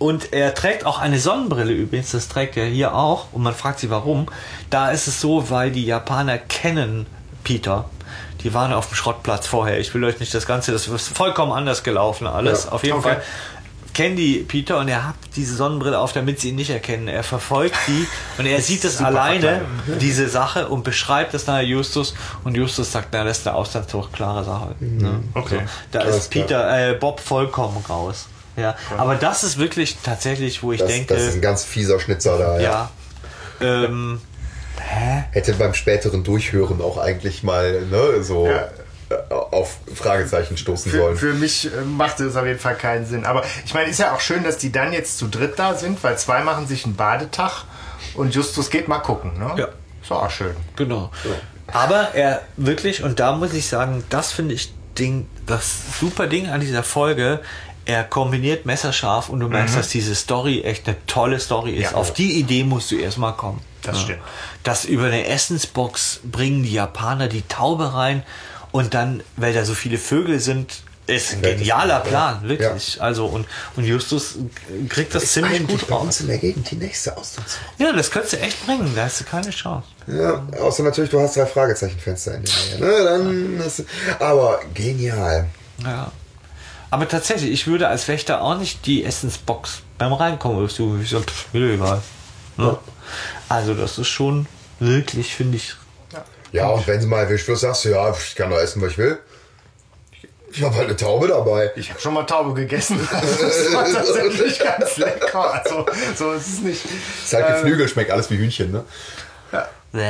[0.00, 3.26] Und er trägt auch eine Sonnenbrille übrigens, das trägt er hier auch.
[3.32, 4.26] Und man fragt sich warum.
[4.70, 7.06] Da ist es so, weil die Japaner kennen
[7.44, 7.88] Peter.
[8.44, 9.78] Die waren auf dem Schrottplatz vorher.
[9.78, 12.64] Ich will euch nicht das Ganze, das ist vollkommen anders gelaufen alles.
[12.64, 12.72] Ja.
[12.72, 13.14] Auf jeden Okay.
[13.14, 13.22] Fall
[13.94, 17.08] kennen die Peter und er hat diese Sonnenbrille auf, damit sie ihn nicht erkennen.
[17.08, 18.06] Er verfolgt die
[18.38, 19.62] und er sieht es alleine,
[20.00, 24.10] diese Sache, und beschreibt es nachher Justus und Justus sagt, na, das ist eine Auslandszug,
[24.12, 24.74] klare Sache.
[24.80, 25.22] Ne?
[25.34, 25.58] Okay.
[25.60, 28.28] So, da Alles ist Peter, äh, Bob vollkommen raus.
[28.56, 32.00] Ja, aber das ist wirklich tatsächlich, wo ich Das, denke, das ist ein ganz fieser
[32.00, 32.90] Schnitzer da, ja.
[33.60, 34.20] ja, ähm,
[34.80, 35.24] hä?
[35.32, 38.68] Hätte beim späteren Durchhören auch eigentlich mal ne, so Ja.
[39.10, 41.16] äh, auf Fragezeichen stoßen Für, sollen.
[41.16, 43.24] für mich äh, macht es auf jeden Fall keinen Sinn.
[43.26, 46.02] Aber ich meine, ist ja auch schön, dass die dann jetzt zu dritt da sind,
[46.02, 47.64] weil zwei machen sich einen Badetag
[48.14, 49.38] und Justus geht mal gucken.
[49.38, 49.54] Ne?
[49.56, 49.68] Ja.
[50.02, 50.56] Ist auch schön.
[50.76, 51.10] Genau.
[51.68, 56.48] Aber er wirklich, und da muss ich sagen, das finde ich Ding, das super Ding
[56.50, 57.40] an dieser Folge,
[57.84, 61.92] er kombiniert messerscharf und du merkst, dass diese Story echt eine tolle Story ist.
[61.92, 61.96] Ja.
[61.96, 63.60] Auf die Idee musst du erstmal kommen.
[63.82, 64.20] Das stimmt.
[64.62, 68.22] Das über eine Essensbox bringen die Japaner die Taube rein
[68.70, 71.98] und dann, weil da so viele Vögel sind, ist ein Ja, das- genialer ja.
[72.00, 73.02] Plan, wirklich.
[73.02, 74.36] Also und, und Justus
[74.88, 76.04] kriegt das ziemlich Eigentlich gut bei raus.
[76.04, 77.64] uns in der Gegend die nächste Auslandswoche.
[77.78, 79.88] Ja, das könntest du echt bringen, da hast du keine Chance.
[80.06, 82.98] Ja, außer natürlich, du hast drei Fragezeichenfenster in der Nähe.
[82.98, 83.04] Ne?
[83.04, 83.84] Dann hast du,
[84.20, 85.48] aber genial.
[85.82, 86.12] Ja.
[86.90, 91.22] Aber tatsächlich, ich würde als Wächter auch nicht die Essensbox beim Reinkommen so, ich sag,
[91.22, 92.00] pff, mir egal.
[92.58, 92.76] Ne?
[93.52, 94.46] Also das ist schon
[94.80, 95.74] wirklich, finde ich.
[96.52, 98.92] Ja, und wenn sie mal erwischt wirst, sagst du, ja, ich kann doch essen, was
[98.92, 99.18] ich will.
[100.50, 101.70] Ich habe halt eine Taube dabei.
[101.76, 103.00] Ich habe schon mal Taube gegessen.
[103.10, 105.54] Das war tatsächlich ganz lecker.
[105.54, 106.84] Also, so ist es nicht.
[107.24, 108.84] Ist halt Geflügel, schmeckt alles wie Hühnchen, ne?
[109.92, 110.02] Bäh.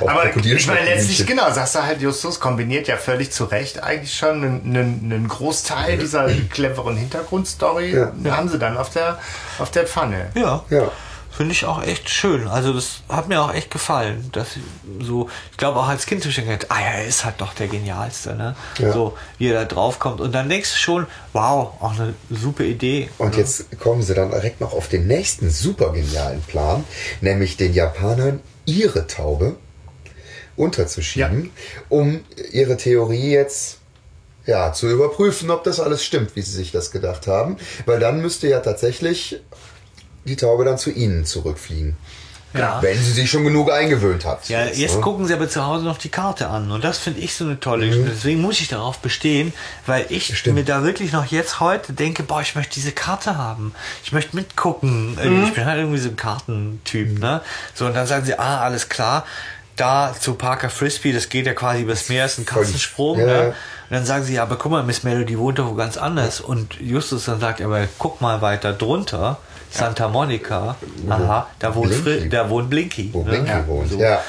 [0.00, 1.36] Auch Aber Krokodil ich meine, letztlich, Hühnchen.
[1.36, 5.28] genau, sagst du halt, Justus kombiniert ja völlig zu Recht eigentlich schon einen, einen, einen
[5.28, 8.12] Großteil dieser cleveren Hintergrundstory, Ja.
[8.36, 9.18] haben sie dann auf der,
[9.58, 10.30] auf der Pfanne.
[10.34, 10.64] Ja.
[10.70, 10.90] Ja.
[11.40, 12.48] Finde ich auch echt schön.
[12.48, 14.28] Also das hat mir auch echt gefallen.
[14.32, 14.62] Dass ich
[15.02, 17.54] so, ich glaube auch als Kind habe ich gedacht, ah ja, er ist halt doch
[17.54, 18.54] der Genialste, ne?
[18.78, 18.92] Ja.
[18.92, 20.20] So, wie er da drauf kommt.
[20.20, 23.08] Und dann denkst du schon, wow, auch eine super Idee.
[23.16, 26.84] Und jetzt kommen sie dann direkt noch auf den nächsten super genialen Plan,
[27.22, 29.56] nämlich den Japanern ihre Taube
[30.56, 31.52] unterzuschieben,
[31.88, 32.20] um
[32.52, 33.78] ihre Theorie jetzt
[34.44, 37.56] ja, zu überprüfen, ob das alles stimmt, wie sie sich das gedacht haben.
[37.86, 39.40] Weil dann müsste ja tatsächlich
[40.24, 41.96] die Taube dann zu ihnen zurückfliegen.
[42.52, 42.82] Ja.
[42.82, 44.48] Wenn sie sich schon genug eingewöhnt hat.
[44.48, 45.00] Ja, jetzt ne?
[45.00, 47.60] gucken sie aber zu Hause noch die Karte an und das finde ich so eine
[47.60, 48.10] tolle Geschichte.
[48.10, 49.52] Deswegen muss ich darauf bestehen,
[49.86, 50.56] weil ich Stimmt.
[50.56, 53.72] mir da wirklich noch jetzt heute denke, boah, ich möchte diese Karte haben.
[54.02, 55.16] Ich möchte mitgucken.
[55.22, 57.40] Äh, Ich bin halt irgendwie so ein Kartentyp, ne?
[57.74, 59.24] So, und dann sagen sie, ah, alles klar,
[59.76, 63.46] da zu Parker Frisbee, das geht ja quasi übers Meer, ist ein Katzensprung, ja, ne?
[63.48, 66.40] Und dann sagen sie, ja, aber guck mal, Miss Melody wohnt doch wo ganz anders.
[66.40, 69.38] Und Justus dann sagt, aber guck mal weiter drunter,
[69.70, 70.76] Santa Monica,
[71.08, 72.28] aha, da wohnt, Fri Blinky.
[72.28, 73.10] da wohnt Blinky.
[73.12, 73.30] Wo ne?
[73.30, 73.90] Blinky Ja, wohnt.
[73.90, 73.98] so.
[73.98, 74.20] Ja.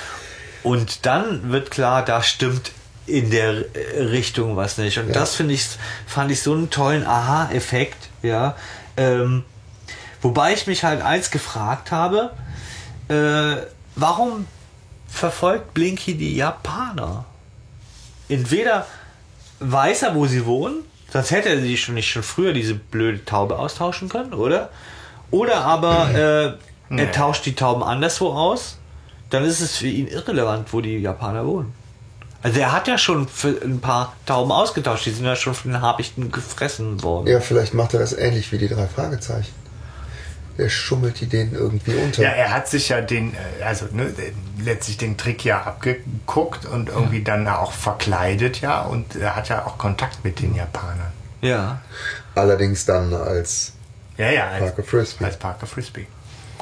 [0.63, 2.71] Und dann wird klar, da stimmt
[3.07, 4.99] in der äh, Richtung was nicht.
[4.99, 5.65] Und das finde ich,
[6.05, 8.55] fand ich so einen tollen Aha-Effekt, ja.
[8.97, 9.43] Ähm,
[10.21, 12.31] wobei ich mich halt eins gefragt habe,
[13.09, 13.65] äh,
[13.95, 14.45] warum
[15.09, 17.25] verfolgt Blinky die Japaner?
[18.29, 18.85] Entweder
[19.59, 23.25] weiß er, wo sie wohnen, sonst hätte er sie schon nicht schon früher diese blöde
[23.25, 24.69] Taube austauschen können, oder?
[25.31, 26.53] Oder aber äh,
[26.89, 27.03] Nee.
[27.03, 28.77] er tauscht die Tauben anderswo aus,
[29.29, 31.73] dann ist es für ihn irrelevant, wo die Japaner wohnen.
[32.43, 35.71] Also er hat ja schon für ein paar Tauben ausgetauscht, die sind ja schon von
[35.71, 37.27] den Habichten gefressen worden.
[37.27, 39.53] ja, vielleicht macht er das ähnlich wie die drei Fragezeichen.
[40.57, 42.23] Der schummelt die denen irgendwie unter.
[42.23, 44.13] Ja, er hat sich ja den, äh, also ne,
[44.61, 49.65] letztlich den Trick ja abgeguckt und irgendwie dann auch verkleidet, ja, und er hat ja
[49.65, 51.13] auch Kontakt mit den Japanern.
[51.39, 51.79] Ja.
[52.35, 53.73] Allerdings dann als
[54.21, 55.25] Ja, ja, als Parker Frisbee.
[55.25, 56.05] Als Parker Frisbee.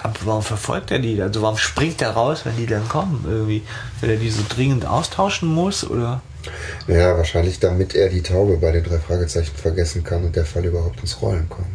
[0.02, 1.22] Aber warum verfolgt er die?
[1.22, 3.26] Also warum springt er raus, wenn die dann kommen?
[3.28, 3.64] Irgendwie,
[4.00, 6.22] weil er die so dringend austauschen muss oder?
[6.88, 10.64] Ja, wahrscheinlich damit er die Taube bei den drei Fragezeichen vergessen kann und der Fall
[10.64, 11.68] überhaupt ins Rollen kommt.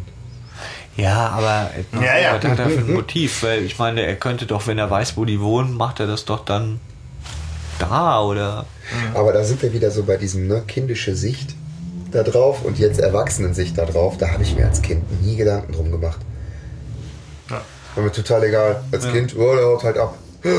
[0.97, 1.69] Ja, aber
[2.03, 2.35] Ja, ja.
[2.41, 3.43] was hat er für ein Motiv?
[3.43, 6.25] Weil ich meine, er könnte doch, wenn er weiß, wo die wohnen, macht er das
[6.25, 6.79] doch dann
[7.77, 8.65] da oder?
[9.13, 11.53] Aber da sind wir wieder so bei diesem ne, kindische Sicht
[12.15, 14.17] da drauf und jetzt Erwachsenensicht da drauf.
[14.17, 16.19] Da habe ich mir als Kind nie Gedanken drum gemacht.
[17.49, 17.61] Ja.
[17.95, 18.83] War mir total egal.
[18.91, 20.15] Als Kind, oh, der haut halt ab.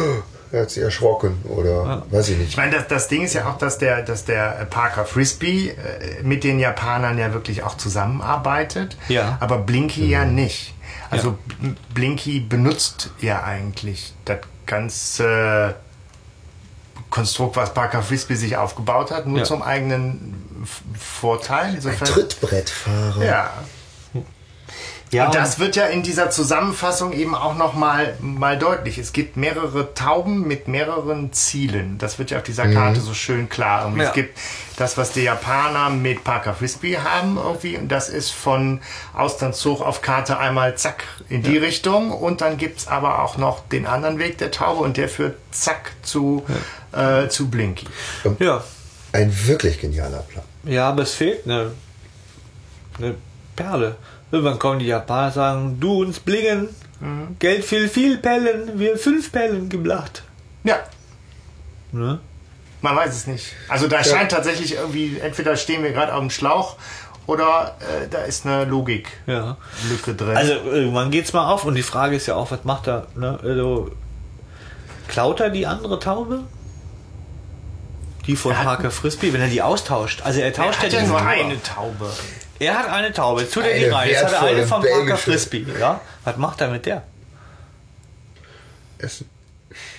[0.52, 2.56] Er hat sich erschrocken oder weiß ich Ich nicht.
[2.56, 6.44] meine, das, das Ding ist ja auch, dass der, dass der Parker Frisbee äh, mit
[6.44, 8.96] den Japanern ja wirklich auch zusammenarbeitet.
[9.08, 9.38] Ja.
[9.40, 10.72] Aber Blinky ja nicht.
[11.10, 15.74] Also B- Blinky benutzt ja eigentlich das ganze
[17.10, 19.44] Konstrukt, was Parker Frisbee sich aufgebaut hat, nur Ja.
[19.44, 20.45] zum eigenen
[20.98, 21.66] Vorteil.
[21.66, 23.24] Ein Insofern, Trittbrettfahrer.
[23.24, 23.50] ja.
[25.12, 28.98] Ja, und das und- wird ja in dieser Zusammenfassung eben auch noch mal, mal deutlich.
[28.98, 31.96] Es gibt mehrere Tauben mit mehreren Zielen.
[31.98, 33.82] Das wird ja auf dieser Karte so schön klar.
[33.84, 34.08] Irgendwie Ja.
[34.08, 34.36] Es gibt
[34.76, 37.76] das, was die Japaner mit Parker Frisbee haben irgendwie.
[37.76, 38.80] Und das ist von
[39.14, 42.10] Austernszug auf Karte einmal zack in die Richtung.
[42.10, 45.92] Und dann gibt's aber auch noch den anderen Weg der Taube und der führt zack
[46.02, 46.44] zu,
[46.90, 47.86] äh, zu Blinky.
[48.40, 48.64] Ja.
[49.12, 50.44] Ein wirklich genialer Plan.
[50.66, 51.72] Ja, aber es fehlt eine,
[52.98, 53.14] eine
[53.54, 53.96] Perle.
[54.30, 56.68] Irgendwann kommen die Japaner sagen, du uns blingen,
[57.38, 60.22] Geld viel, viel Pellen, wir fünf Pellen geblacht.
[60.64, 60.76] Ja,
[61.92, 62.18] Ne?
[62.82, 63.52] Man weiß es nicht.
[63.68, 66.76] Also da scheint tatsächlich irgendwie, entweder stehen wir gerade auf dem Schlauch
[67.26, 69.56] oder äh, da ist eine Logiklücke Ja.
[70.16, 70.36] drin.
[70.36, 73.06] Also irgendwann geht's mal auf und die Frage ist ja auch, was macht er?
[73.16, 73.38] Ne?
[73.42, 73.90] Also,
[75.08, 76.44] klaut er die andere Taube?
[78.26, 80.22] Die von Er Parker Frisbee, wenn er die austauscht.
[80.22, 81.30] Also er er tauscht hat ja nur Taube.
[81.30, 82.10] eine Taube.
[82.58, 84.08] Er hat eine Taube, jetzt tut er die rein.
[84.08, 85.16] Jetzt hat er eine von Parker.
[85.16, 85.66] Frisbee.
[85.78, 86.00] Ja?
[86.24, 87.02] Was macht er mit der?
[88.98, 89.28] Essen.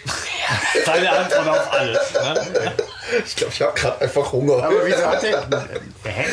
[0.85, 2.13] Seine Antwort auf alles.
[2.13, 2.73] Ne?
[3.25, 4.63] Ich glaube, ich habe gerade einfach Hunger.
[4.63, 5.41] Aber wieso hat der...
[6.03, 6.25] Hä?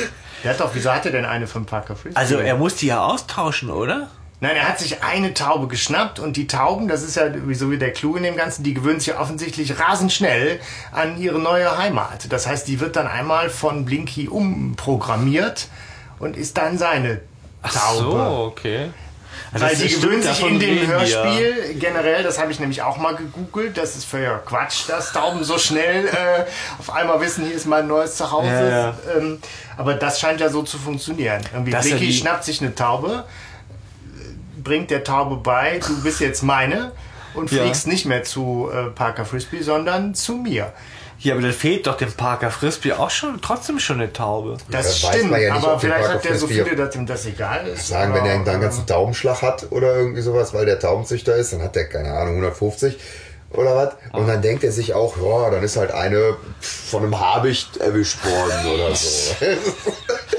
[0.43, 2.19] Der hat doch, wieso hat er denn eine von Parker Frisbee?
[2.19, 4.09] Also er muss die ja austauschen, oder?
[4.45, 7.79] Nein, er hat sich eine Taube geschnappt und die Tauben, das ist ja so wie
[7.79, 10.61] der Clou in dem Ganzen, die gewöhnen sich ja offensichtlich rasend schnell
[10.93, 12.27] an ihre neue Heimat.
[12.31, 15.69] Das heißt, die wird dann einmal von Blinky umprogrammiert
[16.19, 17.23] und ist dann seine
[17.73, 18.21] Taube.
[18.47, 18.91] okay.
[19.53, 20.87] Also Weil die stimmt, gewöhnen sich in dem.
[20.89, 25.43] Hörspiel generell, das habe ich nämlich auch mal gegoogelt, das ist völliger Quatsch, dass Tauben
[25.45, 26.45] so schnell äh,
[26.79, 28.49] auf einmal wissen, hier ist mein neues Zuhause.
[28.49, 28.95] Ja, ja.
[29.17, 29.39] Ähm,
[29.77, 31.41] aber das scheint ja so zu funktionieren.
[31.53, 33.25] Irgendwie Vicky die- schnappt sich eine Taube,
[34.65, 36.93] bringt der Taube bei, du bist jetzt meine
[37.35, 37.63] und Ja.
[37.63, 40.73] fliegst nicht mehr zu äh, Parker Frisbee, sondern zu mir.
[41.21, 44.57] Ja, aber dann fehlt doch dem Parker Frisbee auch schon trotzdem schon eine Taube.
[44.71, 47.07] Das Ja, weiß stimmt, man ja nicht, aber vielleicht hat der so viele, dass ihm
[47.07, 47.89] das egal ist.
[47.89, 51.53] Sagen, wenn er Oder- einen ganzen Taubenschlag hat oder irgendwie sowas, weil der Taubenzüchter ist,
[51.53, 52.99] dann hat der, keine Ahnung, 150
[53.55, 53.95] oder was.
[54.13, 58.25] Und dann denkt er sich auch, ja, dann ist halt eine von einem Habicht erwischt
[58.25, 59.35] worden oder so.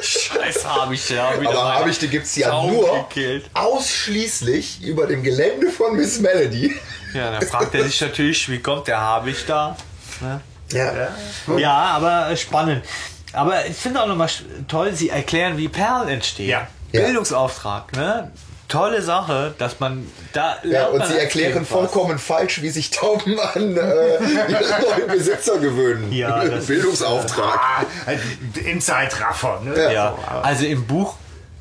[0.01, 1.29] Scheiß Habicht, ja.
[1.29, 3.49] Aber Habichte gibt es ja Tauben nur gekillt.
[3.53, 6.75] ausschließlich über dem Gelände von Miss Melody.
[7.13, 9.75] Ja, dann fragt er sich natürlich, wie kommt der Habicht da?
[10.21, 10.41] Ne?
[10.71, 11.07] Ja.
[11.57, 12.83] Ja, aber äh, spannend.
[13.33, 14.29] Aber ich finde auch nochmal
[14.67, 16.49] toll, sie erklären, wie Perlen entstehen.
[16.49, 16.67] Ja.
[16.91, 17.01] Ja.
[17.01, 18.31] Bildungsauftrag, ne?
[18.67, 20.57] Tolle Sache, dass man da.
[20.63, 26.11] Ja, und sie erklären vollkommen falsch, wie sich Tauben an äh, ihre neuen Besitzer gewöhnen.
[26.11, 27.59] Ja, das ist, Bildungsauftrag.
[27.59, 28.19] Ah, ein
[28.65, 29.93] Inside-Raffer, ne?
[29.93, 31.13] Ja, aber- also im Buch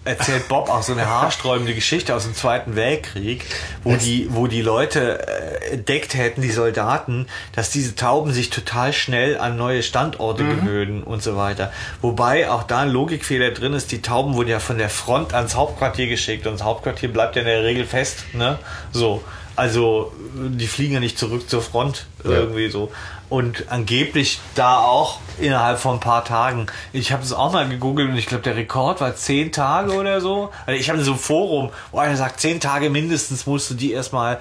[0.05, 3.45] erzählt Bob auch so eine haarsträubende Geschichte aus dem Zweiten Weltkrieg,
[3.83, 8.93] wo die, wo die Leute äh, entdeckt hätten, die Soldaten, dass diese Tauben sich total
[8.93, 11.73] schnell an neue Standorte gewöhnen und so weiter.
[12.01, 15.55] Wobei auch da ein Logikfehler drin ist, die Tauben wurden ja von der Front ans
[15.55, 18.59] Hauptquartier geschickt und das Hauptquartier bleibt ja in der Regel fest, ne?
[18.93, 19.23] So.
[19.57, 22.91] Also, die fliegen ja nicht zurück zur Front irgendwie so.
[23.29, 26.67] Und angeblich da auch innerhalb von ein paar Tagen.
[26.93, 30.21] Ich habe es auch mal gegoogelt und ich glaube, der Rekord war zehn Tage oder
[30.21, 30.51] so.
[30.67, 33.93] Also ich habe so ein Forum, wo einer sagt, zehn Tage mindestens musst du die
[33.93, 34.41] erstmal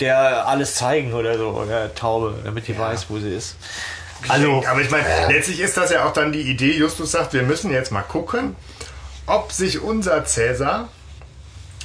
[0.00, 3.56] der alles zeigen oder so, oder Taube, damit die weiß, wo sie ist.
[4.28, 7.42] Also, aber ich meine, letztlich ist das ja auch dann die Idee, Justus sagt, wir
[7.42, 8.56] müssen jetzt mal gucken,
[9.26, 10.88] ob sich unser Cäsar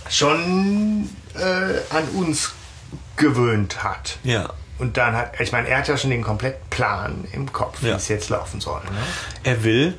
[0.09, 2.51] schon äh, an uns
[3.17, 4.17] gewöhnt hat.
[4.23, 4.49] ja.
[4.79, 7.89] Und dann hat, ich meine, er hat ja schon den kompletten Plan im Kopf, wie
[7.89, 7.95] Ja.
[7.95, 8.81] es jetzt laufen soll.
[8.81, 8.89] Ne?
[9.43, 9.93] Er will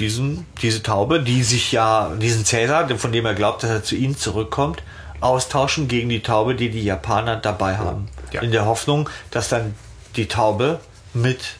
[0.00, 3.94] diesen, diese Taube, die sich ja, diesen Cäsar, von dem er glaubt, dass er zu
[3.94, 4.82] ihnen zurückkommt,
[5.20, 8.08] austauschen gegen die Taube, die die Japaner dabei haben.
[8.32, 8.42] Ja.
[8.42, 9.74] In der Hoffnung, dass dann
[10.16, 10.80] die Taube
[11.14, 11.54] mit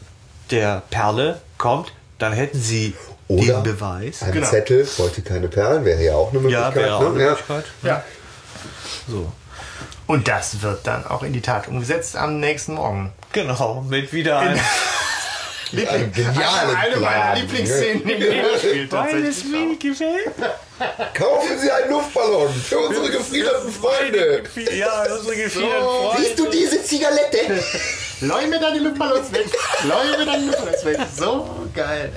[0.51, 2.95] der Perle kommt, dann hätten sie
[3.29, 4.23] Oder den Beweis.
[4.23, 4.47] Ein Genau.
[4.47, 6.75] Zettel, wollte keine Perlen, wäre ja auch eine Ja, Möglichkeit.
[6.75, 7.37] wäre auch eine ne?
[7.85, 8.05] ja.
[9.09, 9.33] So.
[10.07, 13.13] Und das wird dann auch in die Tat umgesetzt am nächsten Morgen.
[13.33, 14.61] Genau, mit wieder einem.
[15.73, 17.35] Ein genialen Eine meiner.
[17.37, 19.45] Lieblingsszenen im es tatsächlich.
[19.45, 20.35] mir gefällt.
[21.15, 24.43] Kaufen Sie einen Luftballon für unsere gefrierten Freunde.
[24.77, 26.23] Ja, unsere gefiederten Freunde.
[26.23, 27.65] Siehst du diese Zigarette?
[28.21, 29.47] Leu mir deine Luftballons weg.
[29.83, 30.99] Leu mir deine Luftballons weg.
[31.17, 32.11] So geil.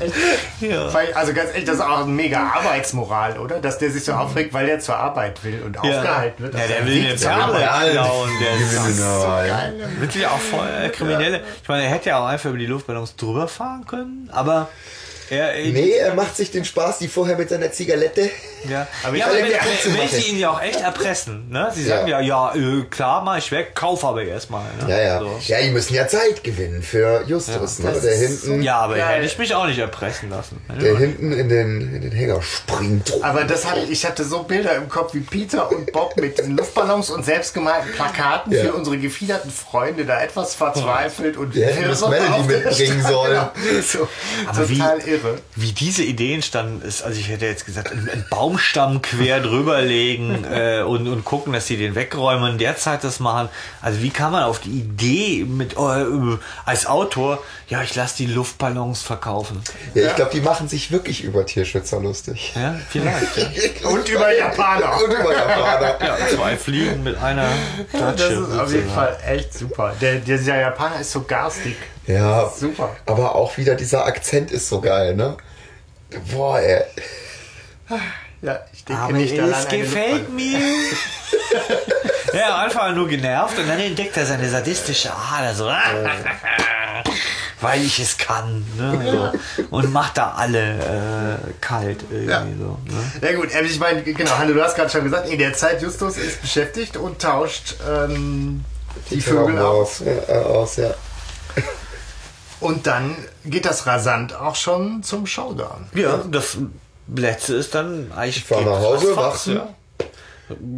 [0.61, 0.93] Ja.
[0.93, 3.59] Weil, also ganz ehrlich, das ist auch eine mega Arbeitsmoral, oder?
[3.59, 6.53] Dass der sich so aufregt, weil er zur Arbeit will und aufgehalten wird.
[6.53, 7.91] Ja, der seinem will Weg zur Arbeit.
[7.91, 8.29] klauen.
[8.41, 9.89] Der ist Geil.
[9.99, 11.41] Wirklich auch voll äh, Kriminelle.
[11.61, 14.69] Ich meine, er hätte ja auch einfach über die Luftballons drüber fahren können, aber
[15.29, 18.29] Er, Nee, er macht sich den Spaß, die vorher mit seiner Zigarette.
[18.69, 20.09] Ja, Aber ja, aber wenn, ja wenn machen.
[20.11, 21.69] sie ihn ja auch echt erpressen, ne?
[21.73, 24.65] Sie sagen ja, ja, äh, klar, mach ich weg, kauf aber erstmal.
[24.81, 24.89] Ne?
[24.89, 25.19] Ja, ja.
[25.19, 25.39] So.
[25.45, 27.93] Ja, die müssen ja Zeit gewinnen für Justus, ne?
[28.03, 29.17] Der hinten, Ja, aber Geil.
[29.17, 30.59] hätte ich mich auch nicht erpressen lassen.
[30.81, 33.13] der hinten in den, in den Hänger springt.
[33.21, 36.57] Aber das hatte, ich hatte so Bilder im Kopf wie Peter und Bob mit diesen
[36.57, 38.63] Luftballons und selbstgemalten Plakaten Ja.
[38.63, 43.31] für unsere gefiederten Freunde, da etwas verzweifelt und Miss wirre Melody mitbringen sollen.
[43.31, 43.81] Genau.
[43.87, 44.07] So,
[44.47, 45.35] Aber wie- total irre.
[45.55, 50.45] Wie diese Idee entstanden ist, also ich hätte jetzt gesagt, einen einen Baumstamm quer drüberlegen
[50.51, 53.49] äh, und, und gucken, dass sie den wegräumen und in der Zeit das machen.
[53.81, 58.27] Also wie kann man auf die Idee mit äh, als Autor, ja, ich lasse die
[58.27, 59.61] Luftballons verkaufen.
[59.93, 62.53] Ja, ich glaube, die machen sich wirklich über Tierschützer lustig.
[62.55, 63.37] Ja, vielleicht.
[63.37, 63.89] Ja.
[63.89, 64.95] Und über Japaner.
[65.03, 65.97] Und über Japaner.
[66.05, 67.49] Ja, zwei Fliegen mit einer
[67.91, 68.33] Das Klatsche.
[68.33, 69.93] ist auf jeden Fall echt super.
[69.99, 71.75] Der, dieser Japaner ist so garstig.
[72.05, 72.95] Ja, Super.
[73.05, 75.35] aber auch wieder dieser Akzent ist so geil, ne?
[76.31, 76.83] Boah, ey.
[78.41, 79.51] Ja, ich denke Aber nicht daran.
[79.51, 80.59] es gefällt mir.
[82.33, 85.65] ja, am Anfang nur genervt und dann entdeckt er seine sadistische Ader so.
[87.59, 88.63] Weil ich es kann.
[88.77, 89.65] Ne, so.
[89.75, 92.45] Und macht da alle äh, kalt irgendwie Ja.
[92.59, 92.77] so.
[92.85, 93.03] Ne?
[93.21, 95.81] Ja gut, also ich meine, genau, Hanno, du hast gerade schon gesagt, in der Zeit
[95.81, 98.63] Justus ist beschäftigt und tauscht ähm,
[99.09, 100.01] die Vögel aus.
[100.01, 100.07] aus.
[100.27, 100.93] Ja, äh, aus, ja.
[102.59, 103.15] Und dann
[103.45, 105.87] geht das rasant auch schon zum Showdown.
[105.93, 106.57] Ja, das
[107.15, 108.43] letzte ist dann eigentlich.
[108.43, 109.55] fahren nach Hause, wachsen.
[109.55, 109.73] ja.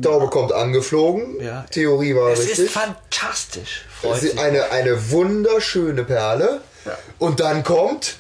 [0.01, 1.39] Taube kommt angeflogen.
[1.41, 1.63] Ja.
[1.69, 2.59] Theorie war Es richtig.
[2.65, 3.85] ist fantastisch.
[4.01, 4.39] Freut sich.
[4.39, 6.61] eine, eine wunderschöne Perle.
[7.19, 8.15] Und dann kommt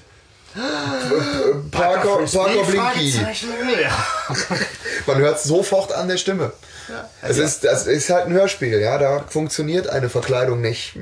[1.71, 3.09] Parker, Parker Blinky.
[3.81, 4.05] Ja.
[5.07, 6.51] Man hört es sofort an der Stimme.
[7.21, 8.97] Es ist, das ist halt ein Hörspiel, ja.
[8.97, 10.93] Da funktioniert eine Verkleidung nicht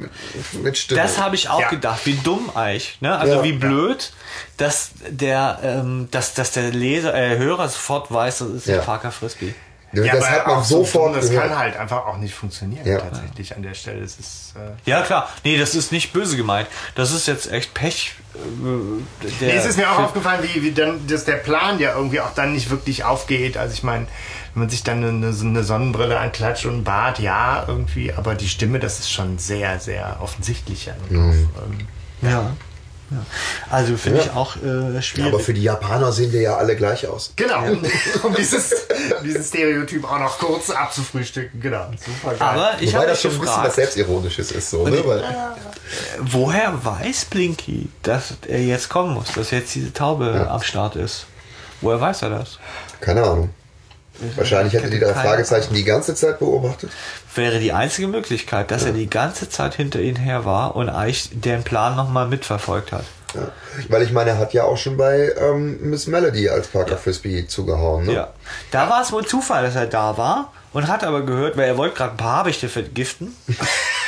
[0.54, 1.02] mit, Stimme.
[1.02, 1.70] Das habe ich auch Ja.
[1.70, 3.18] gedacht, wie dumm eigentlich, ne?
[3.18, 3.44] Also Ja.
[3.44, 4.12] wie blöd,
[4.58, 8.76] dass der, ähm, dass, dass der Leser, äh, Hörer sofort weiß, das ist Ja.
[8.76, 9.54] der Parker Frisbee.
[9.94, 11.48] das aber hat man auch so sofort dumm, Das gehört.
[11.50, 13.00] kann halt einfach auch nicht funktionieren, Ja.
[13.00, 14.04] tatsächlich an der Stelle.
[14.04, 16.68] Es ist, äh, Ja klar, nee, das ist nicht böse gemeint.
[16.96, 18.14] Das ist jetzt echt Pech.
[18.36, 18.40] äh,
[19.40, 21.96] Der Nee, es ist mir auch Film- aufgefallen, wie, wie dann, dass der Plan ja
[21.96, 23.58] irgendwie auch dann nicht wirklich aufgeht.
[23.58, 24.08] Also ich meine,
[24.58, 28.34] wenn man sich dann eine, so eine Sonnenbrille anklatscht und ein Bart, ja, irgendwie, aber
[28.34, 30.88] die Stimme, das ist schon sehr, sehr offensichtlich.
[30.88, 30.94] Ja.
[31.10, 31.32] Mhm.
[31.32, 31.88] Ähm,
[32.24, 32.30] Ja.
[33.12, 33.18] ja.
[33.70, 34.24] Also finde Ja.
[34.26, 35.32] ich auch äh, Ja, schwierig.
[35.32, 37.34] aber für die Japaner sehen wir ja alle gleich aus.
[37.36, 37.66] Genau,
[38.24, 38.88] um dieses,
[39.24, 41.62] dieses Stereotyp auch noch kurz abzufrühstücken.
[41.62, 42.42] Genau, super geil.
[42.42, 45.04] aber ich Wobei habe das schon ein bisschen was gefragt, Selbstironisches ist, so, ne?
[45.06, 45.24] Weil,
[46.22, 51.28] woher weiß Blinky, dass er jetzt kommen muss, dass jetzt diese Taube am Start ist?
[51.82, 52.58] Woher weiß er das?
[53.02, 53.52] keine Ahnung.
[54.36, 56.92] Wahrscheinlich hätte die da Keine Fragezeichen die ganze Zeit beobachtet.
[57.36, 61.30] Wäre die einzige Möglichkeit, dass er die ganze Zeit hinter ihnen her war und eigentlich
[61.34, 63.06] den Plan nochmal mitverfolgt hat.
[63.36, 63.52] Ja.
[63.90, 67.46] Weil ich meine, er hat ja auch schon bei ähm, Miss Melody als Parker Frisbee
[67.48, 68.06] zugehauen.
[68.06, 68.14] Ne?
[68.14, 68.34] Ja.
[68.72, 71.78] Da war es wohl Zufall, dass er da war und hat aber gehört, weil er
[71.78, 73.36] wollte gerade ein paar Habichte vergiften.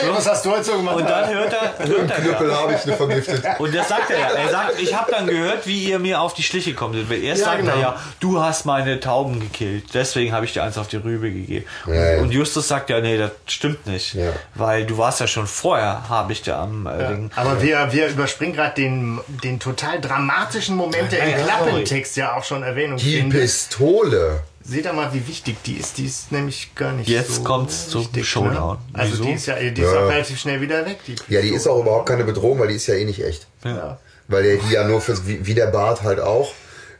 [0.00, 0.96] hey, was hast du heute so gemacht?
[0.96, 3.44] Und dann hört er, hört er Knüppel habe ich nur vergiftet.
[3.58, 4.28] Und das sagt er ja.
[4.30, 6.96] Er sagt, ich habe dann gehört, wie ihr mir auf die Schliche kommt.
[7.10, 7.80] Erst Ja, sagt er genau.
[7.80, 9.84] ja, du hast meine Tauben gekillt.
[9.94, 11.64] Deswegen habe ich dir eins auf die Rübe gegeben.
[11.86, 12.20] Ja, ja.
[12.20, 14.14] Und Justus sagt ja, nee, das stimmt nicht.
[14.14, 14.32] Ja.
[14.54, 17.30] Weil du warst ja schon vorher Habichte am äh, Ding.
[17.36, 22.16] Aber wir, wir überspringen gerade den, den total dramatischen Moment, der Ja, im ja, Klappentext
[22.16, 23.40] ja auch schon Erwähnung Die findet.
[23.40, 24.40] Pistole.
[24.70, 25.98] Seht ihr mal, wie wichtig die ist.
[25.98, 28.76] Die ist nämlich gar nicht Jetzt so kommt's zum wichtig, Showdown.
[28.76, 28.98] Ne?
[29.00, 29.24] Also Wieso?
[29.24, 31.00] die ist ja die ist auch relativ schnell wieder weg.
[31.08, 33.48] Die Ja, die ist auch überhaupt keine Bedrohung, weil die ist ja eh nicht echt.
[33.64, 33.98] Ja.
[34.28, 36.52] Weil er die ja nur für, wie, wie der Bart halt auch,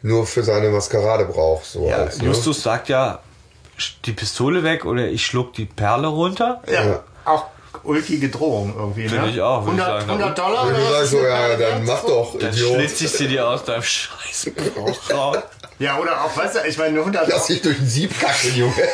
[0.03, 1.65] nur für seine Maskerade braucht.
[1.65, 2.25] So Ja, als, ne?
[2.25, 3.21] Justus sagt ja,
[4.05, 6.61] die Pistole weg oder ich schluck die Perle runter.
[6.69, 7.05] Ja, Ja.
[7.25, 7.45] auch
[7.85, 9.09] ulkige Drohung irgendwie.
[9.09, 9.31] Finde ne?
[9.31, 10.11] ich auch, würde ich 100, sagen.
[10.11, 12.75] 100 Dollar oder du sagst so, ja, dann mach doch, Dann Idiot.
[12.75, 15.39] schlitze ich sie dir aus deinem scheiß Bauch raus.
[15.81, 18.74] Ja, oder auch, weißt du, ich meine, 100 Lass dich durch den Sieb kackeln, Junge.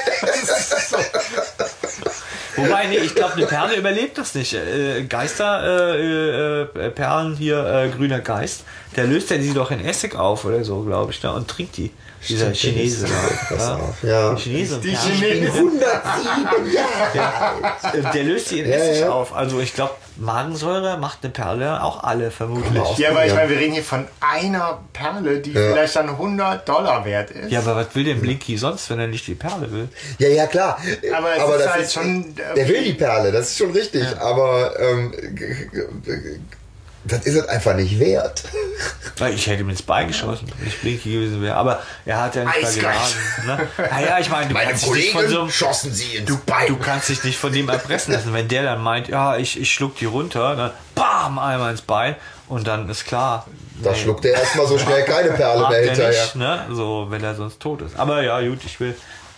[2.56, 4.54] Wobei, nee, ich glaube, eine Perle überlebt das nicht.
[4.54, 8.62] Äh, Geister, äh, äh, Perlen hier, äh, grüner Geist,
[8.96, 11.76] der löst ja die doch in Essig auf oder so, glaube ich, ne, und trinkt
[11.76, 11.90] die.
[12.26, 13.06] Dieser Chinese
[13.48, 13.76] Pass da.
[13.76, 14.34] auf, ja.
[14.34, 14.80] Die Chinesen.
[14.80, 14.96] Die.
[14.96, 15.80] Chinesen.
[15.82, 17.98] 107 Jahre.
[17.98, 19.10] Äh, Der löst die in Ja, Essig ja.
[19.10, 19.34] auf.
[19.34, 22.80] Also ich glaube, Magensäure macht eine Perle auch alle vermutlich.
[22.80, 23.36] Aus- Ja, aber ich Ja.
[23.38, 25.60] meine, wir reden hier von einer Perle, die Ja.
[25.60, 27.50] vielleicht dann 100 Dollar wert ist.
[27.50, 29.88] Ja, aber was will denn Blinky sonst, wenn er nicht die Perle will?
[30.18, 30.78] Ja, ja, klar.
[31.16, 34.04] Aber es ist halt schon, äh, Der will die Perle, das ist schon richtig.
[34.18, 35.12] Aber ähm,
[37.08, 38.44] das ist es einfach nicht wert.
[39.34, 41.56] Ich hätte ihm ins Bein geschossen, wenn ich Blinky gewesen wäre.
[41.56, 42.96] Aber er hat ja nicht mal Eiskalt.
[43.46, 43.68] geladen.
[43.78, 43.86] Ne?
[43.90, 46.28] Naja, ich meine, du Meine kannst dich nicht von Kollegen so einem schossen sie ins
[46.28, 46.66] Du, Bein.
[46.66, 48.32] du kannst dich nicht von dem erpressen lassen.
[48.34, 52.16] Wenn der dann meint, ja, ich, ich schluck die runter, dann bam, einmal ins Bein
[52.48, 53.46] und dann ist klar,
[53.82, 56.10] Da schluckt er erstmal so schnell keine Perle mehr hinterher.
[56.10, 56.66] nicht, ne?
[56.70, 57.98] So, wenn er sonst tot ist.
[57.98, 58.94] Aber ja, gut, ich will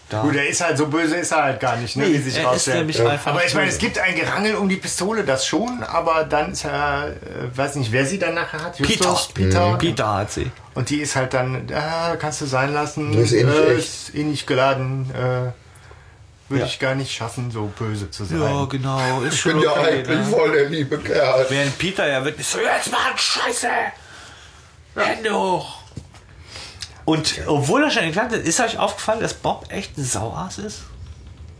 [0.08, 0.22] da.
[0.22, 2.36] Gut, er ist halt so böse, ist er halt gar nicht, ne, Nee, wie sich
[2.36, 3.00] er ist rausstellt.
[3.06, 6.52] einfach Aber ich meine, es gibt ein Gerangel um die Pistole, das schon, aber dann
[6.52, 8.78] ist er, äh, weiß nicht, wer sie dann nachher hat.
[8.78, 9.48] Justus, Peter.
[9.48, 9.68] Peter.
[9.72, 9.78] Mhm.
[9.78, 10.50] Peter hat sie.
[10.74, 13.12] Und die ist halt dann, ah, kannst du sein lassen.
[13.12, 15.10] Das ist eh nicht äh, ist eh nicht geladen.
[15.14, 15.52] Äh,
[16.50, 16.64] Würde Ja.
[16.66, 18.40] ich gar nicht schaffen, so böse zu sein.
[18.40, 19.20] Ja, genau.
[19.22, 20.24] Ist Ich schon bin ja okay, eigentlich ne?
[20.24, 21.44] voll der liebe Kerl.
[21.50, 23.68] Während Peter ja wirklich so, jetzt Mann, Scheiße!
[24.96, 25.77] Hände hoch!
[27.08, 30.80] Und obwohl er schon entlang ist, ist euch aufgefallen, dass Bob echt ein Sauass ist?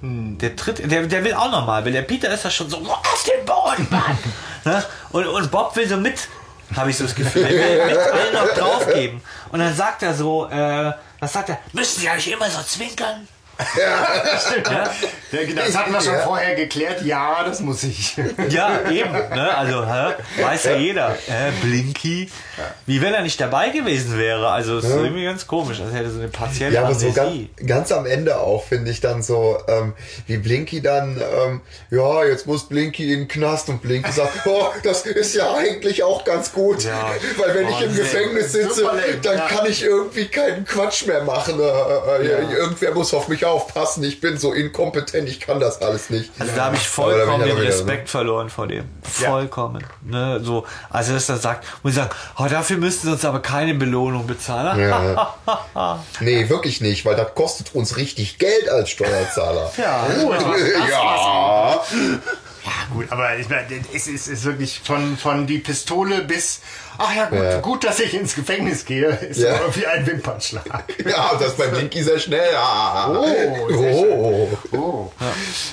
[0.03, 3.25] Der tritt, der, der will auch nochmal, weil der Peter ist ja schon so, auf
[3.25, 4.19] den Boden, Mann!
[4.67, 4.85] ne?
[5.09, 6.29] und, und Bob will so mit,
[6.77, 9.23] habe ich so das Gefühl, er will mit allen noch draufgeben.
[9.51, 13.27] Und dann sagt er so, äh, was sagt er, müssen Sie eigentlich immer so zwinkern?
[13.59, 14.69] Stimmt.
[14.71, 14.91] Ja?
[15.33, 16.21] Ja, genau, das hatten wir schon Ja.
[16.21, 17.03] vorher geklärt.
[17.03, 18.17] Ja, das muss ich.
[18.49, 19.13] Ja, eben.
[19.13, 19.55] Ne?
[19.57, 20.15] Also hä?
[20.43, 21.11] weiß ja jeder.
[21.27, 22.31] Äh, Blinky.
[22.87, 24.49] Wie wenn er nicht dabei gewesen wäre.
[24.49, 25.81] Also es ist irgendwie ganz komisch.
[25.81, 27.37] als hätte so eine partielle Ja, aber so ganz,
[27.67, 29.93] ganz am Ende auch finde ich dann so, ähm,
[30.27, 31.61] wie Blinky dann, ähm,
[31.91, 36.03] ja, jetzt muss Blinky in den Knast und Blinky sagt, oh, das ist ja eigentlich
[36.03, 37.11] auch ganz gut, Ja.
[37.37, 38.89] weil wenn Oh, ich im Gefängnis sitze,
[39.23, 39.47] dann ja.
[39.47, 41.61] kann ich irgendwie keinen Quatsch mehr machen.
[41.61, 46.11] Äh, äh, Irgendwer muss auf mich aufpassen, ich bin so inkompetent, ich kann das alles
[46.11, 46.31] nicht.
[46.39, 48.85] Also da habe ich vollkommen ich den aber wieder, Respekt verloren vor dem.
[49.03, 49.85] Vollkommen.
[50.03, 50.41] Ne?
[50.43, 53.75] So, also dass er sagt, muss ich sagen, oh, dafür müssten sie uns aber keine
[53.75, 54.81] Belohnung bezahlen.
[54.81, 55.35] Ja.
[56.21, 59.71] Nee, wirklich nicht, weil das kostet uns richtig Geld als Steuerzahler.
[59.79, 60.07] Ja,
[60.89, 61.83] ja.
[62.65, 66.61] Ja, gut, aber ich meine, es ist, ist wirklich von, von die Pistole bis,
[66.99, 67.61] ach ja, gut, Ja.
[67.61, 69.59] gut, dass ich ins Gefängnis gehe, ist Ja.
[69.61, 70.65] irgendwie ein Wimpernschlag.
[71.09, 72.53] Ja, das bei Blinky sehr schnell.
[72.53, 73.11] Ja.
[73.11, 73.25] Oh,
[73.79, 74.49] sehr oh.
[74.73, 75.13] Oh.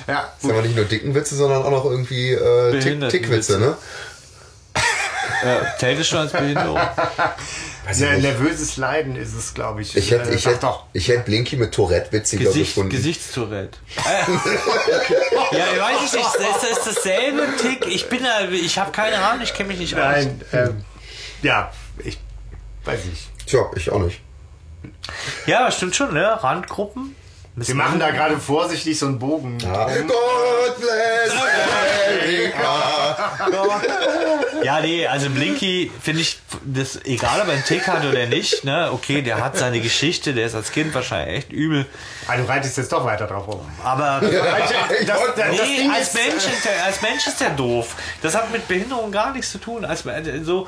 [0.07, 3.09] Ja, Das sind aber nicht nur dicken Witze, sondern auch noch irgendwie äh, Tick.
[3.09, 3.75] Tickwitze, ne?
[5.43, 6.79] äh, zählt es schon als Behinderung.
[7.91, 9.95] Sehr nervöses Leiden ist es, glaube ich.
[9.95, 10.85] Ich hätte, Äh, ich hätte, doch.
[10.93, 12.89] ich hätte Blinky mit Tourette witziger Gesicht, gefunden.
[12.95, 13.77] Gesichtstourette.
[15.51, 16.37] Ja, ich weiß nicht, ist
[16.85, 17.85] das dasselbe Tick?
[17.87, 19.99] Ich bin da, ich habe keine Ahnung, ich kenne mich nicht aus.
[20.01, 20.83] Nein, ähm,
[21.45, 21.71] ja,
[22.03, 22.17] ich
[22.83, 23.29] weiß nicht.
[23.45, 24.19] Tja, ich auch nicht.
[25.45, 26.43] Ja, stimmt schon, ne?
[26.43, 27.15] Randgruppen.
[27.57, 29.57] Wir machen da gerade vorsichtig so einen Bogen.
[29.59, 29.85] Ja.
[29.85, 31.31] God bless
[32.11, 33.15] America.
[34.61, 38.65] Ja, nee, also Blinky finde ich, das, egal ob er einen Tick hat oder nicht,
[38.65, 41.85] ne, okay, der hat seine Geschichte, der ist als Kind wahrscheinlich echt übel.
[42.27, 43.61] Ah, du reitest jetzt doch weiter drauf rum.
[43.83, 47.95] Aber Das, das, nee, als Mensch, ist der, als Mensch ist der doof.
[48.21, 49.85] Das hat mit Behinderung gar nichts zu tun.
[49.85, 50.03] Als
[50.41, 50.67] so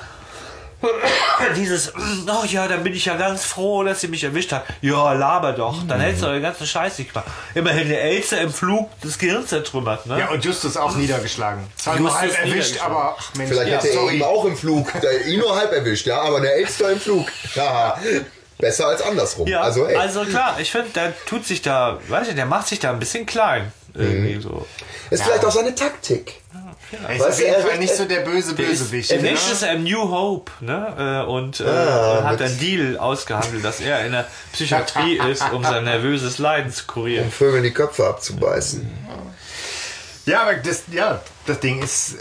[1.56, 4.66] dieses, oh ja, dann bin ich ja ganz froh, dass sie mich erwischt hat.
[4.82, 5.76] Ja, laber doch.
[5.88, 7.28] Dann hättest du eure ganze Scheiße nicht gemacht.
[7.56, 10.20] Immerhin der Elster im Flug das Gehirn zertrümmert, ne?
[10.20, 11.64] Ja, und Justus auch niedergeschlagen.
[11.76, 14.16] Zwar nur halb erwischt, aber ach Mensch, Vielleicht ja, hätte er sorry.
[14.18, 17.28] ihn auch im Flug, der, ihn nur halb erwischt, ja, aber der Elster im Flug.
[17.56, 17.98] Ja,
[18.60, 19.48] besser als andersrum.
[19.48, 19.96] Ja, also, ey.
[19.96, 23.00] also klar, ich finde, der tut sich da, weiß ich, der macht sich da ein
[23.00, 23.72] bisschen klein.
[23.98, 24.66] Irgendwie so.
[25.10, 26.42] ist vielleicht auch seine Taktik.
[26.92, 29.12] Er ist Weißt auf du, jeden er- Fall nicht er- so der böse ist, Bösewicht.
[29.12, 29.24] der ne?
[29.24, 31.24] Mensch ist ein New Hope, ne?
[31.26, 35.44] Äh, Und, äh, Ah, und hat einen Deal ausgehandelt, dass er in der Psychiatrie ist,
[35.52, 37.26] um sein nervöses Leiden zu kurieren.
[37.26, 38.90] Um Vögeln die Köpfe abzubeißen.
[40.26, 42.16] Ja, aber das, ja, das Ding ist,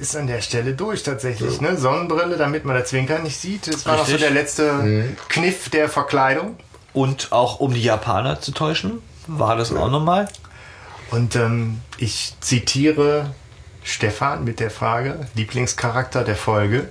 [0.00, 1.60] ist an der Stelle durch tatsächlich.
[1.60, 1.76] Ne?
[1.76, 3.66] Sonnenbrille, damit man der Zwinker nicht sieht.
[3.66, 4.28] Das war noch so Richtig.
[4.28, 6.56] der letzte Kniff der Verkleidung.
[6.94, 10.28] Und auch um die Japaner zu täuschen, war das auch nochmal.
[11.10, 13.34] Und ähm, ich zitiere
[13.82, 16.88] Stefan mit der Frage, Lieblingscharakter der Folge.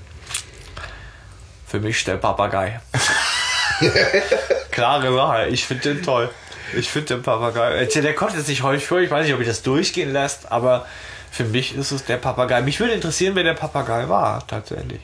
[1.68, 2.82] Für mich der Papagei.
[4.72, 6.30] Klare Sache, ich finde den toll.
[6.76, 7.84] Ich finde den Papagei.
[7.84, 10.52] äh, Der kommt jetzt nicht häufig vor, ich weiß nicht, ob ich das durchgehen lässt,
[10.52, 10.86] aber
[11.32, 12.62] für mich ist es der Papagei.
[12.62, 15.00] Mich würde interessieren, wer der Papagei war, tatsächlich.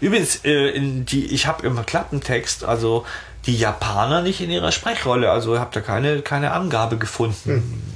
[0.00, 3.06] Übrigens, äh, in die, ich habe im Klappentext, also
[3.46, 7.94] die Japaner nicht in ihrer Sprechrolle, also habt da keine, keine Angabe gefunden.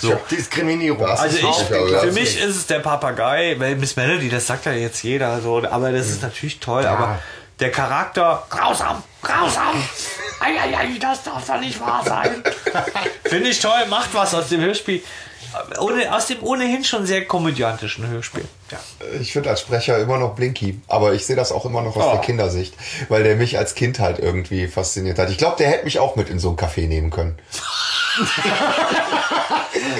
[0.00, 0.14] So.
[0.30, 1.04] Diskriminierung.
[1.04, 5.02] Also ich, für mich ist es der Papagei, weil Miss Melody, das sagt ja jetzt
[5.02, 7.18] jeder so, aber das ist natürlich toll, aber
[7.58, 9.82] der Charakter, grausam, grausam,
[10.38, 12.44] Eieiei, das darf doch nicht wahr sein.
[13.24, 15.02] Finde ich toll, macht was aus dem Hörspiel,
[15.80, 18.44] ohne, aus dem ohnehin schon sehr komödiantischen Hörspiel.
[19.20, 22.04] Ich finde als Sprecher immer noch Blinky, aber ich sehe das auch immer noch aus
[22.04, 22.12] Oh.
[22.12, 22.74] der Kindersicht,
[23.08, 25.28] weil der mich als Kind halt irgendwie fasziniert hat.
[25.30, 27.36] Ich glaube, der hätte mich auch mit in so ein Café nehmen können.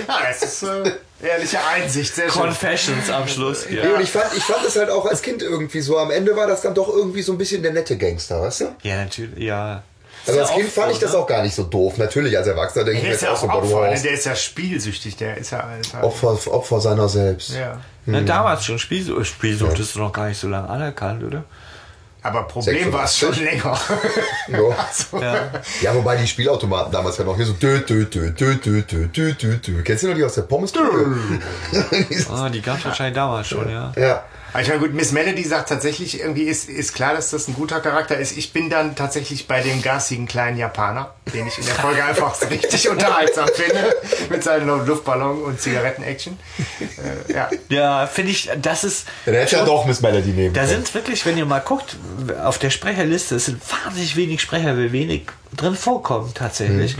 [0.08, 0.92] Ja, es ist äh,
[1.22, 2.42] ehrliche Einsicht, sehr schön.
[2.42, 3.66] Confessions am Schluss.
[3.68, 5.98] Nee, Ja, und ich fand, ich fand es halt auch als Kind irgendwie so.
[5.98, 8.64] Am Ende war das dann doch irgendwie so ein bisschen der nette Gangster, weißt du?
[8.82, 9.82] ja natürlich, ja.
[10.26, 11.18] Also als ja Kind fand ich das ne?
[11.18, 11.96] auch gar nicht so doof.
[11.96, 13.92] Natürlich, als Erwachsener denke ich Der mir ja auch so, Opfer, ne?
[13.92, 16.04] hast der ist ja spielsüchtig, der ist ja Alter.
[16.04, 17.54] Opfer, Opfer seiner selbst.
[17.54, 17.80] Ja.
[18.04, 19.26] Na, damals schon Spielsucht.
[19.26, 21.44] Spielsucht ist noch gar nicht so lange anerkannt, oder?
[22.22, 23.72] Aber Problem war es schon länger.
[24.52, 25.20] also.
[25.20, 25.50] ja.
[25.80, 25.94] ja.
[25.94, 29.56] wobei die Spielautomaten damals ja noch hier so dö, dö, dö, dö, dö, dö, dö,
[29.56, 29.82] dö.
[29.82, 30.72] Kennst du noch die aus der Pommes?
[32.30, 33.92] Ah, oh, die gab es wahrscheinlich damals schon, ja.
[33.96, 34.24] Ja.
[34.52, 37.54] Aber ich meine, gut, Miss Melody sagt tatsächlich, irgendwie ist, ist klar, dass das ein
[37.54, 38.36] guter Charakter ist.
[38.36, 42.34] Ich bin dann tatsächlich bei dem garstigen kleinen Japaner, den ich in der Folge einfach
[42.34, 43.94] so richtig unterhaltsam finde.
[44.30, 46.38] Mit seinem Luftballon und Zigaretten-Action.
[47.28, 47.50] Äh, ja.
[47.68, 49.06] Ja, finde ich, das ist.
[49.26, 51.96] Der hätte ja doch Miss Melody nehmen Da sind wirklich, wenn ihr mal guckt,
[52.42, 55.22] auf der Sprecherliste, es sind wahnsinnig wenig Sprecher, weil wenig
[55.56, 56.96] drin vorkommen tatsächlich.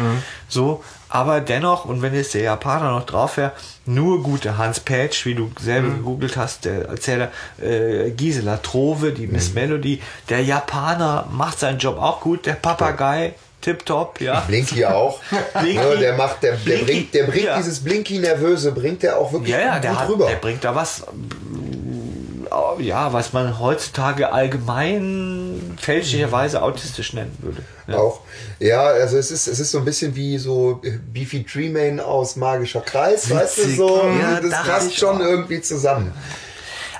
[0.48, 3.52] So, aber dennoch, und wenn jetzt der Japaner noch drauf wäre,
[3.86, 7.30] nur gute Hans Patch, wie du selber gegoogelt hast, der Erzähler
[7.62, 13.34] äh, Gisela Trove, die Miss Melody, der Japaner macht seinen Job auch gut, der Papagei,
[13.62, 14.40] tipptopp, ja.
[14.40, 15.20] Blinky auch.
[15.60, 15.76] Blinky.
[15.76, 17.56] Ja, der macht, der, der Blinky, bringt, der bringt ja.
[17.56, 20.26] dieses Blinky-Nervöse, bringt der auch wirklich Ja, ja, gut der, hat, rüber.
[20.26, 21.04] der bringt da was,
[22.80, 27.62] ja, was man heutzutage allgemein fälschlicherweise autistisch nennen würde.
[27.86, 27.96] Ja.
[27.98, 28.20] Auch.
[28.58, 30.80] Ja, also es ist, es ist so ein bisschen wie so
[31.12, 33.76] Beefy Treeman aus Magischer Kreis, weißt du Witzig.
[33.76, 34.02] so?
[34.20, 35.20] Ja, das passt schon auch.
[35.20, 36.12] irgendwie zusammen.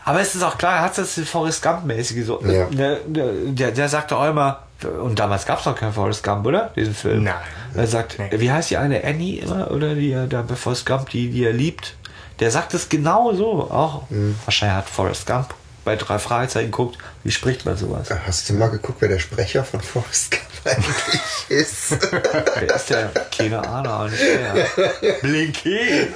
[0.05, 2.43] Aber es ist auch klar, er hat das Forrest Gump-mäßige so.
[2.47, 2.65] Ja.
[2.71, 4.63] Der, der, der sagte auch immer,
[5.03, 6.71] und damals gab es noch keinen Forrest Gump, oder?
[6.77, 7.25] Diesen Film.
[7.25, 7.35] Nein.
[7.75, 8.31] Er sagt, Nee.
[8.33, 11.45] wie heißt die eine Annie immer, oder die er da bei Forrest Gump, die, die
[11.45, 11.95] er liebt?
[12.41, 13.71] Der sagt es genau so.
[13.71, 14.05] Auch.
[14.45, 15.55] Wahrscheinlich hat Forrest Gump
[15.85, 18.09] bei drei Fragezeichen geguckt, wie spricht man sowas?
[18.27, 20.43] Hast du mal geguckt, wer der Sprecher von Forrest Gump
[20.77, 21.93] eigentlich ist?
[22.13, 23.09] Wer ist der?
[23.35, 24.11] Keine Ahnung.
[25.23, 26.09] Blinky!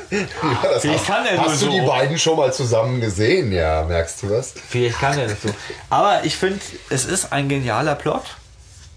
[0.62, 1.70] Das Vielleicht kann er Hast du so.
[1.72, 3.50] die beiden schon mal zusammen gesehen?
[3.52, 4.52] Ja, merkst du was?
[4.68, 5.48] Vielleicht kann er das so.
[5.88, 8.24] Aber ich finde, es ist ein genialer Plot.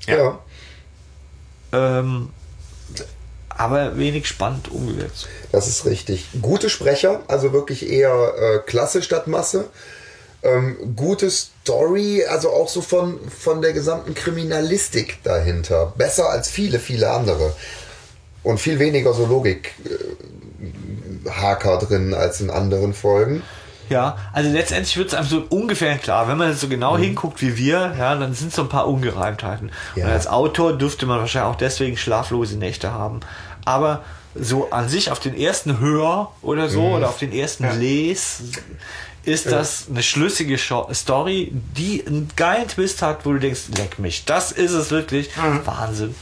[0.07, 0.39] Ja.
[1.71, 2.29] Ähm,
[3.49, 5.27] aber wenig spannend umgesetzt.
[5.55, 6.27] Das ist richtig.
[6.41, 9.69] Gute Sprecher, also wirklich eher äh, Klasse statt Masse.
[10.43, 15.93] Ähm, gute Story, also auch so von, von der gesamten Kriminalistik dahinter.
[15.95, 17.53] Besser als viele, viele andere.
[18.43, 23.41] Und viel weniger so Logik-Haker drin als in anderen Folgen.
[23.87, 27.55] Ja, also letztendlich wird es einem so ungefähr klar, wenn man so genau hinguckt wie
[27.55, 29.71] wir, ja, dann sind so ein paar Ungereimtheiten.
[29.95, 30.07] Ja.
[30.07, 33.21] Und als Autor dürfte man wahrscheinlich auch deswegen schlaflose Nächte haben.
[33.63, 34.03] Aber
[34.35, 38.41] so an sich auf den ersten Hör oder so oder auf den ersten Les
[39.23, 44.25] ist das eine schlüssige Story, die einen geilen Twist hat, wo du denkst, leck mich,
[44.25, 45.29] das ist es wirklich.
[45.65, 46.13] Wahnsinn.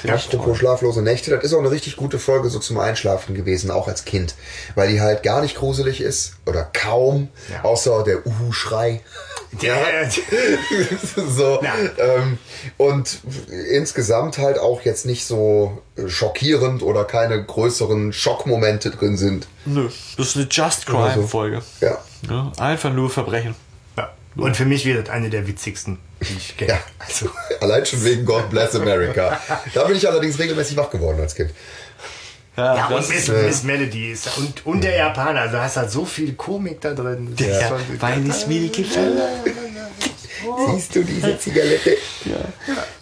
[0.00, 3.34] Finde ich Apropos schlaflose Nächte, das ist auch eine richtig gute Folge so zum Einschlafen
[3.34, 4.34] gewesen, auch als Kind.
[4.74, 7.64] Weil die halt gar nicht gruselig ist oder kaum, Ja.
[7.64, 9.02] außer der Uhu-Schrei.
[9.60, 9.76] Ja.
[11.28, 11.60] so.
[11.62, 11.74] Ja.
[11.98, 12.38] Ähm,
[12.76, 13.20] und
[13.70, 19.48] insgesamt halt auch jetzt nicht so schockierend oder keine größeren Schockmomente drin sind.
[19.64, 21.12] Nö, das ist eine Just Oder so.
[21.14, 21.62] Crime-Folge.
[21.80, 21.98] Ja.
[22.28, 23.54] Ja, einfach nur Verbrechen.
[23.96, 24.12] Ja.
[24.36, 26.72] Und für mich wird das eine der witzigsten, die ich kenne.
[26.72, 26.78] Ja.
[26.98, 29.40] Also, Allein schon wegen God Bless America.
[29.74, 31.50] Da bin ich allerdings regelmäßig wach geworden als Kind.
[32.64, 35.76] Ja, das und Miss, ist, Miss Melody ist und, und der Japaner, also du hast
[35.76, 37.34] halt so viel Komik da drin.
[37.38, 37.76] Ja,
[38.60, 39.00] die Kinder.
[40.72, 41.96] Siehst du diese Zigarette?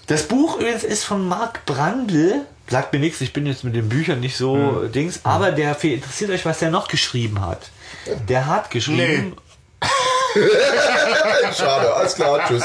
[0.07, 2.43] Das Buch übrigens ist von Marc Brandl.
[2.69, 6.31] Sagt mir nichts, ich bin jetzt mit den Büchern nicht so Dings, aber der interessiert
[6.31, 7.71] euch, was der noch geschrieben hat.
[8.29, 9.37] Der hat geschrieben,
[11.57, 12.65] Schade, alles klar, tschüss.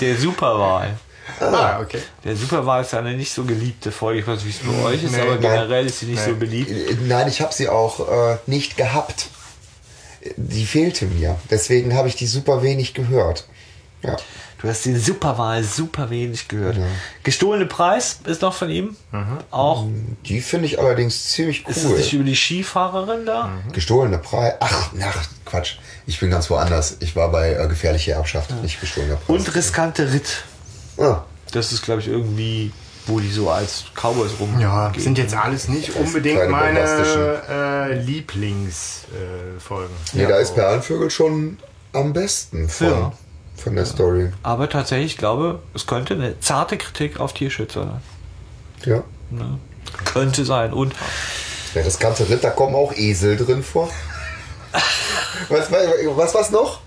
[0.00, 0.96] der Superwahl.
[1.40, 1.98] Ah, okay.
[2.24, 4.20] Der Superwahl ist eine nicht so geliebte Folge.
[4.20, 5.40] Ich weiß nicht, wie es bei euch ist, aber nein.
[5.40, 6.32] generell ist sie nicht Nee.
[6.32, 7.00] so beliebt.
[7.06, 8.00] Nein, ich habe sie auch
[8.32, 9.26] äh, nicht gehabt.
[10.36, 11.36] Die fehlte mir.
[11.50, 13.46] Deswegen habe ich die super wenig gehört.
[14.02, 14.16] Ja.
[14.60, 16.76] Du hast den Superwahl super wenig gehört.
[17.24, 18.96] Gestohlene Preis ist noch von ihm.
[19.50, 19.86] Auch
[20.24, 21.96] Die finde ich allerdings ziemlich ist es cool.
[21.98, 23.50] nicht über die Skifahrerin da?
[23.72, 24.54] Gestohlene Preis.
[24.60, 25.74] Ach, ach, Quatsch.
[26.06, 26.96] Ich bin ganz woanders.
[27.00, 29.28] Ich war bei äh, gefährliche Erbschaft, nicht gestohlener Preis.
[29.28, 30.44] Und riskante Ritt.
[30.98, 32.72] Ah, Das ist, glaube ich, irgendwie,
[33.06, 34.58] wo die so als Cowboys rum.
[34.60, 36.80] Ja, sind jetzt alles nicht unbedingt meine
[37.48, 39.96] äh, Lieblingsfolgen.
[40.12, 41.58] Äh, nee, da ist Perlenvögel schon
[41.92, 43.12] am besten von, Ja.
[43.56, 44.30] von der Story.
[44.42, 48.00] Aber tatsächlich, ich glaube, es könnte eine zarte Kritik auf Tierschützer sein.
[48.84, 49.02] Ja.
[49.30, 49.58] Ne?
[50.04, 50.72] Könnte sein.
[50.72, 50.94] Und
[51.74, 53.88] Ja, das ganze Ritt, da kommen auch Esel drin vor.
[55.48, 56.80] was, was, was noch?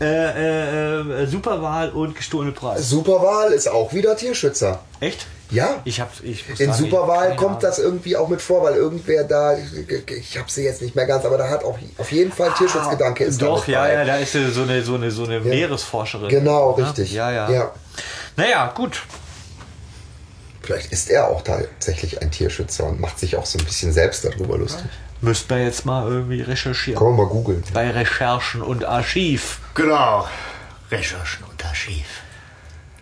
[0.00, 2.88] Äh, äh, äh, Superwahl und gestohlene Preis.
[2.88, 4.80] Superwahl ist auch wieder Tierschützer.
[5.00, 5.26] Echt?
[5.50, 5.80] Ja.
[5.84, 6.20] Ich hab's.
[6.22, 7.60] Ich In sagen, Superwahl keine kommt Ahnung.
[7.60, 11.24] das irgendwie auch mit vor, weil irgendwer da, ich habe sie jetzt nicht mehr ganz,
[11.24, 14.48] aber da hat auch auf jeden Fall Tierschutzgedanke ist Doch, ja, ja, da ist ja
[14.50, 16.28] so eine, so eine, so eine Meeresforscherin.
[16.28, 17.12] Genau, Ja, richtig.
[17.12, 17.50] Ja, ja.
[17.50, 17.72] ja.
[18.36, 19.02] Naja, gut.
[20.62, 24.24] Vielleicht ist er auch tatsächlich ein Tierschützer und macht sich auch so ein bisschen selbst
[24.24, 24.86] darüber lustig.
[25.20, 26.98] Müssten wir jetzt mal irgendwie recherchieren.
[26.98, 27.62] Können wir mal googeln.
[27.72, 29.60] Bei Recherchen und Archiv.
[29.74, 30.26] Genau.
[30.90, 32.22] Recherchen unter Schief.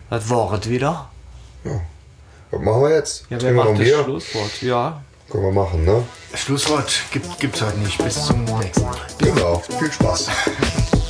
[0.09, 1.09] Das Wort wieder.
[2.51, 3.21] Was machen wir jetzt?
[3.23, 4.03] Ja, wer Trinken macht das Bier?
[4.03, 4.61] Schlusswort?
[4.61, 5.03] Ja.
[5.29, 6.03] Können wir machen, ne?
[6.35, 7.97] Schlusswort gibt, gibt's heute nicht.
[8.03, 8.95] Bis zum nächsten Mal.
[9.19, 9.63] Genau.
[9.79, 10.29] Viel Spaß.